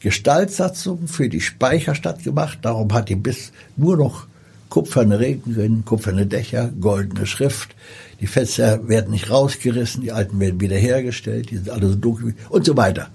Gestaltsatzung 0.00 1.06
für 1.06 1.28
die 1.28 1.42
Speicherstadt 1.42 2.24
gemacht. 2.24 2.60
Darum 2.62 2.90
hat 2.94 3.10
die 3.10 3.14
bis 3.14 3.52
nur 3.76 3.98
noch 3.98 4.26
kupferne 4.70 5.20
Regenrinnen, 5.20 5.84
kupferne 5.84 6.24
Dächer, 6.24 6.70
goldene 6.80 7.26
Schrift. 7.26 7.76
Die 8.22 8.26
Fenster 8.26 8.88
werden 8.88 9.10
nicht 9.10 9.28
rausgerissen, 9.28 10.00
die 10.00 10.12
alten 10.12 10.40
werden 10.40 10.62
wiederhergestellt, 10.62 11.50
die 11.50 11.56
sind 11.56 11.68
alle 11.68 11.88
so 11.88 11.96
dunkel 11.96 12.34
und 12.48 12.64
so 12.64 12.74
weiter. 12.74 13.10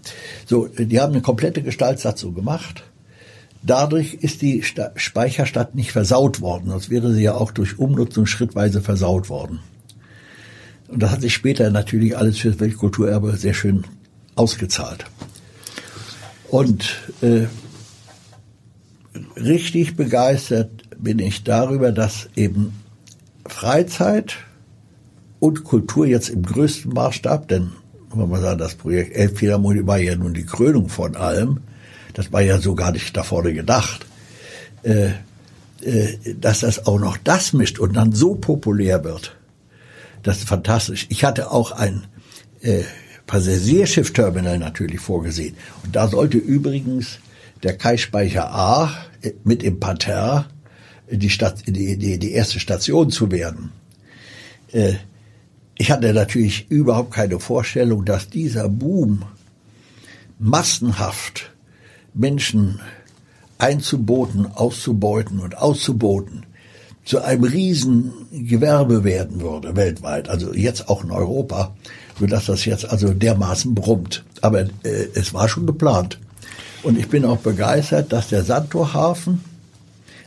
So, 0.45 0.67
die 0.67 0.99
haben 0.99 1.13
eine 1.13 1.23
komplette 1.23 1.63
Gestaltsatzung 1.63 2.35
gemacht. 2.35 2.83
Dadurch 3.63 4.13
ist 4.13 4.43
die 4.43 4.61
Speicherstadt 4.61 5.73
nicht 5.73 5.91
versaut 5.91 6.41
worden, 6.41 6.69
sonst 6.69 6.91
wäre 6.91 7.11
sie 7.11 7.23
ja 7.23 7.33
auch 7.33 7.51
durch 7.51 7.79
Umnutzung 7.79 8.27
schrittweise 8.27 8.81
versaut 8.81 9.29
worden. 9.29 9.61
Und 10.87 11.01
das 11.01 11.11
hat 11.11 11.21
sich 11.21 11.33
später 11.33 11.69
natürlich 11.69 12.17
alles 12.17 12.37
für 12.37 12.51
das 12.51 12.59
Weltkulturerbe 12.59 13.35
sehr 13.37 13.53
schön 13.53 13.83
ausgezahlt. 14.35 15.05
Und 16.49 17.01
äh, 17.21 17.45
richtig 19.35 19.95
begeistert 19.95 20.69
bin 20.97 21.19
ich 21.19 21.43
darüber, 21.43 21.91
dass 21.91 22.29
eben 22.35 22.73
Freizeit 23.45 24.37
und 25.39 25.63
Kultur 25.63 26.05
jetzt 26.05 26.29
im 26.29 26.43
größten 26.43 26.93
Maßstab, 26.93 27.47
denn 27.47 27.71
wenn 28.13 28.29
man 28.29 28.41
sagen, 28.41 28.59
das 28.59 28.75
Projekt 28.75 29.15
Elbphilharmonie 29.15 29.85
war 29.85 29.97
ja 29.97 30.15
nun 30.15 30.33
die 30.33 30.45
Krönung 30.45 30.89
von 30.89 31.15
allem, 31.15 31.59
das 32.13 32.31
war 32.31 32.41
ja 32.41 32.59
so 32.59 32.75
gar 32.75 32.91
nicht 32.91 33.15
da 33.15 33.23
vorne 33.23 33.53
gedacht, 33.53 34.05
äh, 34.83 35.09
äh, 35.81 36.35
dass 36.39 36.61
das 36.61 36.85
auch 36.87 36.99
noch 36.99 37.17
das 37.17 37.53
mischt 37.53 37.79
und 37.79 37.93
dann 37.95 38.13
so 38.13 38.35
populär 38.35 39.03
wird. 39.03 39.35
Das 40.25 40.39
ist 40.39 40.47
fantastisch. 40.47 41.05
Ich 41.09 41.23
hatte 41.23 41.51
auch 41.51 41.71
ein 41.71 42.07
äh, 42.61 42.81
Passagierschiffterminal 43.27 44.57
natürlich 44.57 44.99
vorgesehen. 44.99 45.55
Und 45.83 45.95
da 45.95 46.07
sollte 46.07 46.39
übrigens 46.39 47.19
der 47.61 47.77
Kai-Speicher 47.77 48.51
A 48.51 48.91
äh, 49.21 49.33
mit 49.43 49.61
im 49.61 49.79
Parterre 49.79 50.47
die, 51.11 51.29
Stadt, 51.29 51.67
die, 51.67 51.95
die, 51.97 52.17
die 52.17 52.31
erste 52.31 52.59
Station 52.59 53.11
zu 53.11 53.29
werden. 53.29 53.71
Äh, 54.71 54.95
ich 55.77 55.91
hatte 55.91 56.11
natürlich 56.11 56.71
überhaupt 56.71 57.11
keine 57.13 57.39
Vorstellung, 57.39 58.03
dass 58.03 58.27
dieser 58.27 58.67
Boom 58.67 59.25
massenhaft 60.39 61.51
Menschen 62.15 62.79
einzuboten, 63.59 64.47
auszubeuten 64.47 65.39
und 65.39 65.55
auszuboten 65.55 66.47
zu 67.05 67.21
einem 67.21 67.43
riesen 67.43 68.13
Gewerbe 68.31 69.03
werden 69.03 69.39
würde 69.39 69.75
weltweit, 69.75 70.27
also 70.27 70.53
jetzt 70.53 70.89
auch 70.89 71.03
in 71.03 71.11
Europa, 71.11 71.75
so 72.19 72.25
dass 72.25 72.47
das 72.47 72.65
jetzt 72.65 72.89
also 72.89 73.13
dermaßen 73.13 73.75
brummt. 73.75 74.25
Aber 74.41 74.61
äh, 74.61 75.07
es 75.13 75.33
war 75.33 75.47
schon 75.47 75.67
geplant. 75.67 76.19
Und 76.81 76.97
ich 76.97 77.07
bin 77.07 77.23
auch 77.25 77.37
begeistert, 77.37 78.11
dass 78.11 78.29
der 78.29 78.43
Sandtorhafen 78.43 79.43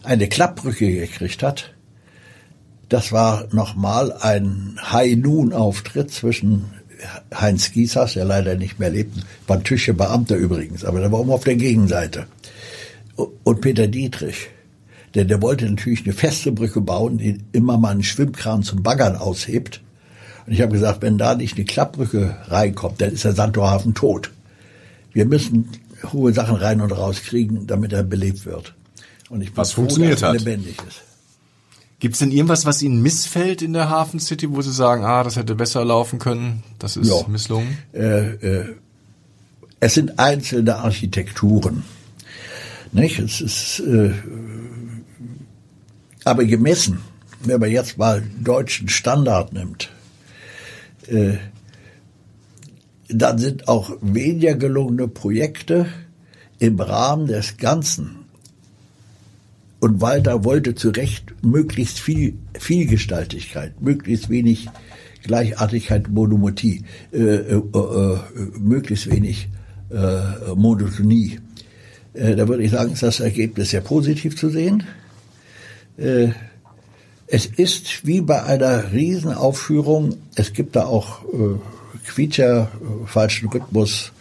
eine 0.04 0.28
Klappbrücke 0.28 0.90
gekriegt 0.90 1.42
hat. 1.42 1.74
Das 2.88 3.12
war 3.12 3.46
nochmal 3.52 4.12
ein 4.12 4.78
High-Noon-Auftritt 4.90 6.10
zwischen 6.10 6.64
Heinz 7.34 7.72
Giesers, 7.72 8.14
der 8.14 8.24
leider 8.24 8.56
nicht 8.56 8.78
mehr 8.78 8.90
lebt, 8.90 9.14
war 9.46 9.62
Tüche 9.62 9.94
Beamter 9.94 10.36
übrigens, 10.36 10.84
aber 10.84 11.00
der 11.00 11.12
war 11.12 11.20
immer 11.20 11.34
auf 11.34 11.44
der 11.44 11.56
Gegenseite. 11.56 12.26
Und 13.16 13.60
Peter 13.60 13.86
Dietrich, 13.86 14.48
denn 15.14 15.28
der 15.28 15.42
wollte 15.42 15.68
natürlich 15.68 16.04
eine 16.04 16.12
feste 16.12 16.52
Brücke 16.52 16.80
bauen, 16.80 17.18
die 17.18 17.38
immer 17.52 17.78
mal 17.78 17.90
einen 17.90 18.02
Schwimmkran 18.02 18.62
zum 18.62 18.82
Baggern 18.82 19.16
aushebt. 19.16 19.80
Und 20.46 20.52
ich 20.52 20.60
habe 20.60 20.72
gesagt, 20.72 21.02
wenn 21.02 21.18
da 21.18 21.34
nicht 21.34 21.56
eine 21.56 21.64
Klappbrücke 21.64 22.36
reinkommt, 22.48 23.00
dann 23.00 23.12
ist 23.12 23.24
der 23.24 23.32
Sandtorhafen 23.32 23.94
tot. 23.94 24.30
Wir 25.12 25.24
müssen 25.24 25.68
hohe 26.12 26.32
Sachen 26.32 26.56
rein 26.56 26.80
und 26.80 26.92
raus 26.92 27.22
kriegen, 27.22 27.66
damit 27.66 27.92
er 27.92 28.02
belebt 28.02 28.46
wird. 28.46 28.74
Und 29.30 29.40
ich 29.40 29.48
bin 29.48 29.56
was 29.56 29.72
froh, 29.72 29.82
funktioniert 29.82 30.22
dass 30.22 30.22
er 30.22 30.32
lebendig 30.38 30.76
ist. 30.86 31.02
Gibt 32.00 32.14
es 32.14 32.20
denn 32.20 32.30
irgendwas, 32.30 32.64
was 32.64 32.80
Ihnen 32.80 33.02
missfällt 33.02 33.60
in 33.60 33.72
der 33.72 33.90
Hafen 33.90 34.20
City, 34.20 34.50
wo 34.50 34.62
Sie 34.62 34.72
sagen, 34.72 35.04
ah, 35.04 35.24
das 35.24 35.36
hätte 35.36 35.56
besser 35.56 35.84
laufen 35.84 36.20
können, 36.20 36.62
das 36.78 36.96
ist 36.96 37.08
ja. 37.08 37.26
misslungen? 37.26 37.76
Äh, 37.92 38.34
äh, 38.34 38.74
es 39.80 39.94
sind 39.94 40.18
einzelne 40.18 40.76
Architekturen. 40.76 41.82
Nicht? 42.92 43.18
Es 43.18 43.40
ist, 43.40 43.80
äh, 43.80 44.12
aber 46.28 46.44
gemessen, 46.44 47.00
wenn 47.44 47.60
man 47.60 47.70
jetzt 47.70 47.98
mal 47.98 48.22
deutschen 48.40 48.88
Standard 48.88 49.52
nimmt, 49.52 49.90
äh, 51.06 51.38
dann 53.08 53.38
sind 53.38 53.68
auch 53.68 53.96
weniger 54.02 54.54
gelungene 54.54 55.08
Projekte 55.08 55.86
im 56.58 56.78
Rahmen 56.78 57.26
des 57.26 57.56
Ganzen 57.56 58.18
und 59.80 60.00
Walter 60.00 60.44
wollte 60.44 60.74
zu 60.74 60.90
Recht 60.90 61.34
möglichst 61.42 62.00
viel 62.00 62.34
Vielgestaltigkeit, 62.58 63.80
möglichst 63.80 64.28
wenig 64.28 64.68
Gleichartigkeit, 65.22 66.08
Monomotie, 66.08 66.84
äh, 67.12 67.18
äh, 67.18 67.54
äh, 67.54 68.18
möglichst 68.58 69.10
wenig 69.10 69.48
äh, 69.90 70.54
Monotonie. 70.54 71.38
Äh, 72.12 72.36
da 72.36 72.48
würde 72.48 72.64
ich 72.64 72.72
sagen, 72.72 72.92
ist 72.92 73.02
das 73.02 73.20
Ergebnis 73.20 73.70
sehr 73.70 73.80
positiv 73.80 74.36
zu 74.36 74.50
sehen. 74.50 74.84
Äh, 75.98 76.28
es 77.26 77.44
ist 77.44 78.06
wie 78.06 78.20
bei 78.22 78.42
einer 78.42 78.92
Riesenaufführung, 78.92 80.16
es 80.34 80.52
gibt 80.52 80.76
da 80.76 80.86
auch 80.86 81.24
äh, 81.24 81.58
Quietscher, 82.06 82.70
äh, 82.72 83.06
falschen 83.06 83.48
Rhythmus, 83.50 84.12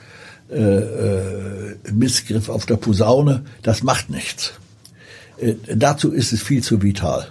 äh, 0.50 0.56
äh, 0.56 1.76
Missgriff 1.92 2.50
auf 2.50 2.66
der 2.66 2.78
Posaune, 2.78 3.46
das 3.64 3.84
macht 3.84 4.10
nichts. 4.10 4.54
Äh, 5.40 5.56
dazu 5.76 6.12
ist 6.12 6.34
es 6.34 6.42
viel 6.42 6.64
zu 6.64 6.82
vital. 6.82 7.28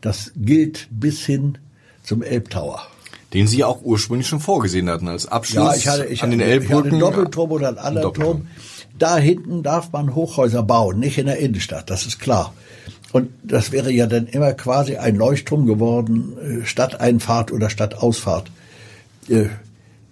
Das 0.00 0.32
gilt 0.36 0.88
bis 0.90 1.24
hin 1.26 1.58
zum 2.02 2.22
Elbtower. 2.22 2.86
Den 3.34 3.46
Sie 3.46 3.62
auch 3.62 3.82
ursprünglich 3.82 4.26
schon 4.26 4.40
vorgesehen 4.40 4.88
hatten 4.88 5.06
als 5.06 5.26
Abschluss 5.26 5.64
ja, 5.64 5.74
ich 5.74 5.88
hatte, 5.88 6.06
ich 6.06 6.22
an 6.22 6.30
den 6.30 6.40
Elbbrücken. 6.40 6.70
Ich 6.70 6.76
hatte 6.78 6.90
einen 6.90 7.00
Doppelturm 7.00 7.52
oder 7.52 7.68
einen 7.68 7.78
anderen 7.78 8.14
Turm. 8.14 8.46
Da 8.98 9.18
hinten 9.18 9.62
darf 9.62 9.92
man 9.92 10.14
Hochhäuser 10.14 10.62
bauen, 10.62 10.98
nicht 10.98 11.18
in 11.18 11.26
der 11.26 11.38
Innenstadt, 11.38 11.90
das 11.90 12.06
ist 12.06 12.18
klar. 12.18 12.52
Und 13.12 13.30
das 13.42 13.72
wäre 13.72 13.90
ja 13.90 14.06
dann 14.06 14.26
immer 14.26 14.52
quasi 14.52 14.96
ein 14.96 15.16
Leuchtturm 15.16 15.66
geworden, 15.66 16.36
äh, 16.38 16.64
Stadteinfahrt 16.64 17.52
oder 17.52 17.70
Stadtausfahrt. 17.70 18.50
Äh, 19.28 19.46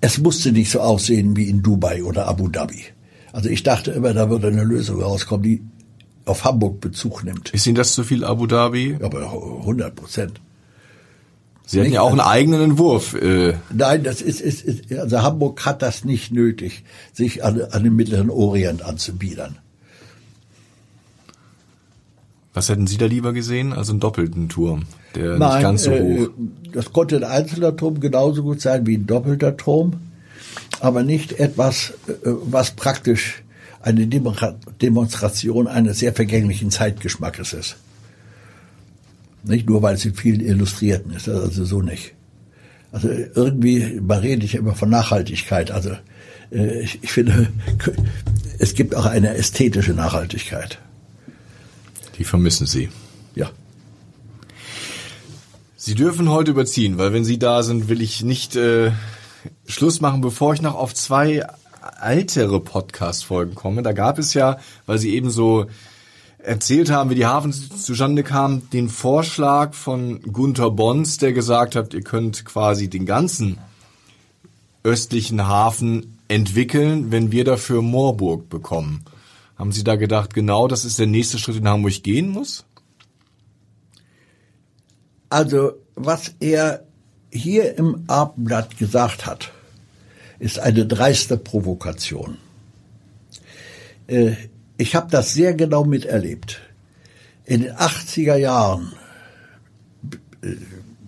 es 0.00 0.18
musste 0.18 0.52
nicht 0.52 0.70
so 0.70 0.80
aussehen 0.80 1.36
wie 1.36 1.48
in 1.48 1.62
Dubai 1.62 2.02
oder 2.02 2.26
Abu 2.26 2.48
Dhabi. 2.48 2.84
Also 3.32 3.48
ich 3.48 3.62
dachte 3.62 3.90
immer, 3.92 4.14
da 4.14 4.30
würde 4.30 4.48
eine 4.48 4.64
Lösung 4.64 5.02
rauskommen, 5.02 5.42
die 5.42 5.62
auf 6.24 6.44
Hamburg 6.44 6.80
Bezug 6.80 7.24
nimmt. 7.24 7.50
Ist 7.50 7.66
Ihnen 7.66 7.76
das 7.76 7.94
zu 7.94 8.04
viel 8.04 8.24
Abu 8.24 8.46
Dhabi? 8.46 8.98
Aber 9.00 9.32
100 9.32 9.94
Prozent. 9.94 10.40
Sie 11.66 11.80
hatten 11.80 11.92
ja 11.92 12.00
auch 12.00 12.10
einen 12.10 12.20
eigenen 12.20 12.62
Entwurf. 12.62 13.14
Äh. 13.14 13.54
Nein, 13.70 14.02
das 14.02 14.22
ist, 14.22 14.40
ist, 14.40 14.62
ist, 14.62 14.92
also 14.92 15.22
Hamburg 15.22 15.66
hat 15.66 15.82
das 15.82 16.02
nicht 16.02 16.32
nötig, 16.32 16.82
sich 17.12 17.44
an, 17.44 17.60
an 17.60 17.84
den 17.84 17.94
Mittleren 17.94 18.30
Orient 18.30 18.82
anzubiedern. 18.82 19.58
Was 22.58 22.68
hätten 22.68 22.88
Sie 22.88 22.96
da 22.96 23.06
lieber 23.06 23.32
gesehen? 23.32 23.72
Also 23.72 23.92
einen 23.92 24.00
doppelten 24.00 24.48
Turm, 24.48 24.82
der 25.14 25.38
Nein, 25.38 25.52
nicht 25.52 25.62
ganz 25.62 25.84
so 25.84 25.92
äh, 25.92 26.02
hoch. 26.02 26.28
Das 26.72 26.92
konnte 26.92 27.14
ein 27.14 27.22
einzelner 27.22 27.76
Turm 27.76 28.00
genauso 28.00 28.42
gut 28.42 28.60
sein 28.60 28.84
wie 28.84 28.96
ein 28.96 29.06
doppelter 29.06 29.56
Turm, 29.56 30.00
aber 30.80 31.04
nicht 31.04 31.38
etwas, 31.38 31.92
äh, 32.08 32.14
was 32.24 32.72
praktisch 32.72 33.44
eine 33.80 34.08
Demonstration 34.08 35.68
eines 35.68 36.00
sehr 36.00 36.12
vergänglichen 36.12 36.72
Zeitgeschmackes 36.72 37.52
ist. 37.52 37.76
Nicht 39.44 39.68
nur, 39.68 39.80
weil 39.80 39.94
es 39.94 40.04
in 40.04 40.14
vielen 40.14 40.40
Illustrierten 40.40 41.12
ist, 41.12 41.28
also 41.28 41.64
so 41.64 41.80
nicht. 41.80 42.14
Also 42.90 43.08
irgendwie, 43.08 44.00
man 44.00 44.18
redet 44.18 44.52
ja 44.52 44.58
immer 44.58 44.74
von 44.74 44.90
Nachhaltigkeit. 44.90 45.70
Also 45.70 45.90
äh, 46.50 46.80
ich, 46.80 47.04
ich 47.04 47.12
finde, 47.12 47.52
es 48.58 48.74
gibt 48.74 48.96
auch 48.96 49.06
eine 49.06 49.36
ästhetische 49.36 49.92
Nachhaltigkeit. 49.92 50.80
Die 52.18 52.24
vermissen 52.24 52.66
Sie. 52.66 52.88
Ja. 53.34 53.50
Sie 55.76 55.94
dürfen 55.94 56.28
heute 56.28 56.50
überziehen, 56.50 56.98
weil 56.98 57.12
wenn 57.12 57.24
Sie 57.24 57.38
da 57.38 57.62
sind, 57.62 57.88
will 57.88 58.02
ich 58.02 58.24
nicht 58.24 58.56
äh, 58.56 58.90
Schluss 59.66 60.00
machen, 60.00 60.20
bevor 60.20 60.52
ich 60.52 60.60
noch 60.60 60.74
auf 60.74 60.92
zwei 60.94 61.46
ältere 62.02 62.60
Podcast-Folgen 62.60 63.54
komme. 63.54 63.82
Da 63.82 63.92
gab 63.92 64.18
es 64.18 64.34
ja, 64.34 64.58
weil 64.86 64.98
Sie 64.98 65.14
eben 65.14 65.30
so 65.30 65.66
erzählt 66.38 66.90
haben, 66.90 67.10
wie 67.10 67.14
die 67.14 67.26
Hafen 67.26 67.52
zustande 67.52 68.22
kam, 68.22 68.70
den 68.70 68.88
Vorschlag 68.88 69.74
von 69.74 70.20
Gunther 70.22 70.70
Bons, 70.70 71.18
der 71.18 71.32
gesagt 71.32 71.76
hat, 71.76 71.94
ihr 71.94 72.02
könnt 72.02 72.44
quasi 72.44 72.88
den 72.88 73.06
ganzen 73.06 73.58
östlichen 74.82 75.46
Hafen 75.46 76.18
entwickeln, 76.28 77.10
wenn 77.10 77.32
wir 77.32 77.44
dafür 77.44 77.82
Moorburg 77.82 78.48
bekommen. 78.48 79.04
Haben 79.58 79.72
Sie 79.72 79.82
da 79.82 79.96
gedacht, 79.96 80.34
genau 80.34 80.68
das 80.68 80.84
ist 80.84 81.00
der 81.00 81.08
nächste 81.08 81.38
Schritt, 81.38 81.56
den 81.56 81.68
Hamburg 81.68 82.02
gehen 82.04 82.28
muss? 82.28 82.64
Also, 85.28 85.72
was 85.96 86.34
er 86.38 86.84
hier 87.30 87.76
im 87.76 88.04
Abendblatt 88.06 88.78
gesagt 88.78 89.26
hat, 89.26 89.50
ist 90.38 90.60
eine 90.60 90.86
dreiste 90.86 91.36
Provokation. 91.36 92.38
Äh, 94.06 94.36
ich 94.76 94.94
habe 94.94 95.10
das 95.10 95.34
sehr 95.34 95.54
genau 95.54 95.84
miterlebt. 95.84 96.60
In 97.44 97.62
den 97.62 97.72
80er 97.72 98.36
Jahren 98.36 98.92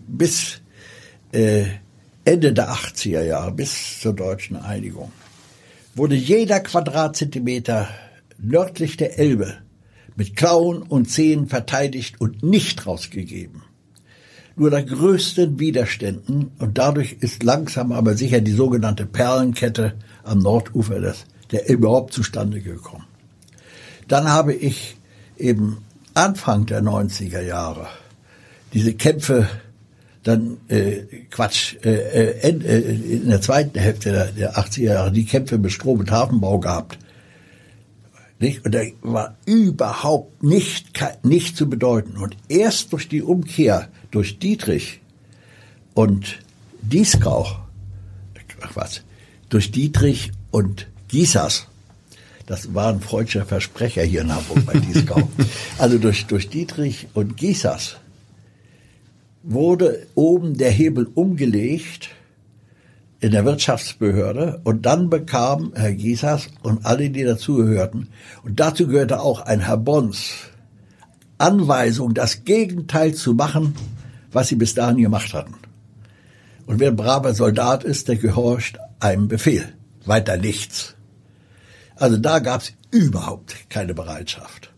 bis 0.09 0.61
äh, 1.33 1.67
Ende 2.25 2.53
der 2.53 2.71
80er 2.73 3.23
Jahre, 3.23 3.53
bis 3.53 4.01
zur 4.01 4.13
deutschen 4.13 4.57
Einigung, 4.57 5.13
wurde 5.95 6.17
jeder 6.17 6.61
Quadratzentimeter 6.61 7.89
nördlich 8.43 8.97
der 8.97 9.19
Elbe 9.19 9.55
mit 10.17 10.37
Klauen 10.37 10.83
und 10.83 11.11
Zehen 11.11 11.49
verteidigt 11.49 12.21
und 12.21 12.43
nicht 12.43 12.87
rausgegeben. 12.87 13.63
Nur 14.57 14.71
der 14.71 14.83
größten 14.83 15.59
Widerständen 15.59 16.51
und 16.59 16.77
dadurch 16.77 17.17
ist 17.21 17.43
langsam 17.43 17.93
aber 17.93 18.17
sicher 18.17 18.41
die 18.41 18.53
sogenannte 18.53 19.07
Perlenkette 19.07 19.95
am 20.23 20.41
Nordufer 20.41 21.01
des, 21.01 21.25
der 21.51 21.69
überhaupt 21.69 22.13
zustande 22.13 22.61
gekommen. 22.61 23.07
Dann 24.09 24.29
habe 24.29 24.53
ich 24.53 24.97
eben 25.39 25.79
Anfang 26.15 26.67
der 26.67 26.83
90er 26.83 27.41
Jahre 27.41 27.87
diese 28.73 28.95
Kämpfe 28.95 29.49
dann 30.23 30.59
äh, 30.69 31.03
Quatsch 31.31 31.77
äh, 31.83 31.95
äh, 31.95 32.49
äh, 32.49 33.17
in 33.17 33.29
der 33.31 33.41
zweiten 33.41 33.79
Hälfte 33.79 34.13
der, 34.13 34.27
der 34.27 34.59
80er 34.59 34.83
Jahre 34.83 35.13
die 35.13 35.25
Kämpfe 35.25 35.57
mit 35.59 35.73
Strom- 35.73 36.01
und 36.01 36.11
Hafenbau 36.11 36.59
gehabt. 36.59 36.99
Nicht? 38.41 38.65
Und 38.65 38.75
da 38.75 38.81
war 39.03 39.37
überhaupt 39.47 40.43
nicht, 40.43 40.91
nicht 41.23 41.57
zu 41.57 41.69
bedeuten. 41.69 42.17
Und 42.17 42.37
erst 42.49 42.93
durch 42.93 43.09
die 43.09 43.23
Umkehr 43.23 43.89
durch 44.11 44.39
Dietrich 44.41 45.01
und 45.95 46.41
Dieskau, 46.83 47.47
ach 48.63 48.75
was, 48.75 49.03
durch 49.49 49.71
Dietrich 49.71 50.33
und 50.51 50.89
Giesers 51.09 51.67
das 52.51 52.75
war 52.75 52.93
ein 52.93 53.01
freudscher 53.01 53.47
Versprecher 53.47 54.03
hier 54.03 54.23
in 54.23 54.35
Hamburg 54.35 54.67
bei 54.67 54.73
Dieskau. 54.73 55.23
also 55.79 55.99
durch, 55.99 56.27
durch 56.27 56.49
Dietrich 56.49 57.07
und 57.15 57.37
Giesers 57.37 57.99
wurde 59.45 60.09
oben 60.17 60.59
der 60.59 60.73
Hebel 60.73 61.07
umgelegt 61.15 62.11
in 63.21 63.33
der 63.33 63.45
Wirtschaftsbehörde 63.45 64.61
und 64.65 64.87
dann 64.87 65.11
bekam 65.11 65.73
Herr 65.75 65.93
Giesers 65.93 66.49
und 66.63 66.85
alle, 66.87 67.11
die 67.11 67.25
dazugehörten, 67.25 68.09
und 68.43 68.61
dazu 68.61 68.87
gehörte 68.87 69.21
auch 69.21 69.43
ein 69.43 69.61
Herr 69.61 69.77
Bons, 69.77 70.33
Anweisung, 71.39 72.15
das 72.15 72.45
Gegenteil 72.45 73.15
zu 73.15 73.35
machen, 73.35 73.75
was 74.33 74.49
sie 74.49 74.57
bis 74.57 74.75
dahin 74.75 75.03
gemacht 75.03 75.33
hatten. 75.35 75.55
Und 76.67 76.81
wer 76.81 76.91
ein 76.91 76.97
braver 76.97 77.35
Soldat 77.35 77.85
ist, 77.85 78.09
der 78.09 78.17
gehorcht 78.17 78.79
einem 79.01 79.29
Befehl. 79.29 79.65
Weiter 80.07 80.37
nichts. 80.37 80.95
Also 81.97 82.17
da 82.17 82.39
gab 82.39 82.63
es 82.63 82.73
überhaupt 82.91 83.55
keine 83.69 83.93
Bereitschaft. 83.93 84.71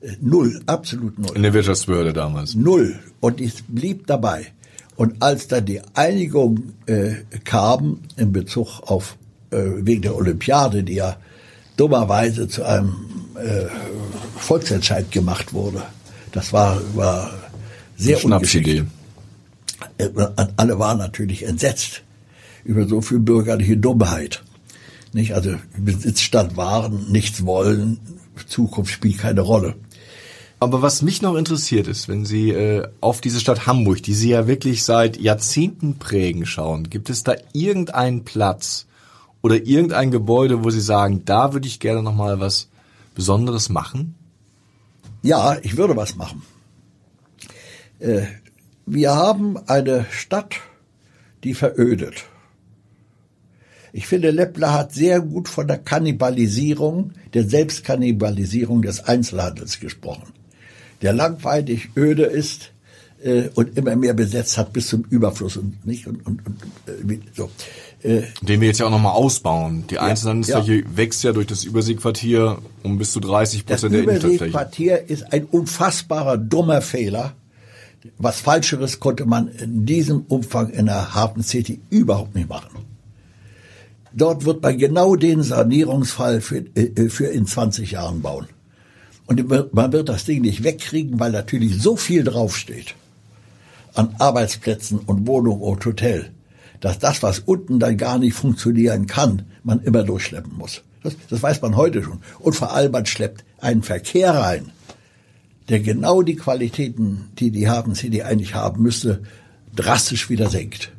Äh, 0.00 0.16
null, 0.20 0.60
absolut 0.66 1.18
null. 1.18 1.36
In 1.36 1.42
der 1.42 1.54
Wirtschaftsbehörde 1.54 2.12
damals. 2.12 2.54
Null. 2.54 2.98
Und 3.20 3.40
ich 3.40 3.64
blieb 3.64 4.06
dabei. 4.06 4.46
Und 4.98 5.22
als 5.22 5.46
dann 5.46 5.64
die 5.64 5.80
Einigung 5.94 6.72
äh, 6.86 7.12
kam 7.44 8.00
in 8.16 8.32
Bezug 8.32 8.80
auf 8.80 9.16
äh, 9.52 9.58
wegen 9.76 10.02
der 10.02 10.16
Olympiade, 10.16 10.82
die 10.82 10.94
ja 10.94 11.16
dummerweise 11.76 12.48
zu 12.48 12.64
einem 12.64 12.96
äh, 13.36 13.66
Volksentscheid 14.36 15.08
gemacht 15.12 15.52
wurde, 15.52 15.84
das 16.32 16.52
war 16.52 16.80
war 16.96 17.30
sehr 17.96 18.18
Schnapsidee. 18.18 18.86
Äh, 19.98 20.08
alle 20.56 20.80
waren 20.80 20.98
natürlich 20.98 21.44
entsetzt 21.44 22.02
über 22.64 22.84
so 22.88 23.00
viel 23.00 23.20
bürgerliche 23.20 23.76
Dummheit. 23.76 24.42
Nicht? 25.12 25.32
Also 25.32 25.54
Besitzstand 25.76 26.56
wahren, 26.56 27.06
nichts 27.12 27.46
wollen, 27.46 28.00
Zukunft 28.48 28.90
spielt 28.90 29.18
keine 29.18 29.42
Rolle. 29.42 29.76
Aber 30.60 30.82
was 30.82 31.02
mich 31.02 31.22
noch 31.22 31.36
interessiert 31.36 31.86
ist, 31.86 32.08
wenn 32.08 32.24
Sie 32.24 32.50
äh, 32.50 32.88
auf 33.00 33.20
diese 33.20 33.38
Stadt 33.38 33.66
Hamburg, 33.66 34.02
die 34.02 34.14
Sie 34.14 34.30
ja 34.30 34.48
wirklich 34.48 34.84
seit 34.84 35.16
Jahrzehnten 35.16 35.98
prägen, 35.98 36.46
schauen, 36.46 36.90
gibt 36.90 37.10
es 37.10 37.22
da 37.22 37.34
irgendeinen 37.52 38.24
Platz 38.24 38.86
oder 39.40 39.64
irgendein 39.64 40.10
Gebäude, 40.10 40.64
wo 40.64 40.70
Sie 40.70 40.80
sagen, 40.80 41.22
da 41.24 41.52
würde 41.52 41.68
ich 41.68 41.78
gerne 41.78 42.02
noch 42.02 42.14
mal 42.14 42.40
was 42.40 42.68
Besonderes 43.14 43.68
machen? 43.68 44.16
Ja, 45.22 45.58
ich 45.62 45.76
würde 45.76 45.96
was 45.96 46.16
machen. 46.16 46.42
Äh, 47.98 48.22
wir 48.86 49.14
haben 49.14 49.56
eine 49.68 50.06
Stadt, 50.10 50.56
die 51.44 51.54
verödet. 51.54 52.24
Ich 53.92 54.06
finde, 54.06 54.30
Leppler 54.30 54.72
hat 54.72 54.92
sehr 54.92 55.20
gut 55.20 55.48
von 55.48 55.66
der 55.66 55.78
Kannibalisierung, 55.78 57.12
der 57.34 57.48
Selbstkannibalisierung 57.48 58.82
des 58.82 59.04
Einzelhandels 59.04 59.80
gesprochen, 59.80 60.32
der 61.02 61.12
langweilig 61.12 61.90
öde 61.96 62.24
ist 62.24 62.72
äh, 63.22 63.48
und 63.54 63.76
immer 63.76 63.96
mehr 63.96 64.14
besetzt 64.14 64.58
hat 64.58 64.72
bis 64.72 64.88
zum 64.88 65.04
Überfluss 65.10 65.56
und 65.56 65.84
nicht 65.86 66.06
und, 66.06 66.26
und, 66.26 66.40
und 66.46 67.10
äh, 67.10 67.18
so. 67.34 67.50
Äh, 68.02 68.22
Den 68.42 68.60
wir 68.60 68.68
jetzt 68.68 68.78
ja 68.78 68.86
auch 68.86 68.90
nochmal 68.90 69.12
ausbauen. 69.12 69.84
Die 69.90 69.98
Einzelhandelsfläche 69.98 70.74
ja. 70.76 70.96
wächst 70.96 71.24
ja 71.24 71.32
durch 71.32 71.46
das 71.46 71.64
Überseequartier 71.64 72.58
um 72.82 72.98
bis 72.98 73.12
zu 73.12 73.20
30 73.20 73.66
Prozent 73.66 73.92
der 73.92 74.02
Innenstadtfläche. 74.02 74.38
Das 74.38 74.48
Überseequartier 74.48 75.10
ist 75.10 75.32
ein 75.32 75.44
unfassbarer 75.44 76.38
dummer 76.38 76.80
Fehler. 76.80 77.32
Was 78.16 78.40
Falscheres 78.40 79.00
konnte 79.00 79.26
man 79.26 79.48
in 79.48 79.84
diesem 79.84 80.22
Umfang 80.28 80.70
in 80.70 80.86
der 80.86 81.14
Hafen 81.14 81.42
City 81.42 81.80
überhaupt 81.90 82.36
nicht 82.36 82.48
machen. 82.48 82.86
Dort 84.12 84.44
wird 84.44 84.62
man 84.62 84.78
genau 84.78 85.16
den 85.16 85.42
Sanierungsfall 85.42 86.40
für, 86.40 86.64
äh, 86.76 87.08
für 87.08 87.26
in 87.26 87.46
20 87.46 87.90
Jahren 87.90 88.22
bauen. 88.22 88.46
Und 89.28 89.74
man 89.74 89.92
wird 89.92 90.08
das 90.08 90.24
Ding 90.24 90.40
nicht 90.40 90.64
wegkriegen, 90.64 91.20
weil 91.20 91.32
natürlich 91.32 91.80
so 91.80 91.96
viel 91.96 92.24
draufsteht 92.24 92.94
an 93.94 94.14
Arbeitsplätzen 94.18 95.00
und 95.00 95.26
Wohnungen 95.26 95.60
und 95.60 95.84
Hotel, 95.84 96.30
dass 96.80 96.98
das, 96.98 97.22
was 97.22 97.40
unten 97.40 97.78
dann 97.78 97.98
gar 97.98 98.18
nicht 98.18 98.34
funktionieren 98.34 99.06
kann, 99.06 99.42
man 99.64 99.82
immer 99.82 100.02
durchschleppen 100.02 100.56
muss. 100.56 100.82
Das, 101.02 101.14
das 101.28 101.42
weiß 101.42 101.60
man 101.60 101.76
heute 101.76 102.02
schon. 102.02 102.20
Und 102.38 102.54
vor 102.54 102.72
allem, 102.72 102.92
man 102.92 103.04
schleppt 103.04 103.44
einen 103.58 103.82
Verkehr 103.82 104.32
rein, 104.34 104.70
der 105.68 105.80
genau 105.80 106.22
die 106.22 106.36
Qualitäten, 106.36 107.26
die 107.38 107.50
die 107.50 107.68
Hafen 107.68 107.94
City 107.94 108.22
eigentlich 108.22 108.54
haben 108.54 108.82
müsste, 108.82 109.22
drastisch 109.76 110.30
wieder 110.30 110.48
senkt. 110.48 110.92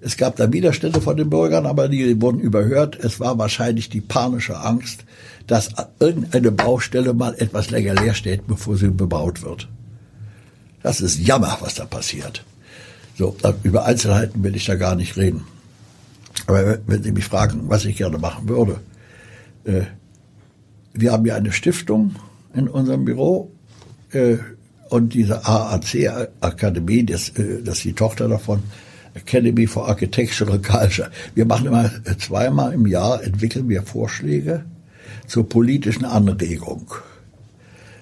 Es 0.00 0.16
gab 0.16 0.36
da 0.36 0.50
Widerstände 0.50 1.02
von 1.02 1.18
den 1.18 1.28
Bürgern, 1.28 1.66
aber 1.66 1.88
die 1.88 2.22
wurden 2.22 2.40
überhört. 2.40 2.98
Es 2.98 3.20
war 3.20 3.36
wahrscheinlich 3.36 3.90
die 3.90 4.00
panische 4.00 4.58
Angst, 4.58 5.04
dass 5.50 5.70
irgendeine 5.98 6.52
Baustelle 6.52 7.12
mal 7.12 7.34
etwas 7.36 7.70
länger 7.70 7.94
leer 7.94 8.14
steht, 8.14 8.46
bevor 8.46 8.76
sie 8.76 8.88
bebaut 8.88 9.42
wird. 9.42 9.68
Das 10.80 11.00
ist 11.00 11.18
Jammer, 11.18 11.58
was 11.60 11.74
da 11.74 11.86
passiert. 11.86 12.44
So, 13.18 13.36
über 13.64 13.84
Einzelheiten 13.84 14.44
will 14.44 14.54
ich 14.54 14.66
da 14.66 14.76
gar 14.76 14.94
nicht 14.94 15.16
reden. 15.16 15.42
Aber 16.46 16.78
wenn 16.86 17.02
Sie 17.02 17.10
mich 17.10 17.24
fragen, 17.24 17.62
was 17.64 17.84
ich 17.84 17.96
gerne 17.96 18.16
machen 18.18 18.48
würde, 18.48 18.78
äh, 19.64 19.82
wir 20.94 21.10
haben 21.10 21.26
ja 21.26 21.34
eine 21.34 21.50
Stiftung 21.50 22.14
in 22.54 22.68
unserem 22.68 23.04
Büro 23.04 23.50
äh, 24.12 24.36
und 24.88 25.14
diese 25.14 25.44
AAC-Akademie, 25.44 27.06
das, 27.06 27.30
äh, 27.30 27.60
das 27.64 27.78
ist 27.78 27.84
die 27.86 27.92
Tochter 27.94 28.28
davon, 28.28 28.62
Academy 29.14 29.66
for 29.66 29.88
Architectural 29.88 30.60
Culture. 30.60 31.10
Wir 31.34 31.44
machen 31.44 31.66
immer 31.66 31.90
zweimal 32.18 32.72
im 32.72 32.86
Jahr, 32.86 33.24
entwickeln 33.24 33.68
wir 33.68 33.82
Vorschläge 33.82 34.64
zur 35.30 35.48
politischen 35.48 36.04
Anregung. 36.04 36.92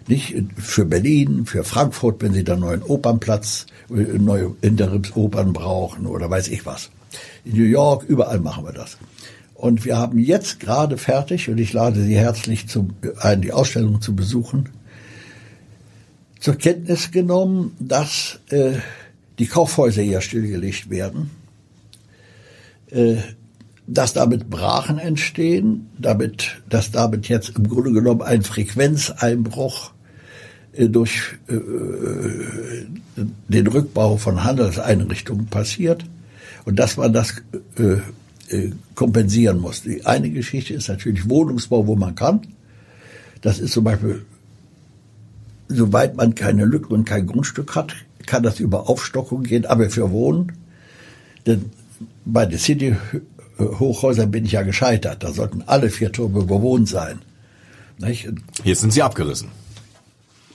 Nicht 0.07 0.35
für 0.57 0.87
Berlin, 0.87 1.45
für 1.45 1.63
Frankfurt, 1.63 2.23
wenn 2.23 2.33
sie 2.33 2.43
da 2.43 2.57
neuen 2.57 2.83
Opernplatz, 2.83 3.67
neue 3.91 4.57
Interimsopern 4.63 5.53
brauchen 5.53 6.07
oder 6.07 6.31
weiß 6.31 6.49
ich 6.49 6.65
was. 6.65 6.91
In 7.45 7.57
New 7.57 7.65
York, 7.65 8.05
überall 8.09 8.41
machen 8.41 8.65
wir 8.65 8.73
das. 8.73 8.97
Und 9.53 9.85
wir 9.85 9.99
haben 9.99 10.19
jetzt 10.19 10.59
gerade 10.61 10.97
fertig, 10.97 11.51
und 11.51 11.59
ich 11.59 11.75
lade 11.75 12.03
Sie 12.03 12.17
herzlich 12.17 12.67
zum, 12.69 12.95
ein, 13.21 13.43
die 13.43 13.53
Ausstellung 13.53 14.01
zu 14.01 14.17
besuchen, 14.17 14.71
zur 16.41 16.55
Kenntnis 16.55 17.11
genommen, 17.11 17.77
dass 17.79 18.39
äh, 18.51 18.77
die 19.39 19.47
Kaufhäuser 19.47 20.03
ja 20.03 20.23
stillgelegt 20.23 20.89
werden. 20.89 21.31
äh, 22.91 23.17
dass 23.91 24.13
damit 24.13 24.51
Brachen 24.51 24.99
entstehen, 24.99 25.89
damit, 25.99 26.61
dass 26.69 26.91
damit 26.93 27.29
jetzt 27.29 27.57
im 27.57 27.67
Grunde 27.67 27.93
genommen 27.93 28.21
ein 28.21 28.43
Frequenzeinbruch 28.43 29.93
äh, 30.75 30.89
durch 30.89 31.39
äh, 31.49 31.55
den 33.49 33.67
Rückbau 33.67 34.19
von 34.19 34.45
Handelseinrichtungen 34.45 35.47
passiert 35.47 36.05
und 36.67 36.79
dass 36.79 36.99
man 36.99 37.15
das 37.15 37.43
äh, 37.79 38.55
äh, 38.55 38.73
kompensieren 38.95 39.59
muss. 39.59 39.83
Die 39.83 40.05
eine 40.05 40.29
Geschichte 40.29 40.75
ist 40.75 40.89
natürlich 40.89 41.29
Wohnungsbau, 41.29 41.87
wo 41.87 41.97
man 41.97 42.15
kann. 42.15 42.43
Das 43.41 43.59
ist 43.59 43.73
zum 43.73 43.85
Beispiel, 43.85 44.27
soweit 45.69 46.15
man 46.15 46.35
keine 46.35 46.67
Lücken 46.67 46.93
und 46.93 47.05
kein 47.07 47.27
Grundstück 47.27 47.75
hat, 47.75 47.95
kann 48.27 48.43
das 48.43 48.61
über 48.61 48.91
Aufstockung 48.91 49.45
gehen, 49.45 49.65
aber 49.65 49.89
für 49.89 50.11
Wohnen, 50.11 50.53
denn 51.47 51.71
bei 52.27 52.45
den 52.45 52.59
City-Hochhäusern 53.59 54.31
bin 54.31 54.45
ich 54.45 54.53
ja 54.53 54.63
gescheitert. 54.63 55.23
Da 55.23 55.33
sollten 55.33 55.63
alle 55.67 55.91
vier 55.91 56.13
Türme 56.13 56.45
bewohnt 56.45 56.89
sein. 56.89 57.21
Nicht? 57.99 58.29
Jetzt 58.65 58.81
sind 58.81 58.93
sie 58.93 59.03
abgerissen. 59.03 59.49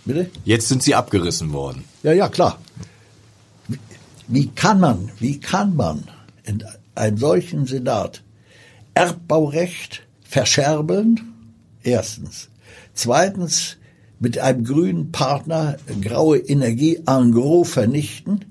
Bitte? 0.06 0.30
Jetzt 0.46 0.70
sind 0.70 0.84
sie 0.84 0.96
abgerissen 0.96 1.54
worden. 1.54 1.84
Ja, 2.04 2.14
ja, 2.14 2.30
klar. 2.30 2.60
Wie 4.28 4.48
kann 4.48 4.80
man, 4.80 5.10
wie 5.20 5.40
kann 5.40 5.76
man 5.76 6.06
in 6.44 6.64
einem 6.96 7.18
solchen 7.18 7.66
Senat 7.66 8.22
Erbbaurecht 8.94 10.04
verscherbeln? 10.24 11.34
Erstens. 11.84 12.50
Zweitens, 12.94 13.78
mit 14.20 14.38
einem 14.38 14.64
grünen 14.64 15.12
Partner 15.12 15.78
graue 16.02 16.38
Energie 16.38 17.00
en 17.06 17.32
gros 17.34 17.70
vernichten. 17.70 18.46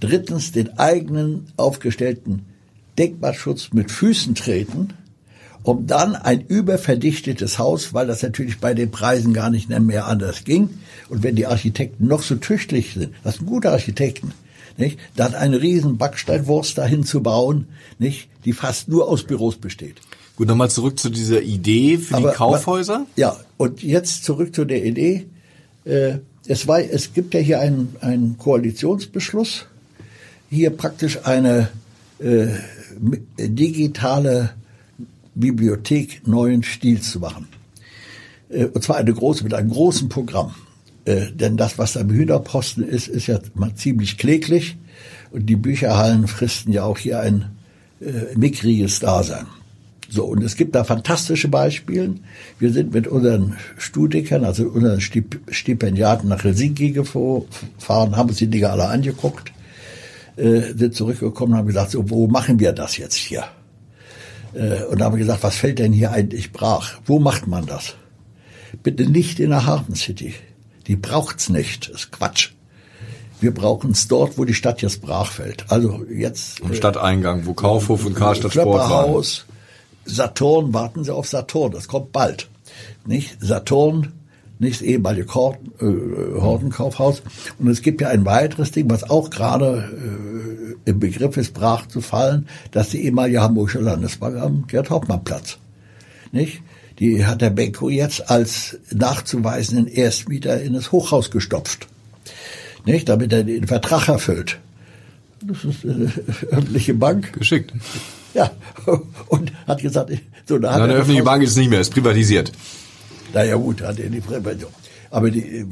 Drittens, 0.00 0.52
den 0.52 0.78
eigenen 0.78 1.52
aufgestellten 1.56 2.46
Denkmalschutz 2.98 3.70
mit 3.72 3.90
Füßen 3.90 4.34
treten 4.34 4.94
um 5.68 5.86
dann 5.86 6.16
ein 6.16 6.40
überverdichtetes 6.40 7.58
Haus, 7.58 7.92
weil 7.92 8.06
das 8.06 8.22
natürlich 8.22 8.58
bei 8.58 8.72
den 8.72 8.90
Preisen 8.90 9.34
gar 9.34 9.50
nicht 9.50 9.68
mehr 9.68 10.06
anders 10.06 10.44
ging. 10.44 10.70
Und 11.10 11.22
wenn 11.22 11.36
die 11.36 11.46
Architekten 11.46 12.06
noch 12.06 12.22
so 12.22 12.36
tüchtig 12.36 12.94
sind, 12.94 13.14
das 13.22 13.36
sind 13.36 13.46
gute 13.46 13.70
Architekten, 13.70 14.32
nicht? 14.78 14.98
Dann 15.14 15.34
eine 15.34 15.60
riesen 15.60 15.98
Backsteinwurst 15.98 16.78
dahin 16.78 17.04
zu 17.04 17.22
bauen, 17.22 17.66
nicht? 17.98 18.28
Die 18.46 18.54
fast 18.54 18.88
nur 18.88 19.08
aus 19.08 19.24
Büros 19.24 19.56
besteht. 19.56 19.96
Gut, 20.36 20.48
nochmal 20.48 20.70
zurück 20.70 20.98
zu 20.98 21.10
dieser 21.10 21.42
Idee 21.42 21.98
für 21.98 22.14
aber, 22.14 22.30
die 22.30 22.36
Kaufhäuser. 22.36 23.06
Ja, 23.16 23.36
und 23.56 23.82
jetzt 23.82 24.24
zurück 24.24 24.54
zu 24.54 24.64
der 24.64 24.84
Idee. 24.84 25.26
Äh, 25.84 26.18
es, 26.46 26.66
war, 26.66 26.80
es 26.80 27.12
gibt 27.12 27.34
ja 27.34 27.40
hier 27.40 27.60
einen, 27.60 27.94
einen 28.00 28.38
Koalitionsbeschluss, 28.38 29.66
hier 30.48 30.70
praktisch 30.70 31.18
eine 31.24 31.68
äh, 32.20 32.46
digitale 33.38 34.50
Bibliothek 35.34 36.26
neuen 36.26 36.62
Stils 36.62 37.10
zu 37.10 37.20
machen. 37.20 37.48
Äh, 38.48 38.66
und 38.66 38.82
zwar 38.82 38.96
eine 38.96 39.12
große, 39.12 39.44
mit 39.44 39.54
einem 39.54 39.70
großen 39.70 40.08
Programm. 40.08 40.54
Äh, 41.04 41.32
denn 41.32 41.56
das, 41.56 41.78
was 41.78 41.94
da 41.94 42.00
im 42.00 42.10
Hühnerposten 42.10 42.86
ist, 42.86 43.08
ist 43.08 43.26
ja 43.26 43.38
mal 43.54 43.74
ziemlich 43.74 44.18
kläglich. 44.18 44.76
Und 45.30 45.46
die 45.46 45.56
Bücherhallen 45.56 46.26
fristen 46.26 46.72
ja 46.72 46.84
auch 46.84 46.98
hier 46.98 47.20
ein 47.20 47.50
äh, 48.00 48.36
mickriges 48.36 49.00
Dasein. 49.00 49.46
So, 50.10 50.24
und 50.24 50.42
es 50.42 50.56
gibt 50.56 50.74
da 50.74 50.84
fantastische 50.84 51.48
Beispiele. 51.48 52.14
Wir 52.58 52.72
sind 52.72 52.94
mit 52.94 53.06
unseren 53.06 53.56
Studikern, 53.76 54.44
also 54.44 54.64
unseren 54.64 55.00
Stipendiaten 55.00 56.28
nach 56.28 56.44
Helsinki 56.44 56.92
gefahren, 56.92 58.16
haben 58.16 58.30
uns 58.30 58.38
die 58.38 58.46
Dinge 58.46 58.70
alle 58.70 58.88
angeguckt, 58.88 59.52
äh, 60.38 60.74
sind 60.76 60.94
zurückgekommen 60.94 61.52
und 61.52 61.58
haben 61.58 61.66
gesagt, 61.66 61.90
so, 61.90 62.08
wo 62.10 62.26
machen 62.26 62.58
wir 62.60 62.72
das 62.72 62.96
jetzt 62.96 63.16
hier? 63.16 63.44
Äh, 64.54 64.84
und 64.84 65.02
haben 65.02 65.18
gesagt, 65.18 65.42
was 65.42 65.56
fällt 65.56 65.78
denn 65.78 65.92
hier 65.92 66.12
eigentlich 66.12 66.52
brach? 66.52 66.94
Wo 67.04 67.18
macht 67.18 67.46
man 67.46 67.66
das? 67.66 67.94
Bitte 68.82 69.08
nicht 69.08 69.40
in 69.40 69.50
der 69.50 69.66
Hafen 69.66 69.94
City. 69.94 70.34
Die 70.86 70.96
braucht's 70.96 71.48
nicht. 71.48 71.90
Das 71.90 72.02
ist 72.02 72.12
Quatsch. 72.12 72.50
Wir 73.40 73.54
brauchen 73.54 73.92
es 73.92 74.08
dort, 74.08 74.36
wo 74.36 74.44
die 74.44 74.54
Stadt 74.54 74.82
jetzt 74.82 75.00
brach 75.00 75.30
fällt. 75.30 75.70
Also 75.70 76.04
jetzt. 76.12 76.62
Am 76.62 76.74
Stadteingang, 76.74 77.46
wo 77.46 77.54
Kaufhof 77.54 78.04
und 78.04 78.14
Karstadt 78.14 78.52
Sport 78.52 78.90
waren. 78.90 79.24
Saturn, 80.04 80.72
warten 80.72 81.04
Sie 81.04 81.14
auf 81.14 81.28
Saturn, 81.28 81.72
das 81.72 81.86
kommt 81.86 82.12
bald. 82.12 82.48
Nicht? 83.04 83.36
Saturn, 83.40 84.12
nicht 84.58 84.82
ehemalige 84.82 85.34
Horten, 85.34 85.72
äh, 85.80 86.40
Hortenkaufhaus. 86.40 87.22
Und 87.58 87.68
es 87.68 87.82
gibt 87.82 88.00
ja 88.00 88.08
ein 88.08 88.24
weiteres 88.24 88.72
Ding, 88.72 88.90
was 88.90 89.08
auch 89.08 89.30
gerade 89.30 90.76
äh, 90.84 90.90
im 90.90 91.00
Begriff 91.00 91.36
ist, 91.36 91.54
brach 91.54 91.86
zu 91.86 92.00
fallen, 92.00 92.48
dass 92.72 92.90
die 92.90 93.04
ehemalige 93.04 93.40
Hamburgische 93.40 93.80
Landesbank 93.80 94.36
am 94.36 94.66
Gerd-Hauptmann-Platz. 94.66 95.58
Nicht? 96.32 96.62
Die 96.98 97.24
hat 97.24 97.40
der 97.40 97.50
Benko 97.50 97.88
jetzt 97.88 98.28
als 98.28 98.78
nachzuweisenden 98.92 99.86
Erstmieter 99.86 100.60
in 100.60 100.72
das 100.72 100.90
Hochhaus 100.90 101.30
gestopft. 101.30 101.86
Nicht? 102.84 103.08
Damit 103.08 103.32
er 103.32 103.44
den 103.44 103.66
Vertrag 103.66 104.08
erfüllt. 104.08 104.58
Das 105.40 105.64
ist 105.64 105.84
eine 105.84 106.12
öffentliche 106.50 106.94
Bank. 106.94 107.32
Geschickt. 107.32 107.72
Ja. 108.34 108.50
Und 109.28 109.52
hat 109.66 109.80
gesagt, 109.80 110.10
so, 110.46 110.58
da 110.58 110.72
hat 110.72 110.80
Nein, 110.80 110.90
eine 110.90 110.98
öffentliche 110.98 111.22
Bank 111.22 111.42
ist 111.42 111.56
nicht 111.56 111.70
mehr, 111.70 111.80
ist 111.80 111.90
privatisiert. 111.90 112.52
Naja 113.32 113.56
gut, 113.56 113.82
hat 113.82 113.98
er 113.98 114.08
die 114.08 114.20
Prävention. 114.20 114.70
Aber 115.10 115.30
die, 115.30 115.66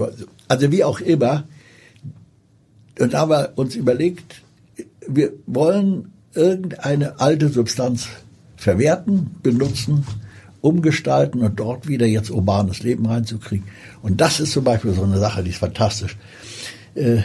also 0.49 0.73
wie 0.73 0.85
auch 0.85 1.01
immer, 1.01 1.45
und 2.99 3.13
da 3.13 3.21
haben 3.21 3.31
wir 3.31 3.53
uns 3.57 3.75
überlegt, 3.75 4.43
wir 5.07 5.33
wollen 5.47 6.13
irgendeine 6.35 7.21
alte 7.21 7.49
Substanz 7.49 8.09
verwerten, 8.57 9.37
benutzen, 9.43 10.07
umgestalten 10.61 11.43
und 11.43 11.59
dort 11.61 11.87
wieder 11.87 12.07
jetzt 12.07 12.31
urbanes 12.31 12.83
Leben 12.83 13.07
reinzukriegen. 13.07 13.67
Und 14.03 14.21
das 14.21 14.41
ist 14.41 14.53
zum 14.53 14.65
Beispiel 14.65 14.93
so 14.93 15.03
eine 15.03 15.19
Sache, 15.19 15.43
die 15.43 15.51
ist 15.51 15.59
fantastisch. 15.59 16.17
Äh, 16.95 17.19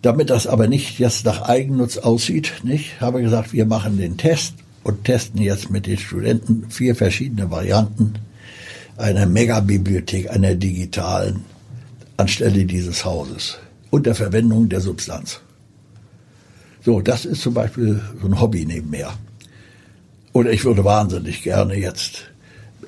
damit 0.00 0.30
das 0.30 0.46
aber 0.46 0.68
nicht 0.68 0.98
jetzt 0.98 1.24
nach 1.24 1.42
Eigennutz 1.42 1.98
aussieht, 1.98 2.60
nicht, 2.62 3.00
habe 3.00 3.18
ich 3.18 3.24
gesagt, 3.24 3.52
wir 3.52 3.66
machen 3.66 3.98
den 3.98 4.16
Test 4.16 4.54
und 4.84 5.04
testen 5.04 5.42
jetzt 5.42 5.70
mit 5.70 5.86
den 5.86 5.98
Studenten 5.98 6.70
vier 6.70 6.94
verschiedene 6.94 7.50
Varianten 7.50 8.14
einer 8.98 9.26
Megabibliothek, 9.26 10.30
einer 10.30 10.54
digitalen, 10.54 11.44
anstelle 12.16 12.64
dieses 12.64 13.04
Hauses. 13.04 13.58
Unter 13.90 14.14
Verwendung 14.14 14.68
der 14.68 14.80
Substanz. 14.80 15.40
So, 16.84 17.00
das 17.00 17.24
ist 17.24 17.42
zum 17.42 17.54
Beispiel 17.54 18.00
so 18.20 18.26
ein 18.26 18.40
Hobby 18.40 18.66
nebenher. 18.66 19.12
Oder 20.32 20.52
ich 20.52 20.64
würde 20.64 20.84
wahnsinnig 20.84 21.42
gerne 21.42 21.74
jetzt 21.74 22.30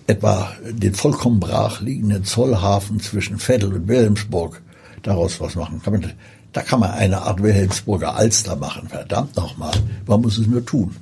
etwa 0.07 0.53
den 0.69 0.95
vollkommen 0.95 1.41
brach 1.41 1.81
liegenden 1.81 2.25
Zollhafen 2.25 3.01
zwischen 3.01 3.39
Veddel 3.39 3.73
und 3.73 3.89
Wilhelmsburg 3.89 4.61
daraus 5.03 5.41
was 5.41 5.55
machen. 5.55 5.81
Kann 5.83 5.95
man, 5.95 6.13
da 6.53 6.63
kann 6.63 6.81
man 6.81 6.91
eine 6.91 7.23
Art 7.23 7.43
Wilhelmsburger 7.43 8.15
Alster 8.15 8.57
machen, 8.57 8.89
verdammt 8.89 9.37
nochmal. 9.37 9.73
Man 10.07 10.21
muss 10.21 10.39
es 10.39 10.47
nur 10.47 10.65
tun. 10.65 10.97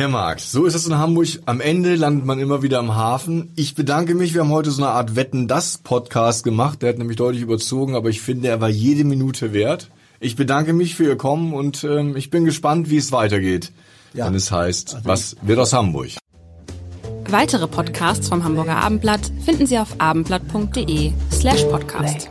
Herr 0.00 0.08
Marx, 0.08 0.50
so 0.50 0.64
ist 0.64 0.74
es 0.74 0.86
in 0.86 0.96
Hamburg. 0.96 1.28
Am 1.44 1.60
Ende 1.60 1.94
landet 1.94 2.24
man 2.24 2.38
immer 2.38 2.62
wieder 2.62 2.78
am 2.78 2.94
Hafen. 2.94 3.52
Ich 3.54 3.74
bedanke 3.74 4.14
mich. 4.14 4.32
Wir 4.32 4.40
haben 4.40 4.48
heute 4.48 4.70
so 4.70 4.82
eine 4.82 4.92
Art 4.92 5.14
Wetten 5.14 5.46
das 5.46 5.76
Podcast 5.76 6.42
gemacht. 6.42 6.80
Der 6.80 6.88
hat 6.88 6.96
nämlich 6.96 7.18
deutlich 7.18 7.42
überzogen, 7.42 7.94
aber 7.94 8.08
ich 8.08 8.22
finde, 8.22 8.48
er 8.48 8.62
war 8.62 8.70
jede 8.70 9.04
Minute 9.04 9.52
wert. 9.52 9.90
Ich 10.18 10.36
bedanke 10.36 10.72
mich 10.72 10.94
für 10.94 11.04
Ihr 11.04 11.16
Kommen 11.18 11.52
und 11.52 11.84
ähm, 11.84 12.16
ich 12.16 12.30
bin 12.30 12.46
gespannt, 12.46 12.88
wie 12.88 12.96
es 12.96 13.12
weitergeht, 13.12 13.72
ja. 14.14 14.24
wenn 14.24 14.34
es 14.34 14.50
heißt, 14.50 14.94
also 14.94 15.06
was 15.06 15.36
wird 15.42 15.58
aus 15.58 15.74
Hamburg? 15.74 16.12
Weitere 17.28 17.68
Podcasts 17.68 18.26
vom 18.26 18.42
Hamburger 18.42 18.76
Abendblatt 18.76 19.30
finden 19.44 19.66
Sie 19.66 19.78
auf 19.78 19.96
abendblatt.de 19.98 21.12
slash 21.30 21.64
podcast. 21.64 22.30